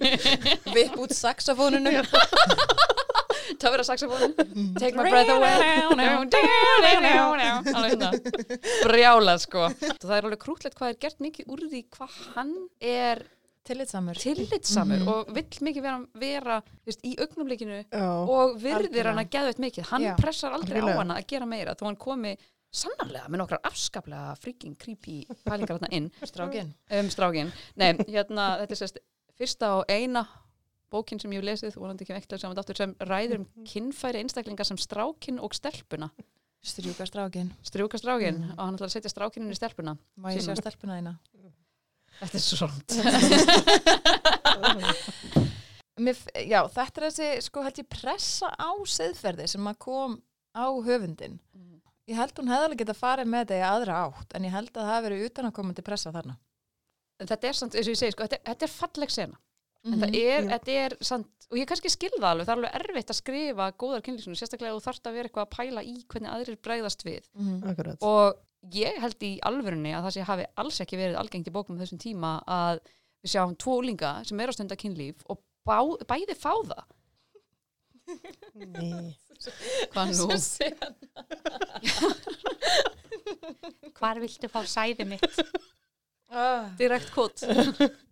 Vipp 0.74 0.96
út 0.98 1.14
saxofónunu. 1.14 1.92
Töfra 3.62 3.84
saxofónu. 3.86 4.32
Take 4.74 4.98
my 4.98 5.06
breath 5.06 5.30
away. 5.30 5.54
Hérna. 7.78 8.10
Brjálað 8.82 9.44
sko. 9.46 9.68
Það 10.02 10.16
er 10.16 10.26
alveg 10.26 10.42
krútlegt 10.42 10.78
hvað 10.78 10.94
er 10.94 11.00
gert 11.06 11.22
mikið 11.22 11.54
úr 11.54 11.62
því 11.70 11.84
hvað 11.94 12.18
hann 12.34 12.54
er 12.82 13.22
Tillitsamur. 13.68 14.16
tillitsamur 14.18 14.98
Mhm. 15.02 15.08
og 15.12 15.32
vill 15.36 15.44
mikið 15.68 15.82
vera, 15.82 15.98
vera 16.14 16.62
veist, 16.86 17.02
í 17.04 17.14
augnumleikinu 17.20 17.84
Já. 17.92 18.08
og 18.28 18.56
virðir 18.62 19.04
hana 19.10 19.24
geðveitt 19.24 19.58
mikið. 19.60 19.86
Hann 19.92 20.02
Já. 20.02 20.16
pressar 20.16 20.52
aldrei 20.56 20.80
Algjörlega. 20.80 20.96
á 20.96 21.02
hana 21.04 21.18
að 21.20 21.26
gera 21.28 21.46
meira 21.46 21.74
þó 21.74 21.84
hann 21.86 21.96
komi 21.96 22.36
sannarlega 22.72 23.28
með 23.28 23.38
nokkrar 23.42 23.60
afskaplega 23.64 24.36
freaking 24.40 24.76
creepy 24.78 25.26
pælingar 25.44 25.78
þarna 25.78 25.88
inn 25.92 26.10
Strákin. 26.22 26.74
um 26.90 27.08
strákin. 27.08 27.52
Nei, 27.76 27.92
hérna, 27.94 28.58
þetta 28.60 28.70
er 28.72 28.80
sérst 28.82 28.98
fyrsta 29.38 29.70
og 29.78 29.84
eina 29.88 30.26
bókin 30.90 31.20
sem 31.20 31.30
ég 31.30 31.42
hef 31.42 31.44
lesið, 31.44 31.74
vonandi 31.76 32.04
ekki 32.04 32.14
vektilega 32.16 32.40
saman 32.40 32.58
aftur, 32.58 32.76
sem 32.76 32.94
ræður 32.94 33.40
um 33.40 33.46
kinnfæri 33.64 34.22
einstaklinga 34.22 34.64
sem 34.64 34.76
strákin 34.78 35.38
og 35.40 35.52
stelpuna. 35.54 36.10
Strjúka 36.64 37.04
strákin. 37.06 37.52
Strjúka 37.62 37.98
strákin 38.00 38.50
og 38.52 38.58
hann 38.64 38.74
ætlar 38.76 38.88
að 38.88 38.96
setja 38.96 39.10
strákin 39.12 39.42
inn 39.44 39.52
í 39.52 39.54
stelpuna. 39.56 39.96
Má 40.18 40.32
ég 40.34 40.40
sjá 40.42 40.56
stelpuna 40.56 40.96
þína? 41.00 41.18
Þetta 42.18 42.36
er 42.36 42.42
svo 42.42 42.68
f- 46.14 46.30
já, 46.46 46.60
þetta 46.72 47.00
er 47.00 47.06
þessi, 47.08 47.28
sko, 47.48 47.62
held 47.66 47.78
ég 47.82 47.88
pressa 47.90 48.48
á 48.54 48.70
seðferði 48.86 49.46
sem 49.50 49.66
að 49.70 49.78
kom 49.82 50.18
á 50.54 50.66
höfundin. 50.86 51.38
Ég 52.08 52.16
held 52.16 52.38
hún 52.40 52.48
hefði 52.48 52.64
alveg 52.70 52.80
getað 52.84 53.00
farið 53.02 53.28
með 53.28 53.42
þetta 53.44 53.58
í 53.58 53.66
aðra 53.68 53.96
átt, 54.06 54.30
en 54.38 54.46
ég 54.48 54.54
held 54.54 54.70
að 54.72 54.78
það 54.80 54.92
hafi 54.94 55.06
verið 55.08 55.26
utan 55.28 55.48
að 55.50 55.56
komandi 55.58 55.82
pressa 55.84 56.12
þarna. 56.14 56.38
þetta 57.18 57.48
er 57.50 57.56
samt, 57.58 57.74
eins 57.74 57.88
og 57.88 57.92
ég 57.92 57.98
segi, 58.00 58.14
sko, 58.14 58.22
þetta, 58.28 58.38
þetta 58.46 58.64
er 58.68 58.72
falleg 58.78 59.10
sena. 59.12 59.36
En 59.84 59.92
Mhm. 59.92 60.00
það 60.02 60.10
er, 60.18 60.42
þetta 60.52 60.72
er 60.84 60.92
samt, 61.06 61.28
og 61.50 61.56
ég 61.58 61.66
kannski 61.70 61.90
skilða 61.92 62.30
alveg, 62.32 62.46
það 62.46 62.52
er 62.54 62.58
alveg 62.58 62.74
erfitt 62.80 63.10
að 63.12 63.18
skrifa 63.20 63.66
góðar 63.78 64.02
kynlífsinu, 64.06 64.36
sérstaklega 64.38 64.72
ef 64.74 64.78
þú 64.78 64.86
þarft 64.88 65.06
að 65.06 65.12
vera 65.18 65.28
eitthvað 65.28 65.46
að 65.46 65.54
pæla 65.58 65.82
í 65.86 65.94
hvernig 66.08 66.30
aðrir 66.34 66.56
bregðast 66.62 67.04
við. 67.06 67.22
Mhm. 67.38 67.62
Akkurat. 67.70 67.98
Og 68.02 68.34
ég 68.74 68.98
held 69.02 69.24
í 69.26 69.32
alvörunni 69.48 69.92
að 69.96 70.06
það 70.06 70.14
sé 70.16 70.26
hafi 70.28 70.46
alls 70.62 70.80
ekki 70.84 70.98
verið 71.00 71.18
algengt 71.20 71.50
í 71.50 71.54
bókum 71.54 71.78
á 71.78 71.82
þessum 71.82 72.00
tíma 72.02 72.32
að 72.46 72.80
við 73.22 73.32
sjáum 73.34 73.56
tvo 73.58 73.78
úlinga 73.82 74.12
sem 74.28 74.40
er 74.40 74.50
á 74.50 74.56
stunda 74.56 74.78
kynlíf 74.78 75.24
og 75.28 75.40
bá, 75.66 75.78
bæði 76.08 76.36
fá 76.38 76.52
það. 76.70 76.84
Nei. 78.58 79.16
Hvað 79.92 80.06
nú? 80.16 80.26
Hvar 83.98 84.20
viltu 84.22 84.50
fá 84.50 84.60
sæði 84.66 85.04
mitt? 85.08 85.42
Ah. 86.28 86.68
Direkt 86.80 87.12
kót. 87.14 87.44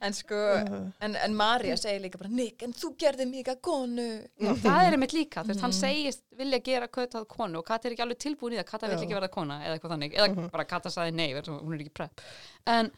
En 0.00 0.12
sko, 0.14 0.34
Uh, 0.34 0.90
en, 1.00 1.16
en 1.16 1.34
Marja 1.34 1.76
segir 1.76 2.00
líka 2.04 2.18
bara, 2.18 2.28
Nick, 2.30 2.62
en 2.62 2.72
þú 2.72 2.92
gerði 2.96 3.26
mig 3.30 3.48
að 3.50 3.60
konu. 3.60 4.04
Já, 4.38 4.52
það 4.62 4.82
er 4.86 4.92
einmitt 4.96 5.12
líka, 5.16 5.42
þú 5.42 5.48
veist, 5.52 5.60
hann 5.60 5.72
Mhm. 5.72 5.80
segist 5.80 6.22
vilja 6.38 6.60
gera 6.62 6.86
Kata 6.88 7.18
að 7.22 7.26
konu 7.28 7.58
og 7.58 7.64
Kata 7.66 7.88
er 7.88 7.92
ekki 7.96 8.04
alveg 8.06 8.18
tilbúin 8.18 8.52
í 8.54 8.58
það, 8.60 8.66
Kata 8.66 8.86
vill 8.88 8.96
Já. 8.98 9.02
ekki 9.06 9.14
verða 9.18 9.30
kona 9.30 9.56
eða 9.64 9.78
eitthvað 9.78 9.92
þannig, 9.96 10.14
eða 10.14 10.28
Mhm. 10.36 10.50
bara 10.50 10.64
Kata 10.64 10.88
sagði 10.88 11.14
nei, 11.14 11.32
verð, 11.34 11.48
hún 11.62 11.74
er 11.74 11.78
ekki 11.84 11.94
prepp. 11.94 12.20
En, 12.66 12.92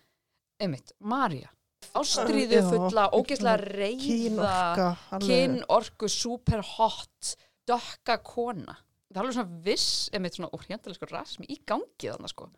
einmitt, 0.61 0.93
Marja, 1.01 1.49
ástríðu 1.95 2.61
Já, 2.61 2.69
fulla, 2.71 3.11
ógeðslega 3.11 3.59
reyða 3.73 4.97
kynorku, 5.21 6.09
super 6.09 6.61
hot 6.77 7.35
dökka 7.69 8.19
kona 8.23 8.77
það 9.11 9.17
er 9.17 9.23
alveg 9.25 9.35
svona 9.39 9.63
viss, 9.65 10.09
einmitt 10.15 10.37
svona 10.37 10.51
óhrjöndalega 10.55 10.95
sko 10.99 11.07
rasmi 11.11 11.47
í 11.51 11.59
gangi 11.67 12.11
þannig 12.13 12.29
sko 12.33 12.49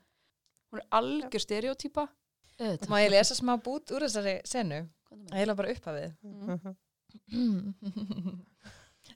hún 0.72 0.80
er 0.80 0.86
algjör 0.98 1.42
stereotýpa. 1.44 2.08
Má 2.90 2.96
ég 3.02 3.12
lesa 3.12 3.34
smá 3.38 3.54
bút 3.62 3.92
úr 3.94 4.02
þessari 4.06 4.34
senu? 4.48 4.80
Það 5.12 5.38
heila 5.38 5.54
bara 5.58 5.72
upphafið. 5.74 6.08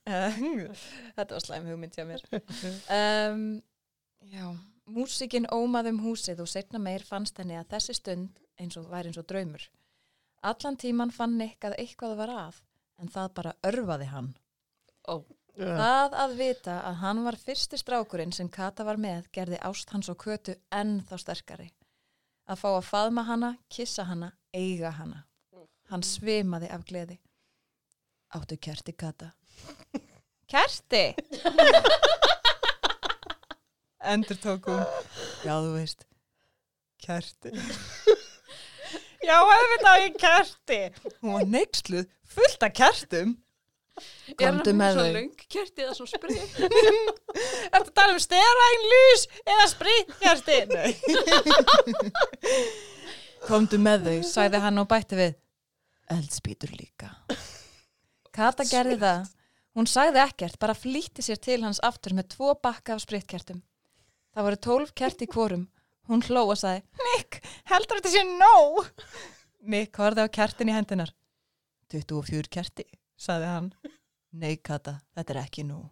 Þetta 0.06 1.32
var 1.32 1.42
slæm 1.42 1.66
hugmynd 1.70 1.96
hjá 1.96 2.04
mér. 2.06 2.22
Um, 2.92 3.46
já, 4.30 4.44
músikinn 4.90 5.48
ómað 5.54 5.90
um 5.92 6.02
húsið 6.04 6.42
og 6.44 6.50
setna 6.50 6.78
meir 6.82 7.02
fannst 7.06 7.38
henni 7.40 7.56
að 7.58 7.70
þessi 7.74 7.94
stund 8.00 8.30
eins 8.60 8.78
og 8.80 8.84
væri 8.92 9.06
eins 9.10 9.20
og 9.20 9.26
draumur. 9.30 9.64
Allan 10.46 10.78
tíman 10.78 11.14
fann 11.14 11.38
Nick 11.40 11.64
að 11.66 11.78
eitthvað 11.82 12.14
var 12.20 12.30
að, 12.34 12.60
en 13.02 13.10
það 13.10 13.28
bara 13.40 13.56
örfaði 13.66 14.06
hann. 14.12 14.30
Ó, 15.10 15.14
Já. 15.56 15.70
Það 15.72 16.14
að 16.20 16.32
vita 16.36 16.72
að 16.84 16.98
hann 17.00 17.20
var 17.24 17.36
fyrsti 17.40 17.78
strákurinn 17.80 18.34
sem 18.36 18.48
Kata 18.52 18.84
var 18.84 18.98
með 19.00 19.30
gerði 19.32 19.56
ást 19.64 19.88
hans 19.94 20.10
og 20.12 20.18
kötu 20.20 20.52
enn 20.68 20.98
þá 21.08 21.14
sterkari. 21.22 21.70
Að 22.46 22.60
fá 22.60 22.68
að 22.76 22.84
faðma 22.86 23.22
hana, 23.26 23.48
kissa 23.72 24.04
hana, 24.06 24.28
eiga 24.54 24.90
hana. 24.94 25.24
Hann 25.90 26.02
svimaði 26.06 26.68
af 26.70 26.84
gleði. 26.86 27.16
Áttu 28.34 28.56
kerti 28.58 28.92
Kata. 28.98 29.32
Kerti? 30.50 31.14
Endur 34.12 34.38
tók 34.38 34.66
hún. 34.70 34.84
Já, 35.42 35.54
þú 35.62 35.72
veist. 35.74 36.06
Kerti. 37.02 37.50
Já, 39.26 39.36
á 39.42 39.94
ég 40.04 40.14
kerti. 40.20 40.80
Hún 41.22 41.32
var 41.34 41.46
neyksluð 41.50 42.06
fullt 42.30 42.62
af 42.62 42.72
kertum. 42.78 43.34
er 44.38 44.44
hann 44.44 44.58
Komdu 44.60 44.72
með 44.76 44.92
svo 44.98 45.04
þau. 45.06 45.12
kerti 45.54 45.80
eða 45.86 45.94
svo 45.96 46.04
sprið 46.10 46.36
Ertu 46.36 46.66
að 46.66 46.70
tala 46.76 46.90
um 48.16 48.22
steræn 48.24 48.86
lús 48.92 49.26
eða? 49.44 49.66
Nei. 50.72 50.92
Komdu 53.46 53.78
með 53.78 54.08
þau, 54.08 54.16
sagði 54.26 54.62
hann 54.64 54.82
og 54.82 54.88
bætti 54.90 55.18
við. 55.18 55.36
Eldspýtur 56.12 56.72
líka. 56.78 57.12
Kata 58.34 58.66
gerði 58.68 58.98
það. 59.00 59.32
Hún 59.76 59.88
sagði 59.90 60.22
ekkert, 60.22 60.58
bara 60.62 60.74
flýtti 60.76 61.24
sér 61.24 61.40
til 61.42 61.60
hans 61.64 61.82
aftur 61.84 62.14
með 62.16 62.30
tvo 62.32 62.54
bakka 62.62 62.94
af 62.96 63.02
spritkertum. 63.04 63.60
Það 64.32 64.46
voru 64.46 64.60
tólf 64.66 64.94
kert 64.96 65.22
í 65.24 65.28
kvorum. 65.28 65.66
Hún 66.08 66.22
hló 66.28 66.46
og 66.52 66.58
sagði, 66.60 66.84
Nick, 67.02 67.40
heldur 67.68 67.98
þetta 67.98 68.12
sé 68.14 68.22
nóg? 68.28 68.86
Nick 69.66 69.98
horfði 69.98 70.24
á 70.24 70.28
kertin 70.32 70.70
í 70.70 70.76
hendunar. 70.76 71.10
24 71.92 72.50
kerti, 72.52 72.86
sagði 73.18 73.50
hann. 73.50 73.70
Nei, 74.36 74.56
Kata, 74.62 75.00
þetta 75.16 75.34
er 75.34 75.42
ekki 75.42 75.66
nóg. 75.66 75.90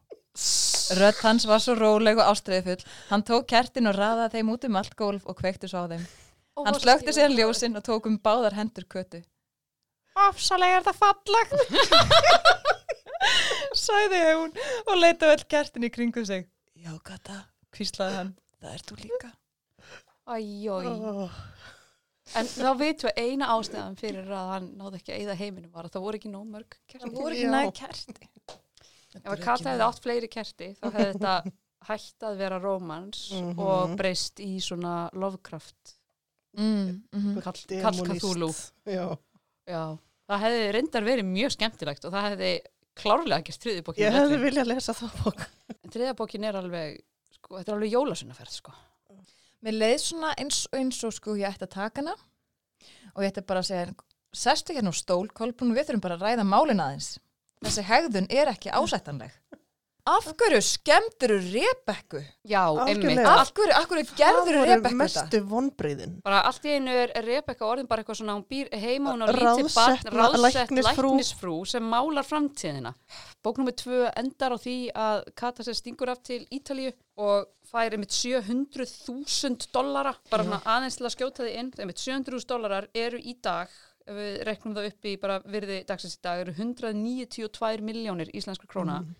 Rödd 0.99 1.21
hans 1.25 1.47
var 1.49 1.63
svo 1.65 1.75
róleg 1.79 2.19
og 2.21 2.29
ástriðifull. 2.33 2.85
Hann 3.09 3.25
tók 3.27 3.47
kertin 3.51 3.89
og 3.89 3.97
raðaði 3.97 4.39
þeim 4.39 4.53
út 4.55 4.67
um 4.69 4.77
allt 4.81 4.97
gólf 4.99 5.25
og 5.31 5.39
kveikti 5.39 5.71
svo 5.71 5.85
á 5.85 5.93
þeim. 5.95 6.05
Hann 6.65 6.81
slökti 6.81 7.15
sér 7.17 7.33
ljósinn 7.35 7.79
og 7.79 7.87
tók 7.87 8.07
um 8.11 8.19
báðar 8.21 8.55
hendur 8.59 8.87
kötu. 8.91 9.23
Afsalega 10.15 10.79
er 10.79 10.85
það 10.87 10.99
fallegt, 11.01 11.55
sagði 13.87 14.21
hún 14.29 14.53
og 14.85 15.01
leita 15.01 15.33
öll 15.33 15.43
kertin 15.51 15.89
í 15.89 15.91
kringu 15.91 16.23
sig. 16.29 16.47
Já, 16.79 16.93
Kata, 17.03 17.41
hvíslaði 17.75 18.21
hann, 18.21 18.31
það 18.61 18.77
er 18.77 18.85
þú 18.87 19.01
líka. 19.03 19.33
Æjói 20.31 20.87
Ó, 20.87 21.27
En 22.39 22.47
þá 22.49 22.71
vitum 22.81 23.11
við 23.11 23.19
eina 23.21 23.51
ástæðan 23.53 23.99
fyrir 24.01 24.31
að 24.33 24.53
hann 24.55 24.69
náði 24.79 25.01
ekki 25.01 25.13
að 25.13 25.19
eyða 25.21 25.35
heiminum 25.43 25.75
var 25.75 25.89
að 25.89 25.97
það 25.97 26.05
voru 26.07 26.21
ekki 26.21 26.31
nóg 26.33 26.47
mörg 26.55 26.77
kerti. 26.89 27.03
Það 27.03 27.19
voru 27.19 27.37
ekki 27.37 27.51
næg 27.53 27.73
kerti. 27.77 28.29
Ef 29.23 29.31
að 29.31 29.43
Kata 29.45 29.71
hefði 29.71 29.85
átt 29.87 30.01
fleiri 30.05 30.29
kerti 30.33 30.69
þá 30.81 30.87
hefði 30.91 31.13
þetta 31.13 31.35
hætt 31.89 32.25
að 32.27 32.39
vera 32.41 32.59
rómans 32.63 33.21
Mhm. 33.35 33.59
og 33.61 33.95
breyst 34.01 34.41
í 34.41 34.57
svona 34.65 35.11
Lovecraft. 35.13 35.95
Mm, 36.57 37.03
mm 37.13 37.41
Kall, 37.43 37.59
demonist. 37.69 37.83
kall 37.83 38.19
Cthulhu. 38.19 38.49
Já. 38.87 39.07
Já, 39.67 39.83
það 40.31 40.43
hefði 40.45 40.73
reyndar 40.77 41.05
verið 41.07 41.27
mjög 41.31 41.55
skemmtilegt 41.57 42.05
og 42.05 42.13
það 42.15 42.27
hefði 42.31 42.51
klárlega 42.95 43.43
gert 43.49 43.61
þriðjubókin. 43.65 44.05
Ég 44.05 44.13
hefði 44.15 44.39
viljað 44.45 44.69
lesa 44.71 44.95
það 44.95 45.17
bók. 45.25 45.47
En 45.83 45.91
þriðjubókin 45.91 46.45
er 46.49 46.59
alveg, 46.61 47.01
sko, 47.35 47.57
þetta 47.59 47.73
er 47.73 47.75
alveg 47.79 47.95
jólasunnaferð, 47.97 48.53
sko. 48.61 48.75
Mér 49.65 49.79
leið 49.81 49.99
svona 50.05 50.35
eins, 50.39 50.67
eins 50.77 51.01
og 51.09 51.13
sko 51.17 51.35
ég 51.41 51.49
ætti 51.49 51.65
að 51.67 51.73
taka 51.75 52.03
hana 52.05 52.15
og 53.17 53.23
ég 53.25 53.31
ætti 53.33 53.43
bara 53.49 53.61
að 53.65 53.71
segja, 53.71 53.95
sestu 54.35 54.75
hérna 54.77 54.93
á 54.93 54.95
stól, 54.95 55.27
Kolbrún, 55.33 55.73
við 55.75 55.89
þurfum 55.89 56.05
bara 56.05 56.19
að 56.19 56.27
ræða 56.29 56.45
málin 56.47 56.83
aðeins. 56.85 57.19
Þessi 57.65 57.85
hegðun 57.89 58.27
er 58.31 58.51
ekki 58.53 58.73
ásættanleg. 58.75 59.33
Af 60.05 60.27
hverju 60.37 60.59
skemmtur 60.61 61.33
Rebekku? 61.41 62.19
Já, 62.45 62.61
einmitt. 62.85 63.23
Af 63.25 63.55
hverju, 63.57 63.73
af 63.73 63.87
hverju 63.89 64.03
gerður 64.19 64.59
Rebekku 64.59 64.91
þetta? 64.91 64.99
mestu 65.01 65.39
vonbreyðin. 65.49 66.19
Bara 66.27 66.43
allt 66.45 66.67
í 66.69 66.75
einu 66.77 66.93
er 66.93 67.15
Rebecca 67.25 67.65
orðin 67.65 67.89
bara 67.89 68.05
eitthvað 68.05 68.19
svona, 68.19 68.35
hún 68.37 68.45
býr 68.45 68.69
heima, 68.83 69.15
hún 69.15 69.25
á 69.25 69.33
lítið 69.33 69.71
barn, 69.73 70.11
ráðsett 70.13 70.75
læknisfrú. 70.75 71.15
læknisfrú 71.15 71.57
sem 71.73 71.89
málar 71.89 72.29
framtíðina. 72.29 72.93
Bók 73.41 73.63
nummer 73.63 73.73
tvö 73.81 74.03
endar 74.13 74.53
á 74.53 74.59
því 74.61 74.77
að 74.93 75.25
Kata 75.41 75.65
sér 75.65 75.81
stingur 75.81 76.13
af 76.13 76.21
til 76.21 76.43
Ítalíu 76.53 76.93
og 77.17 77.49
fær 77.73 77.97
einmitt 77.97 78.13
700.000 78.13 79.73
dollara, 79.73 80.13
bara 80.29 80.45
svona 80.45 80.61
aðeins 80.69 81.01
til 81.01 81.09
að 81.09 81.17
skjóta 81.17 81.49
þið 81.49 81.57
inn. 81.63 81.73
Einmitt 81.81 82.05
700.000 82.05 82.45
dollarar 82.53 82.93
eru 82.93 83.25
í 83.25 83.39
dag, 83.41 83.73
ef 84.05 84.17
við 84.19 84.39
reknum 84.49 84.75
það 84.77 84.89
upp 84.91 85.09
í 85.09 85.15
bara 85.21 85.41
virði 85.45 85.79
dagsins 85.89 86.19
í 86.19 86.23
dag, 86.25 86.43
eru 86.43 86.55
192 86.57 87.85
miljónir 87.85 88.33
íslenskar 88.37 88.71
króna. 88.71 89.01
Mm. 89.03 89.15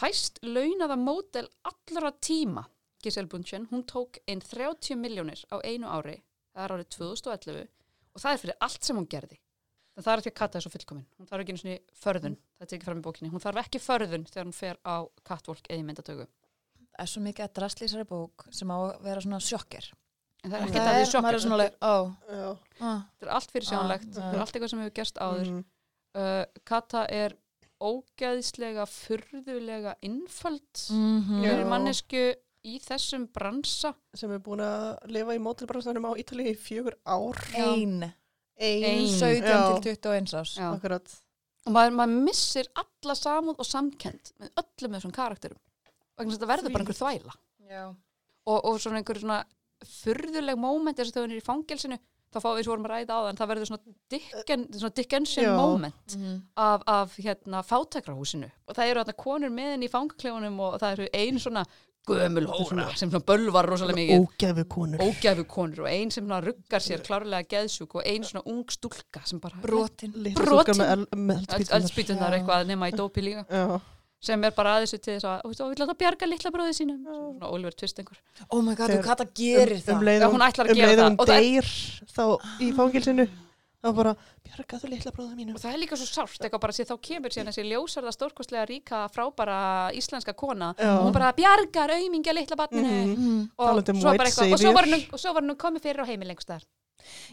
Hæst 0.00 0.38
launaða 0.46 0.96
mótel 1.00 1.48
allra 1.66 2.12
tíma, 2.22 2.66
Giselle 3.02 3.30
Bundchen, 3.30 3.66
hún 3.72 3.82
tók 3.86 4.20
inn 4.30 4.42
30 4.42 4.98
miljónir 5.00 5.42
á 5.50 5.58
einu 5.66 5.90
ári, 5.90 6.20
það 6.54 6.64
er 6.64 6.76
árið 6.76 6.88
2011 6.96 7.66
og 8.14 8.22
það 8.22 8.32
er 8.32 8.42
fyrir 8.44 8.62
allt 8.66 8.86
sem 8.86 8.96
hún 8.96 9.10
gerði. 9.10 9.40
En 9.96 10.04
það 10.04 10.12
er 10.12 10.22
ekki 10.22 10.32
að 10.32 10.38
katta 10.38 10.58
þessu 10.58 10.72
fullkomin. 10.74 11.04
Hún 11.16 11.28
þarf 11.28 11.42
ekki 11.42 11.54
einu 11.54 11.60
svona 11.62 11.76
förðun, 11.96 12.34
það 12.56 12.66
er 12.66 12.76
ekki 12.76 12.86
fram 12.88 12.98
í 12.98 13.04
bókinni. 13.06 13.30
Hún 13.32 13.42
þarf 13.42 13.60
ekki 13.62 13.80
förðun 13.80 14.26
þegar 14.28 14.46
hún 14.46 14.56
fer 14.56 14.80
á 14.84 14.96
catwalk 15.24 15.70
eða 15.70 15.80
í 15.80 15.86
myndatöku. 15.88 16.26
Það 16.96 17.04
er 17.04 17.12
svo 17.12 17.22
mikið 17.24 17.46
að 17.46 17.54
þessari 17.80 18.08
bók 18.08 18.44
sem 18.52 18.72
á 18.72 18.76
að 18.76 18.92
vera 19.06 19.24
svona 19.24 19.40
sjokker. 19.44 19.88
En 20.46 20.52
það 20.52 20.60
er 20.60 20.66
ekki 20.68 20.78
það 20.86 20.96
því 20.96 21.06
sjokkar. 21.10 21.36
ah, 22.80 23.00
Þetta 23.18 23.26
er 23.26 23.32
allt 23.36 23.50
fyrir 23.54 23.66
sjónlegt, 23.66 24.06
Ah, 24.06 24.14
þetta 24.14 24.36
er 24.36 24.42
allt 24.44 24.52
eitthvað 24.56 24.70
sem 24.72 24.82
hefur 24.84 24.94
gerst 25.00 25.18
áður. 25.26 25.48
Mm. 25.50 25.64
Uh, 26.16 26.44
Kata 26.70 27.02
er 27.12 27.34
ógeðislega, 27.82 28.86
furðulega 28.88 29.94
innföld 30.06 30.82
mm 30.92 31.42
Já. 31.44 31.50
fyrir 31.50 31.66
mannesku 31.70 32.22
í 32.66 32.78
þessum 32.82 33.26
bransa. 33.34 33.92
Sem 34.16 34.32
er 34.34 34.40
búin 34.42 34.62
að 34.64 35.10
lifa 35.14 35.36
í 35.36 35.42
mótilbransanum 35.42 36.08
á 36.08 36.12
Ítalíu 36.18 36.50
í 36.54 36.56
fjögur 36.58 36.96
ár. 37.06 37.38
ein, 37.54 38.02
Ein. 38.56 38.84
Ein. 38.88 39.06
17 39.12 39.44
Já, 39.44 39.60
til 39.82 39.96
21 39.98 40.34
árs. 40.40 40.54
Já. 40.56 40.70
Akkurat. 40.72 41.16
og 41.66 41.72
maður, 41.74 41.94
maður 41.98 42.24
missir 42.30 42.68
alla 42.78 43.14
samúð 43.18 43.58
og 43.58 43.66
samkend 43.66 44.32
með 44.40 44.50
öllum 44.62 44.92
þessum 44.96 45.12
karakterum 45.12 45.58
að 46.16 46.30
þetta 46.32 46.46
verður 46.48 46.72
bara 46.72 46.84
einhver 46.84 46.96
þvæla 46.96 47.32
Já. 47.68 47.82
og, 48.46 48.58
og 48.70 48.76
svona 48.80 49.00
einhver 49.02 49.18
svona 49.18 49.40
furðuleg 49.84 50.58
moment 50.58 50.96
þess 50.98 51.12
að 51.12 51.18
þau 51.18 51.24
er 51.26 51.36
í 51.36 51.44
fangelsinu 51.44 51.98
þá 52.32 52.38
fáum 52.42 52.56
við 52.58 52.64
svo 52.66 52.72
vorum 52.74 52.86
að 52.88 52.92
ræða 52.94 53.16
á 53.16 53.18
það 53.22 53.28
en 53.30 53.36
það 53.40 53.50
verður 53.52 53.68
svona, 53.70 53.94
Dicken, 54.10 54.62
svona 54.76 54.94
Dickensian 54.96 55.44
Já. 55.46 55.56
moment 55.56 56.16
Mm. 56.16 56.38
af, 56.56 56.82
af 56.86 57.16
hérna 57.16 57.62
fátækrahúsinu 57.64 58.50
og 58.68 58.74
það 58.76 58.90
eru 58.90 59.00
þarna 59.04 59.16
konur 59.24 59.50
með 59.50 59.70
henni 59.74 59.86
í 59.88 59.92
fangaklefunum 59.92 60.60
og 60.60 60.78
það 60.80 60.92
eru 60.96 61.08
ein 61.14 61.38
svona 61.38 61.64
gömul 62.06 62.46
hóra 62.46 62.84
sem 62.96 63.10
svona 63.10 63.24
bölvar 63.26 63.66
rosalega 63.66 63.96
mikið 63.98 64.26
Ógæfu 64.26 64.64
konur. 64.70 65.00
ógæfu 65.02 65.44
konur 65.50 65.80
og 65.80 65.88
ein 65.90 66.10
sem 66.10 66.24
svona 66.26 66.40
ruggar 66.44 66.80
sér 66.84 67.02
klárlega 67.02 67.48
geðsjúk 67.50 67.96
og 67.98 68.02
ein 68.06 68.22
svona 68.22 68.44
ung 68.46 68.64
stúlka 68.70 69.24
sem 69.26 69.40
bara 69.40 69.58
Brotin. 69.62 70.12
Brotin. 70.34 71.06
með 71.16 71.46
eldspýtunar 71.70 72.36
eitthvað 72.38 72.66
nema 72.66 72.88
í 72.90 72.94
dópi 72.94 73.22
líka 73.26 73.46
Já. 73.50 73.80
Sem 74.26 74.44
er 74.48 74.54
bara 74.56 74.74
aðeins 74.76 74.92
til 74.96 75.14
þess 75.16 75.28
að 75.30 75.56
þú 75.60 75.68
vil 75.70 75.80
láta 75.84 75.96
bjarga 76.02 76.28
litla 76.30 76.50
bróði 76.54 76.76
sínum 76.80 77.00
svona 77.06 77.50
Oliver 77.54 77.74
Twist 77.78 77.98
einhver 78.02 78.18
Oh 78.50 78.60
my 78.66 78.74
god, 78.74 78.90
þú 78.90 79.02
Kata 79.06 79.26
gerir 79.38 79.78
um, 79.78 79.82
það. 79.86 80.28
um 80.28 80.36
hún 80.36 80.46
ætlar 80.50 80.70
að 80.70 80.76
um 80.76 80.78
og 80.82 80.98
það. 80.98 81.04
hún 81.06 81.18
Og 81.20 81.26
það 81.26 81.36
er- 81.36 81.42
deyr 81.46 81.66
þá 82.16 82.24
í 82.66 82.70
fangilsinu 82.76 83.26
þá 83.86 83.90
bara, 83.94 84.12
bjargaðu 84.42 84.88
litla 84.90 85.10
bróða 85.14 85.34
mínu 85.38 85.52
og 85.54 85.60
það 85.62 85.74
er 85.76 85.78
líka 85.78 85.96
svo 86.00 86.06
sárt 86.08 86.40
eitthvað 86.42 86.62
bara 86.64 86.74
sér 86.74 86.88
þá 86.88 86.96
kemur 87.06 87.30
síðan 87.34 87.50
þessi 87.52 87.64
ljósarða 87.70 88.12
stórkostlega 88.16 88.64
ríka 88.66 89.02
frábæra 89.14 89.58
íslenska 89.94 90.32
kona 90.34 90.72
Já. 90.74 90.88
og 90.96 91.04
hún 91.06 91.12
bara 91.14 91.28
bjargar 91.36 91.92
aumingja 91.94 92.34
litla 92.34 92.56
barninu 92.56 92.96
Mhm. 93.14 93.50
Og, 93.58 93.78
um 93.78 94.00
svo 94.00 94.10
white 94.10 94.18
bara 94.18 94.30
eitthvað, 94.30 94.52
og 94.52 94.58
svo 94.58 94.72
var 94.74 94.84
hennu- 94.88 95.06
og 95.12 95.18
svo 95.22 95.32
var 95.34 95.42
hennu 95.42 95.54
komið 95.54 95.82
fyrir 95.86 96.02
á 96.02 96.06
heimil 96.10 96.30
einhvers 96.34 96.48
þar 96.50 96.64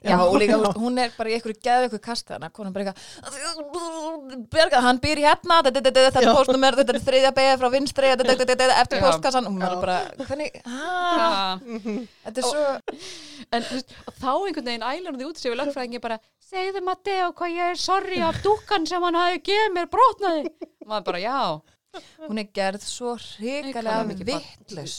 Já, 0.03 0.17
og 0.19 0.35
líka, 0.41 0.57
veist, 0.61 0.79
hún 0.81 0.99
er 1.01 1.13
bara 1.17 1.31
í 1.31 1.37
einhverju 1.37 1.59
geðu 1.63 1.89
ykkur 1.89 2.01
kastana, 2.03 2.49
konan 2.53 2.73
bara 2.75 2.93
eitthvað 2.93 4.83
hann 4.85 4.99
býr 5.03 5.21
hérna 5.23 5.61
þetta 5.65 5.93
Já. 5.93 6.19
er 6.21 6.29
postnummer, 6.35 6.77
þetta 6.79 6.95
er 6.95 7.05
þriðja 7.07 7.31
beigð 7.37 7.61
frá 7.61 7.69
vinstri, 7.73 8.11
eftir 8.13 8.99
Já. 8.99 9.05
postkassan 9.07 9.49
og 9.49 9.55
maður 9.57 9.83
bara, 9.85 9.99
hvernig, 10.23 10.59
hæ 10.67 12.03
þetta 12.27 12.43
er 12.43 12.49
svo 12.49 12.65
En 13.53 13.65
þá 13.67 14.29
einhvern 14.31 14.67
veginn 14.67 14.85
ælar 14.87 15.11
hún 15.11 15.19
því 15.19 15.27
út 15.29 15.39
sig 15.41 15.51
við 15.51 15.59
lögfræðingi 15.59 16.01
bara, 16.03 16.19
segðu 16.41 16.81
Matteo 16.85 17.31
hvað 17.37 17.57
ég 17.57 17.73
er 17.73 17.79
sorry 17.81 18.21
af 18.25 18.39
dúkkan 18.45 18.87
sem 18.89 19.03
hann 19.03 19.19
hafi 19.19 19.41
gefið 19.49 19.75
mér 19.75 19.89
brotnaði. 19.93 20.53
Og 20.83 20.89
maður 20.89 21.07
bara, 21.11 21.23
já. 21.23 21.39
hún 22.25 22.41
er 22.41 22.49
gerð 22.55 22.85
svo 22.87 23.13
mikið 23.37 24.31
vittlaus 24.31 24.95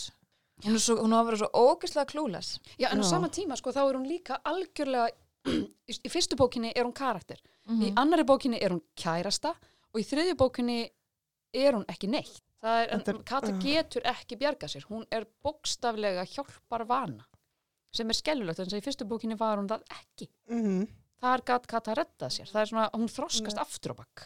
hún, 0.65 0.75
er 0.75 0.81
svo- 0.83 0.99
hún 1.03 1.13
á 1.15 1.19
að 1.21 1.27
vera 1.31 1.37
svo 1.43 1.51
ógislega 1.53 2.07
klúles 2.11 2.59
Já, 2.79 2.89
en 2.93 3.01
á 3.01 3.05
sama 3.05 3.29
tíma, 3.29 3.57
sko, 3.57 3.71
þá 3.73 3.83
er 3.91 3.97
hún 3.99 4.09
líka 4.09 4.41
algjörlega, 4.45 5.11
í, 5.91 5.93
í 5.93 6.09
fyrstu 6.11 6.37
bókinni 6.37 6.73
er 6.75 6.85
hún 6.85 6.95
karakter. 6.97 7.39
Í 7.69 7.91
Mhm. 7.93 7.99
annari 8.01 8.25
bókinni 8.25 8.59
er 8.63 8.71
hún 8.71 8.83
kærasta 8.97 9.55
og 9.93 10.01
í 10.01 10.05
þriðju 10.05 10.35
bókinni 10.37 10.91
er 11.55 11.73
hún 11.77 11.85
ekki 11.89 12.09
neitt. 12.09 12.41
Það 12.65 12.83
er, 12.83 12.93
en 12.95 13.01
er- 13.07 13.23
Kata 13.25 13.53
uh. 13.53 13.59
getur 13.61 14.03
ekki 14.09 14.37
bjarga 14.41 14.67
sér. 14.69 14.85
Hún 14.89 15.05
er 15.13 15.27
bókstaflega 15.45 16.25
hjálpar 16.25 16.87
vana 16.89 17.25
sem 17.93 18.09
er 18.11 18.15
skellulegt, 18.15 18.59
en 18.59 18.67
í 18.67 18.81
fyrstu 18.83 19.05
bókinni 19.07 19.37
var 19.39 19.59
hún 19.59 19.69
það 19.69 19.83
ekki. 20.01 20.29
Mhm. 20.51 20.89
Þar 21.23 21.45
gat 21.45 21.67
Kata 21.67 21.95
rettað 21.95 22.33
sér. 22.33 22.49
Það 22.51 22.61
er 22.63 22.67
svona, 22.67 22.91
hún 22.93 23.09
þroskast 23.09 23.57
Nei. 23.57 23.63
aftur 23.63 23.93
á 23.93 23.97
bakk. 23.97 24.25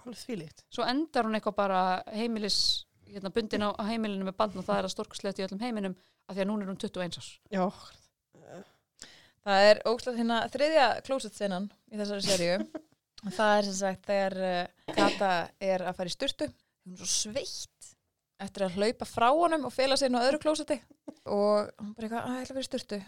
Alveg 0.00 0.16
þvílíkt. 0.24 0.62
Svo 0.70 0.84
endar 0.88 1.24
hún 1.24 1.34
eitthvað 1.36 1.56
bara 1.56 2.02
heimilis, 2.12 2.84
hérna, 3.14 3.32
bundin 3.34 3.66
á, 3.66 3.70
á 3.74 3.82
heimilinu 3.88 4.28
með 4.28 4.36
bandn 4.40 4.62
og 4.62 4.66
það 4.68 4.80
er 4.80 4.88
að 4.88 4.94
storkuslegt 4.94 5.40
í 5.40 5.46
öllum 5.46 5.64
heiminum 5.64 5.96
af 6.26 6.36
því 6.36 6.44
að 6.44 6.50
núna 6.50 6.66
er 6.66 6.72
hún 6.72 6.80
21 6.80 7.18
árs. 7.20 7.30
Já, 7.50 7.64
það 9.46 9.66
er 9.70 9.82
ógislega 9.88 10.22
hérna 10.22 10.40
þriðja 10.52 10.88
klósett 11.06 11.38
senan 11.38 11.70
í 11.90 12.00
þessari 12.00 12.26
seríu. 12.28 12.56
Það 13.20 13.50
er 13.52 13.66
sem 13.66 13.74
sagt 13.76 14.06
þegar 14.08 14.34
uh, 14.40 14.94
Kata 14.96 15.30
er 15.60 15.82
að 15.84 15.98
fara 15.98 16.08
í 16.08 16.12
styrtu 16.14 16.46
hún 16.48 16.94
er 16.96 17.00
svo 17.04 17.30
sveitt 17.30 17.90
eftir 18.40 18.64
að 18.64 18.78
hlaupa 18.78 19.04
frá 19.04 19.28
honum 19.28 19.66
og 19.68 19.74
fela 19.74 19.98
sér 20.00 20.12
nú 20.12 20.20
öðru 20.22 20.40
klósetti 20.40 20.78
og 21.28 21.68
hún 21.76 21.92
bara 21.96 22.08
eitthvað, 22.08 22.22
að 22.24 22.38
ég 22.38 22.46
ætla 22.46 22.54
að 22.54 22.56
vera 22.56 22.64
í 22.64 22.68
styrtu 22.70 23.00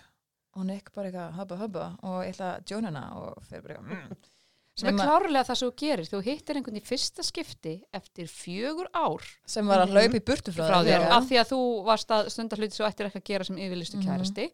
og 0.53 0.67
Nick 0.69 0.93
bara 0.93 1.09
eitthvað, 1.09 1.37
hubba 1.39 1.59
hubba. 1.63 1.87
Og 2.05 2.19
ég 2.27 2.35
ætla 2.35 2.51
að 2.59 2.73
joina 2.75 2.91
hana 2.91 3.05
og 3.17 3.47
fyrir 3.49 3.65
bara 3.65 3.79
eitthvað 3.79 3.97
mm. 3.97 4.31
Sem 4.75 4.89
er 4.89 5.05
klárlega 5.05 5.45
það 5.51 5.59
sem 5.61 5.69
þú 5.69 5.75
gerir. 5.83 6.09
Þú 6.09 6.21
hittir 6.25 6.57
einhvern 6.57 6.79
í 6.81 6.83
fyrsta 6.87 7.23
skipti 7.27 7.75
eftir 7.93 8.29
fjögur 8.33 8.89
ár. 8.97 9.25
Sem 9.47 9.67
var 9.69 9.83
að 9.85 9.93
hlaupa 9.93 10.17
í 10.17 10.25
burtu 10.25 10.53
frá, 10.55 10.65
frá 10.71 10.79
þér 10.87 11.05
af 11.13 11.27
því 11.29 11.41
að 11.43 11.51
þú 11.53 11.59
varst 11.85 12.09
að 12.17 12.31
stunda 12.33 12.57
hluti 12.57 12.79
svo 12.79 12.87
ættir 12.89 13.07
ekki 13.11 13.21
að 13.21 13.27
gera 13.33 13.45
sem 13.45 13.57
yfirlistu 13.61 13.99
Mhm. 14.01 14.07
kærasti. 14.09 14.47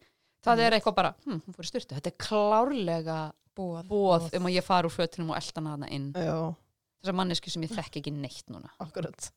Það 0.44 0.58
er 0.66 0.72
eitthvað 0.78 0.94
bara, 0.94 1.14
hm, 1.24 1.38
hún 1.46 1.54
fór 1.54 1.64
í 1.66 1.70
styrtu 1.70 1.94
þetta 1.94 2.10
er 2.10 2.18
klárlega 2.18 3.32
bóð, 3.56 3.86
bóð 3.88 4.34
um 4.34 4.46
að 4.46 4.54
ég 4.58 4.64
fara 4.64 4.86
úr 4.88 4.94
fötunum 4.94 5.30
og 5.30 5.36
elda 5.36 5.60
hana 5.70 5.86
inn. 5.90 6.12
Þessar 6.12 7.14
mannesku 7.14 7.50
sem 7.50 7.62
ég 7.62 7.70
þekki 7.70 8.02
ekki 8.02 8.12
neitt 8.12 8.46
núna. 8.50 8.70
Akkurat. 8.80 9.30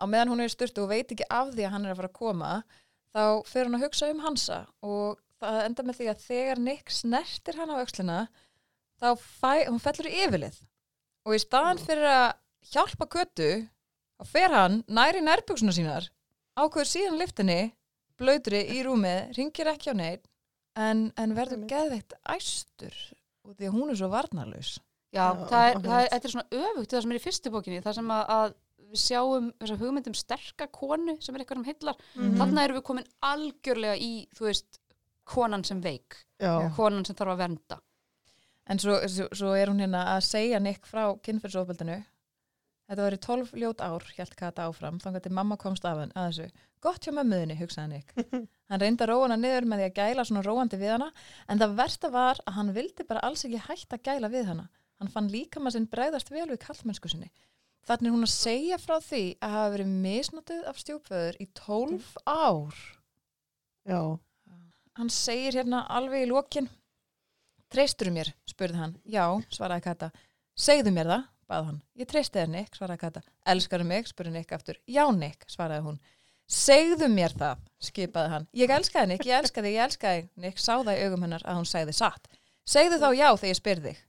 á 0.00 0.04
meðan 0.10 0.28
hún 0.28 0.40
er 0.42 0.48
í 0.50 0.54
styrtu 0.54 0.82
og 0.82 0.88
veit 0.90 1.08
ekki 1.10 1.24
af 1.30 1.52
því 1.54 1.66
að 1.66 1.70
hann 1.70 1.84
er 1.86 1.92
að 1.94 1.96
fara 1.96 2.08
að 2.08 2.18
koma 2.18 2.64
þá 3.14 3.46
fer 3.46 3.64
hún 3.66 3.76
að 3.78 3.84
hugsa 3.86 4.10
um 4.10 4.18
hansa 4.20 4.66
og 4.82 5.18
það 5.40 5.58
enda 5.68 5.82
með 5.86 5.96
því 6.00 6.08
að 6.10 6.24
þegar 6.26 6.58
Nick 6.58 6.90
snertir 6.90 7.54
hann 7.60 7.70
á 7.70 7.78
öxlina 7.78 8.28
þá 9.00 9.08
fæ, 9.18 9.52
hún 9.68 9.80
fellur 9.82 10.08
í 10.10 10.20
yfirlið. 10.24 10.58
Og 11.24 11.34
í 11.36 11.40
staðan 11.42 11.80
fyrir 11.82 12.08
að 12.10 12.26
hjálpa 12.72 13.06
kötu 13.10 13.48
þá 14.20 14.24
fer 14.30 14.52
hann 14.54 14.82
næri 14.88 15.22
nærbuksuna 15.24 15.72
sínar 15.74 16.10
ákveður 16.56 16.86
síðan 16.90 17.18
liftinni 17.18 17.60
blöytri 18.20 18.60
í 18.76 18.82
rúmið, 18.86 19.32
ringir 19.36 19.70
ekki 19.72 19.90
á 19.90 19.94
neitt 19.98 20.26
en, 20.78 21.08
en 21.18 21.34
verður 21.34 21.64
geðveikt 21.70 22.14
æstur 22.30 22.94
og 23.44 23.56
því 23.58 23.68
að 23.68 23.74
hún 23.74 23.90
er 23.92 23.98
svo 23.98 24.08
varnarlaus. 24.12 24.76
Já, 25.14 25.26
það 25.46 25.64
er, 25.68 25.80
það 25.84 25.96
er, 26.00 26.08
þetta 26.12 26.28
er 26.28 26.32
svona 26.34 26.62
öfugt 26.64 26.94
það 26.94 27.02
sem 27.04 27.12
er 27.14 27.18
í 27.18 27.22
fyrstu 27.24 27.50
bókinni, 27.54 27.82
það 27.84 27.96
sem 27.98 28.08
að, 28.14 28.22
að 28.36 28.54
við 28.94 29.00
sjáum 29.04 29.50
þessa 29.60 29.76
hugmyndum 29.82 30.16
sterka 30.18 30.66
konu 30.74 31.14
sem 31.22 31.34
er 31.36 31.42
eitthvað 31.44 31.60
um 31.60 31.66
hillar, 31.68 31.98
Mhm. 32.14 32.38
þarna 32.40 32.64
erum 32.64 32.78
við 32.78 32.86
komin 32.88 33.06
algjörlega 33.28 33.96
í, 33.98 34.12
þú 34.38 34.46
veist, 34.48 34.78
konan 35.24 35.64
sem 35.66 35.80
veik, 35.84 36.16
Já, 36.42 36.54
konan 36.76 37.04
sem 37.06 37.16
þarf 37.18 37.34
að 37.34 37.42
vernda. 37.44 37.78
En 38.70 38.80
svo, 38.80 38.96
svo, 39.08 39.52
er 39.52 39.70
hún 39.70 39.82
hérna 39.82 40.06
að 40.14 40.26
segja 40.26 40.60
Nick 40.62 40.88
frá 40.88 41.06
kynfyrsofbeldinu. 41.26 41.98
Þetta 42.88 43.04
var 43.06 43.16
í 43.16 43.20
12 43.24 43.52
ljót 43.60 43.82
ár, 43.84 44.04
hjælt 44.16 44.36
Kata 44.36 44.68
áfram, 44.68 44.98
þannig 45.00 45.24
að 45.24 45.36
mamma 45.36 45.56
komst 45.60 45.86
af 45.88 46.00
hann 46.00 46.12
að 46.16 46.28
þessu. 46.30 46.64
Gott 46.84 47.06
hjá 47.06 47.14
mömmuðinni, 47.16 47.56
hugsaði 47.56 47.94
Nick. 47.94 48.12
Hann 48.68 48.80
reyndi 48.80 49.04
að 49.06 49.10
róa 49.12 49.24
hana 49.24 49.38
niður 49.40 49.68
með 49.68 49.80
því 49.80 49.86
að 49.86 49.98
gæla 50.00 50.24
svona 50.28 50.42
róandi 50.44 50.80
við 50.80 50.92
hana, 50.92 51.08
en 51.48 51.60
það 51.62 51.76
versta 51.78 52.10
var 52.12 52.40
að 52.44 52.56
hann 52.58 52.72
vildi 52.76 53.06
bara 53.08 53.22
alls 53.24 53.44
ekki 53.48 53.62
hætta 53.68 53.96
að 53.96 54.04
gæla 54.08 54.30
við 54.32 54.50
hana. 54.50 54.66
Hann 55.00 55.12
fann 55.12 55.30
líka 55.32 55.60
maður 55.60 55.78
sinn 55.78 55.88
bregðast 55.92 56.32
vel 56.32 56.46
við 56.50 56.60
kallmennsku 56.64 57.12
sinni. 57.12 57.30
Þannig 57.84 58.08
er 58.08 58.16
hún 58.16 58.28
að 58.28 58.32
segja 58.32 58.80
frá 58.80 58.94
því 59.04 59.22
að 59.44 59.56
hafa 59.56 59.72
verið 59.74 59.96
misnotið 60.04 60.68
af 60.70 60.80
stjúpföður 60.80 61.40
í 61.40 61.48
12 61.60 62.12
ár 62.24 62.84
já, 63.84 64.00
hann 64.96 65.12
segir 65.12 65.58
hérna 65.58 65.84
alveg 65.92 66.24
í 66.24 66.30
lokin 66.30 66.70
treystur 67.74 68.10
mér, 68.14 68.30
spurði 68.48 68.80
hann. 68.80 68.96
Já, 69.10 69.26
svaraði 69.54 69.84
Kata, 69.88 70.10
segðu 70.56 70.92
mér 70.94 71.10
það 71.12 71.24
bað 71.50 71.66
hann, 71.68 71.80
ég 72.00 72.08
treysti 72.08 72.40
þér 72.40 72.52
Nick, 72.54 72.76
svaraði 72.78 73.02
Kata. 73.02 73.20
Elskaru 73.52 73.84
mig, 73.88 74.06
spurði 74.08 74.32
Nick 74.38 74.54
aftur. 74.56 74.78
Já 74.88 75.04
Nick, 75.12 75.44
svaraði 75.52 75.84
hún. 75.90 75.98
Segðu 76.48 77.08
mér 77.12 77.32
það, 77.36 77.60
skipaði 77.80 78.30
hann. 78.34 78.46
Ég 78.56 78.72
elskaði 78.72 79.10
Nick, 79.12 79.26
ég 79.28 79.38
elskaði, 79.42 79.68
þig, 79.70 79.76
ég 79.78 79.84
elskaði 79.88 80.24
Nick 80.44 80.58
sá 80.60 80.74
það 80.84 80.96
í 80.98 81.04
augum 81.06 81.22
hennar 81.26 81.44
að 81.48 81.60
hún 81.60 81.68
segði 81.68 81.94
satt. 81.96 82.28
Segðu 82.68 82.98
þá 83.00 83.08
já 83.16 83.28
þegar 83.36 83.50
ég 83.52 83.60
spyrði 83.60 83.92
þig. 83.92 84.02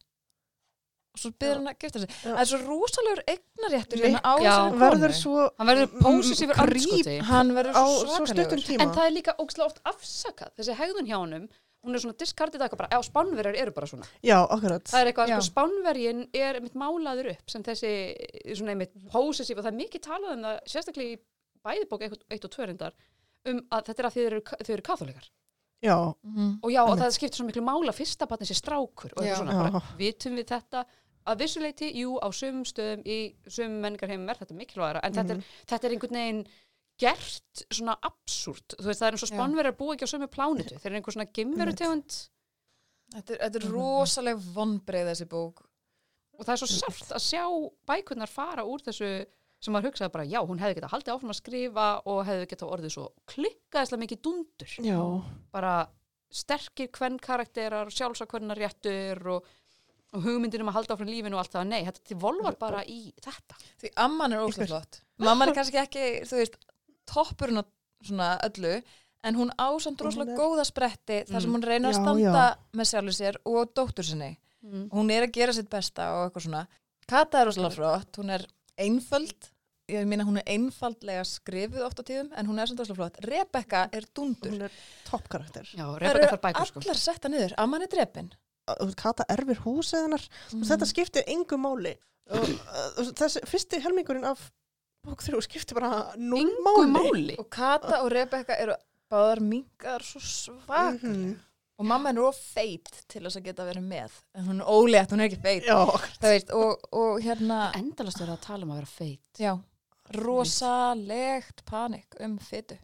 Og 1.15 1.21
svo 1.21 1.29
byrður 1.39 1.59
hann 1.61 1.69
að 1.71 1.77
gifta 1.85 2.01
sig. 2.03 2.15
Það 2.25 2.39
er 2.41 2.47
svo 2.49 2.57
rúsalegur 2.65 3.21
eignaréttur 3.31 4.01
hérna 4.03 4.19
á 4.19 4.33
Já. 4.35 4.51
þessari 4.51 4.79
verður 4.81 5.13
konu. 5.13 5.19
svo 5.21 5.43
Hann 5.61 5.69
verður 5.71 5.93
pósis 6.03 6.41
yfir 6.43 6.57
Creep. 6.59 6.73
andskoti. 6.75 7.13
hann 7.29 7.53
verður 7.55 7.77
á 7.79 7.83
svo 7.87 8.01
svo 8.09 8.25
stuttum 8.27 8.35
svakalegur. 8.35 8.65
tíma. 8.67 8.83
En 8.83 8.91
það 8.97 9.05
er 9.07 9.13
líka 9.15 9.35
ógslag 9.39 9.69
oft 9.69 9.79
afsakað, 9.87 10.51
þessi 10.59 10.75
hegðun 10.75 11.07
hjá 11.07 11.15
honum, 11.21 11.45
hún 11.85 11.95
er 11.97 12.01
svona 12.03 12.17
diskardið 12.19 12.65
eitthvað 12.65 12.81
bara, 12.81 12.89
já, 12.95 12.99
spánverjar 13.07 13.57
eru 13.61 13.71
bara 13.75 13.87
svona. 13.91 14.07
Já, 14.25 14.37
akkurat. 14.43 14.83
Það 14.91 15.01
er 15.05 15.11
eitthvað, 15.11 15.31
sko, 15.35 15.45
spánverjin 15.51 16.23
er 16.41 16.59
mitt 16.65 16.75
málaður 16.81 17.31
upp 17.35 17.53
sem 17.53 17.63
þessi, 17.63 17.93
svona 18.57 18.73
einmitt 18.75 18.93
pósessíf 19.13 19.57
og 19.57 19.63
það 19.67 19.71
er 19.73 19.79
mikið 19.83 20.05
talað 20.09 20.35
um 20.35 20.45
það, 20.49 20.59
sérstaklega 20.73 21.15
í 21.15 21.21
bæðibók 21.65 22.05
1 22.09 22.45
og 22.45 22.51
2 22.57 22.67
reyndar, 22.69 22.93
um 23.45 23.61
að 23.71 23.87
þetta 23.89 23.99
er 24.03 24.09
að 24.09 24.15
þau 24.17 24.25
eru, 24.25 24.43
eru 24.75 24.81
katholikar. 24.91 25.31
Já, 25.85 25.95
Mhm. 26.23 26.59
Og 26.63 26.71
já, 26.71 26.81
og 26.87 26.97
það 26.97 27.11
skiptir 27.13 27.37
svo 27.37 27.45
miklu 27.45 27.61
mála 27.61 27.93
fyrsta 27.93 28.25
batni 28.27 28.47
sér 28.47 28.57
strákur 28.57 29.11
og 29.13 29.21
eitthvað 29.21 29.37
svona, 29.43 29.51
Já. 29.53 29.71
bara, 29.71 29.81
vitum 29.99 30.35
við 30.39 30.45
þetta 30.49 30.85
að 31.27 31.39
vissuleiti, 31.41 31.87
jú, 31.97 32.17
á 32.21 32.27
sumum 32.33 32.63
stöðum 32.65 33.01
í 33.05 33.35
sumum 33.49 33.81
menningarheimum 33.81 34.29
er 34.29 34.35
þetta 34.39 34.55
mikilvægara 34.57 34.99
en 35.03 35.13
þetta, 35.13 35.35
er, 35.35 35.43
þetta 35.67 35.85
er 35.87 35.91
einhvern 35.95 36.17
veginn 36.19 36.47
gert 37.01 37.65
svona 37.73 37.95
absúrt. 38.07 38.75
Þú 38.79 38.87
veist, 38.89 39.01
það 39.01 39.07
er 39.09 39.17
eins 39.17 39.25
og 39.25 39.31
Já. 39.31 39.35
spánverjar 39.35 39.77
búa 39.79 39.95
ekki 39.95 40.07
á 40.07 40.13
sömu 40.13 40.29
plánutu 40.31 40.77
þeir 40.79 40.89
eru 40.91 40.99
einhver 41.01 41.15
svona 41.17 41.31
gimverutegund 41.35 42.19
Þetta 43.15 43.35
er, 43.35 43.39
þetta 43.45 43.59
er 43.61 43.65
rosaleg 43.69 44.39
vonbreið 44.55 45.09
þessi 45.11 45.27
bók. 45.29 45.59
og 46.35 46.43
það 46.43 46.53
er 46.55 46.59
svo 46.63 46.67
sárt 46.71 47.11
að 47.15 47.21
sjá 47.23 47.43
bækurnar 47.87 48.27
fara 48.31 48.63
úr 48.67 48.81
þessu 48.83 49.09
sem 49.63 49.71
maður 49.73 49.91
hugsaði 49.91 50.11
bara, 50.11 50.25
já, 50.27 50.39
hún 50.43 50.59
hefði 50.59 50.75
getað 50.79 50.91
haldið 50.91 51.13
áfram 51.13 51.31
að 51.31 51.37
skrifa 51.39 51.85
og 52.11 52.17
hefði 52.27 52.47
getað 52.51 52.73
orðið 52.75 52.91
svo 52.95 53.05
klikkaðislega 53.31 54.01
mikið 54.01 54.19
dundur. 54.25 54.73
Já, 54.83 54.99
bara 55.55 55.75
sterkir 56.35 56.89
hvern 56.97 57.15
karakterar, 57.23 57.89
sjálfsakvörnar 57.93 58.59
réttur 58.59 59.21
og, 59.37 59.47
og 60.13 60.25
hugmyndir 60.25 60.61
um 60.65 60.69
að 60.73 60.77
halda 60.81 60.97
áfram 60.97 61.09
lífinu 61.13 61.37
og 61.37 61.45
allt 61.45 61.55
það, 61.55 61.69
nei, 61.71 61.79
þetta 61.87 62.03
til 62.09 62.19
volvar 62.25 62.57
bara 62.59 62.83
í 62.83 62.99
þetta. 63.23 63.57
Því 63.81 63.93
amman 64.05 64.35
er 64.35 64.57
flott. 64.59 64.99
Mamman 65.23 65.53
er 65.53 65.57
kannski 65.61 65.79
ekki, 65.81 66.05
þú 66.27 66.41
veist, 66.41 66.59
toppurinn 67.05 67.61
á 67.61 67.63
svona 68.05 68.29
öllu, 68.45 68.81
en 69.25 69.35
hún 69.35 69.49
á 69.57 69.67
samt 69.81 69.97
Hún 70.01 70.05
rosalega 70.11 70.33
er- 70.33 70.37
góða 70.39 70.65
spretti 70.65 71.23
þar 71.25 71.41
sem 71.41 71.49
Mm. 71.49 71.55
hún 71.55 71.63
reynir 71.63 71.89
að 71.89 71.93
Já, 71.93 72.01
standa 72.01 72.57
með 72.73 72.89
sjálfur 72.91 73.15
sér 73.17 73.35
og 73.45 73.73
dóttur 73.73 74.05
sinni. 74.05 74.37
Mm. 74.63 74.89
Hún 74.89 75.11
er 75.11 75.23
að 75.27 75.31
gera 75.33 75.53
sitt 75.53 75.69
besta 75.69 76.11
og 76.13 76.31
eitthvað 76.31 76.45
svona. 76.47 76.67
Kata 77.07 77.41
er 77.41 77.45
rosalega 77.47 77.73
flott, 77.75 78.11
hún 78.17 78.29
er 78.33 78.45
einföld, 78.77 79.51
ég 79.89 80.05
meina 80.07 80.23
hún 80.25 80.37
er 80.41 80.43
einfaldlega 80.49 81.23
skrifuð 81.25 81.83
oft 81.85 81.99
á 81.99 82.03
tíðum, 82.03 82.31
en 82.35 82.47
hún 82.47 82.59
er 82.59 82.67
samt 82.67 82.79
rosalega 82.79 82.95
flott. 82.95 83.19
Rebecca 83.25 83.89
er 83.93 84.05
dundur. 84.13 84.51
hún 84.51 84.61
er 84.63 84.71
toppkarakter. 85.05 85.63
Já, 85.75 85.85
Það 85.99 86.15
eru 86.15 86.65
sko. 86.65 86.79
allar 86.81 86.95
setta 86.97 87.29
niður, 87.29 87.53
amman 87.57 87.81
er 87.83 87.87
drepin. 87.87 88.31
Þú 88.67 88.85
veist, 88.87 88.95
Kata 88.97 89.25
erfir 89.29 89.59
húsið 89.61 90.01
hennar 90.07 90.23
og 90.53 90.65
þetta 90.65 90.85
skiptir 90.89 91.23
engu 91.27 91.57
máli. 91.57 91.95
Og, 92.31 92.41
uh, 92.41 93.11
þessi 93.13 93.43
fyrsti 93.45 93.79
helmingurinn 93.83 94.25
af 94.25 94.51
bók 95.05 95.23
þrjú 95.25 95.41
skiptir 95.45 95.77
bara 95.79 96.13
null 96.17 96.41
Engu 96.43 96.63
máli. 96.65 96.91
máli. 96.95 97.35
Og 97.39 97.49
Kata 97.49 98.01
og 98.03 98.11
Rebecca 98.13 98.57
eru 98.59 98.75
báðar 99.11 99.39
mingar 99.41 100.01
svo 100.03 100.19
svakar. 100.21 100.97
Mhm. 101.01 101.35
og 101.77 101.85
mamma 101.85 102.07
henn 102.09 102.17
er 102.21 102.23
of 102.29 102.37
feit 102.39 102.87
til 103.11 103.21
þess 103.25 103.35
að 103.35 103.43
geta 103.49 103.65
verið 103.67 103.83
með 103.83 104.11
en 104.39 104.45
hún 104.47 104.61
er 104.61 104.65
ólétt, 104.71 105.11
hún 105.11 105.19
er 105.19 105.27
ekki 105.27 105.41
feit 105.43 105.65
Já, 105.67 105.75
það 106.21 106.29
veist, 106.31 106.51
og, 106.55 106.85
og 106.95 107.17
hérna 107.21 107.57
Endalast 107.75 108.21
verið 108.21 108.31
að 108.37 108.45
tala 108.45 108.63
um 108.63 108.71
að 108.71 108.79
vera 108.79 108.91
feit. 108.93 109.39
já, 109.43 109.51
rosalegt 110.15 111.65
panik 111.65 112.15
um 112.23 112.37
fytu 112.39 112.77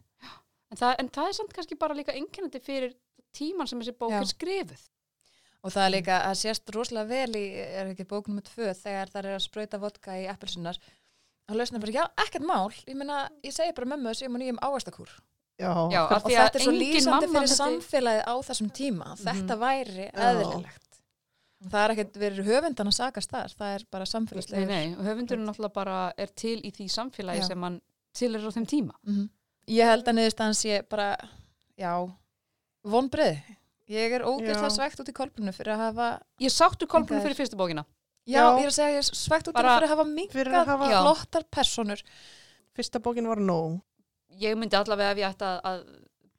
En 0.72 0.76
það, 0.80 0.94
en 1.02 1.08
það 1.12 1.26
er 1.28 1.34
samt 1.36 1.52
kannski 1.56 1.76
bara 1.80 1.94
líka 1.96 2.12
einkennandi 2.16 2.60
fyrir 2.64 2.94
tíman 3.36 3.68
sem 3.68 3.80
þessi 3.80 3.92
bók 3.96 4.12
Já. 4.14 4.20
er 4.22 4.28
skrifuð 4.30 4.84
Og 5.62 5.70
það 5.72 5.84
er 5.86 5.92
líka 5.94 6.14
að 6.26 6.38
sést 6.40 6.70
rosalega 6.74 7.08
vel 7.12 7.36
í, 7.38 7.42
er 7.62 7.90
ekki 7.92 8.06
bók 8.08 8.26
nummer 8.28 8.42
tvö, 8.42 8.72
þegar 8.74 9.12
það 9.12 9.24
er 9.28 9.36
að 9.36 9.42
sprauta 9.44 9.78
vodka 9.78 10.16
í 10.18 10.24
appelsinar. 10.26 10.78
Og 11.50 11.56
lausnir 11.58 11.80
bara, 11.82 11.92
já, 11.92 12.04
ekkert 12.24 12.44
mál. 12.46 12.70
Ég 12.86 12.94
meina, 12.96 13.28
ég 13.44 13.52
segi 13.52 13.72
bara 13.74 13.86
mömmu 13.96 14.12
um 14.28 14.34
og 14.36 14.40
nýjum 14.40 14.58
ávastakúr. 14.62 15.08
Já, 15.60 15.72
Já, 15.92 16.02
af 16.10 16.24
Og 16.24 16.30
þetta 16.30 16.54
er 16.58 16.62
svo 16.64 16.72
lýsandi 16.72 17.26
fyrir 17.28 17.34
myndi- 17.34 17.58
samfélagið 17.58 18.24
á 18.26 18.34
þessum 18.48 18.70
tíma. 18.72 19.16
Þetta 19.18 19.56
væri 19.58 20.06
eðlilegt. 20.12 20.78
Það 21.62 21.84
er 21.84 21.90
ekkert 21.94 22.16
verið 22.18 22.46
höfundan 22.46 22.88
að 22.90 22.96
sagast 22.96 23.30
þar. 23.30 23.52
Það 23.58 23.74
er 23.74 23.84
bara 23.90 24.02
Nei, 24.06 24.12
samfélagslegur. 24.12 24.66
nei, 24.66 24.94
og 24.96 25.04
höfundurinn 25.06 25.46
náttúrulega 25.46 25.72
bara 25.72 26.12
er 26.18 26.26
til 26.34 26.58
í 26.62 26.72
því 26.72 26.88
samfélagi 26.90 27.38
Já. 27.38 27.46
sem 27.46 27.62
hann 27.62 27.80
til 28.14 28.34
er 28.34 28.40
á 28.40 28.50
þeim 28.50 28.66
tíma 28.66 28.94
Mhm. 29.06 29.28
Ég 29.68 29.84
held 29.86 30.04
að 30.04 30.14
niðurstaðan 30.14 30.54
sé 30.58 30.82
bara, 30.88 31.16
já, 31.78 32.10
vonbreið. 32.84 33.38
Ég 33.88 34.12
er 34.16 34.22
ógeðslega 34.26 34.70
Já. 34.70 34.74
svegt 34.74 35.00
út 35.00 35.08
í 35.08 35.12
kolbrunnu 35.12 35.52
fyrir 35.54 35.74
að 35.74 35.82
hafa, 35.86 36.20
Ég 36.40 36.50
sáttu 36.50 36.86
kolbrunum 36.88 37.22
fyrir 37.22 37.36
fyrstu 37.38 37.56
bókina 37.56 37.84
já, 38.26 38.38
Já. 38.38 38.58
ég 38.58 38.64
er 38.64 38.70
að 38.70 38.76
segja, 38.76 38.90
ég 38.94 39.02
er 39.02 39.08
svegt 39.18 39.48
út 39.48 39.54
Bara- 39.54 39.74
fyrir 39.78 39.88
að 39.88 39.92
hafa 39.96 40.04
Fyrir 40.04 40.50
minkað 40.50 40.62
að 40.62 40.66
hafa- 40.72 40.90
Já. 40.92 41.00
flottar 41.02 41.44
personur. 41.50 42.02
fyrsta 42.76 42.98
bókin 43.02 43.26
var 43.28 43.36
nóg. 43.36 43.80
Ég 44.40 44.56
myndi 44.56 44.74
allavega 44.76 45.10
ef 45.12 45.18
ég 45.18 45.28
ætti 45.34 45.44
að, 45.44 45.60
að 45.64 45.80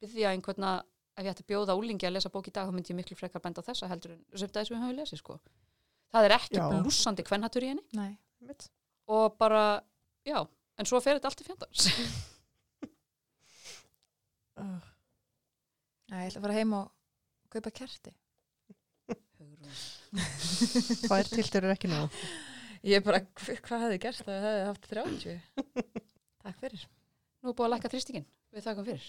byggja 0.00 0.30
einhvern 0.34 0.64
að 0.64 0.80
ef 1.16 1.24
ég 1.24 1.30
ætti 1.30 1.44
að 1.44 1.50
bjóða 1.52 1.76
úlingi 1.78 2.06
að 2.08 2.12
lesa 2.16 2.28
bók 2.28 2.48
í 2.48 2.52
dag 2.52 2.66
þá 2.68 2.72
myndi 2.74 2.90
ég 2.90 2.96
miklu 2.98 3.16
frekar 3.16 3.40
benda 3.40 3.62
á 3.62 3.68
þessa 3.68 3.86
heldur 3.88 4.10
en 4.16 4.24
sem 4.34 4.48
það 4.48 4.66
sem 4.66 4.76
við 4.76 4.82
höfum 4.82 4.98
lesið 4.98 5.18
sko 5.22 5.38
Það 6.14 6.24
er 6.24 6.30
ekki 6.38 6.58
blúsandi 6.82 7.22
kvennatur 7.22 7.62
í 7.62 7.68
henni 7.68 7.84
Nei. 7.92 8.18
Og 9.06 9.36
bara, 9.38 9.80
já, 10.26 10.46
en 10.78 10.84
svo 10.86 11.00
fer 11.00 11.18
þetta 11.20 11.30
allt 11.30 11.40
í 11.40 11.46
fjandars 11.46 11.86
Nei, 16.10 16.20
ég 16.26 16.30
ætla 16.30 16.40
að 16.40 16.44
fara 16.46 16.56
heim 16.58 16.72
og 16.78 16.90
kaupa 17.54 17.70
kerti. 17.74 18.12
Tvær 21.06 21.30
tiltur 21.30 21.66
er 21.66 21.74
ekki 21.74 21.90
nóg. 21.90 22.08
Ég 22.84 23.00
er 23.00 23.04
bara, 23.06 23.20
hva- 23.40 23.60
hvað 23.66 23.84
hefði 23.86 23.98
gert 24.04 24.20
það? 24.22 24.34
Það 24.34 24.48
hefði 24.50 24.66
haft 24.70 24.84
30. 24.92 25.38
Takk 26.44 26.58
fyrir. 26.64 26.82
Nú 27.42 27.52
er 27.52 27.56
búið 27.58 27.66
að 27.68 27.74
lækka 27.76 27.92
þrýstingin, 27.94 28.26
við 28.54 28.68
þakkum 28.68 28.88
fyrir 28.92 29.08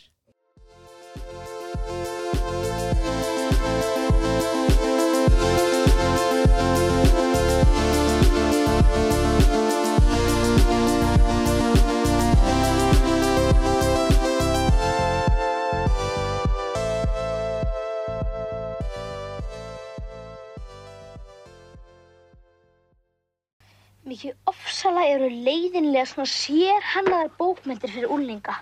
Mikið 24.16 24.36
ofsalega 24.50 25.16
eru 25.16 25.28
leiðinlega 25.48 26.06
svona 26.14 26.30
sér 26.36 26.90
hannaðar 26.94 27.36
bókmyndir 27.44 27.96
fyrir 27.98 28.18
úlinga. 28.20 28.60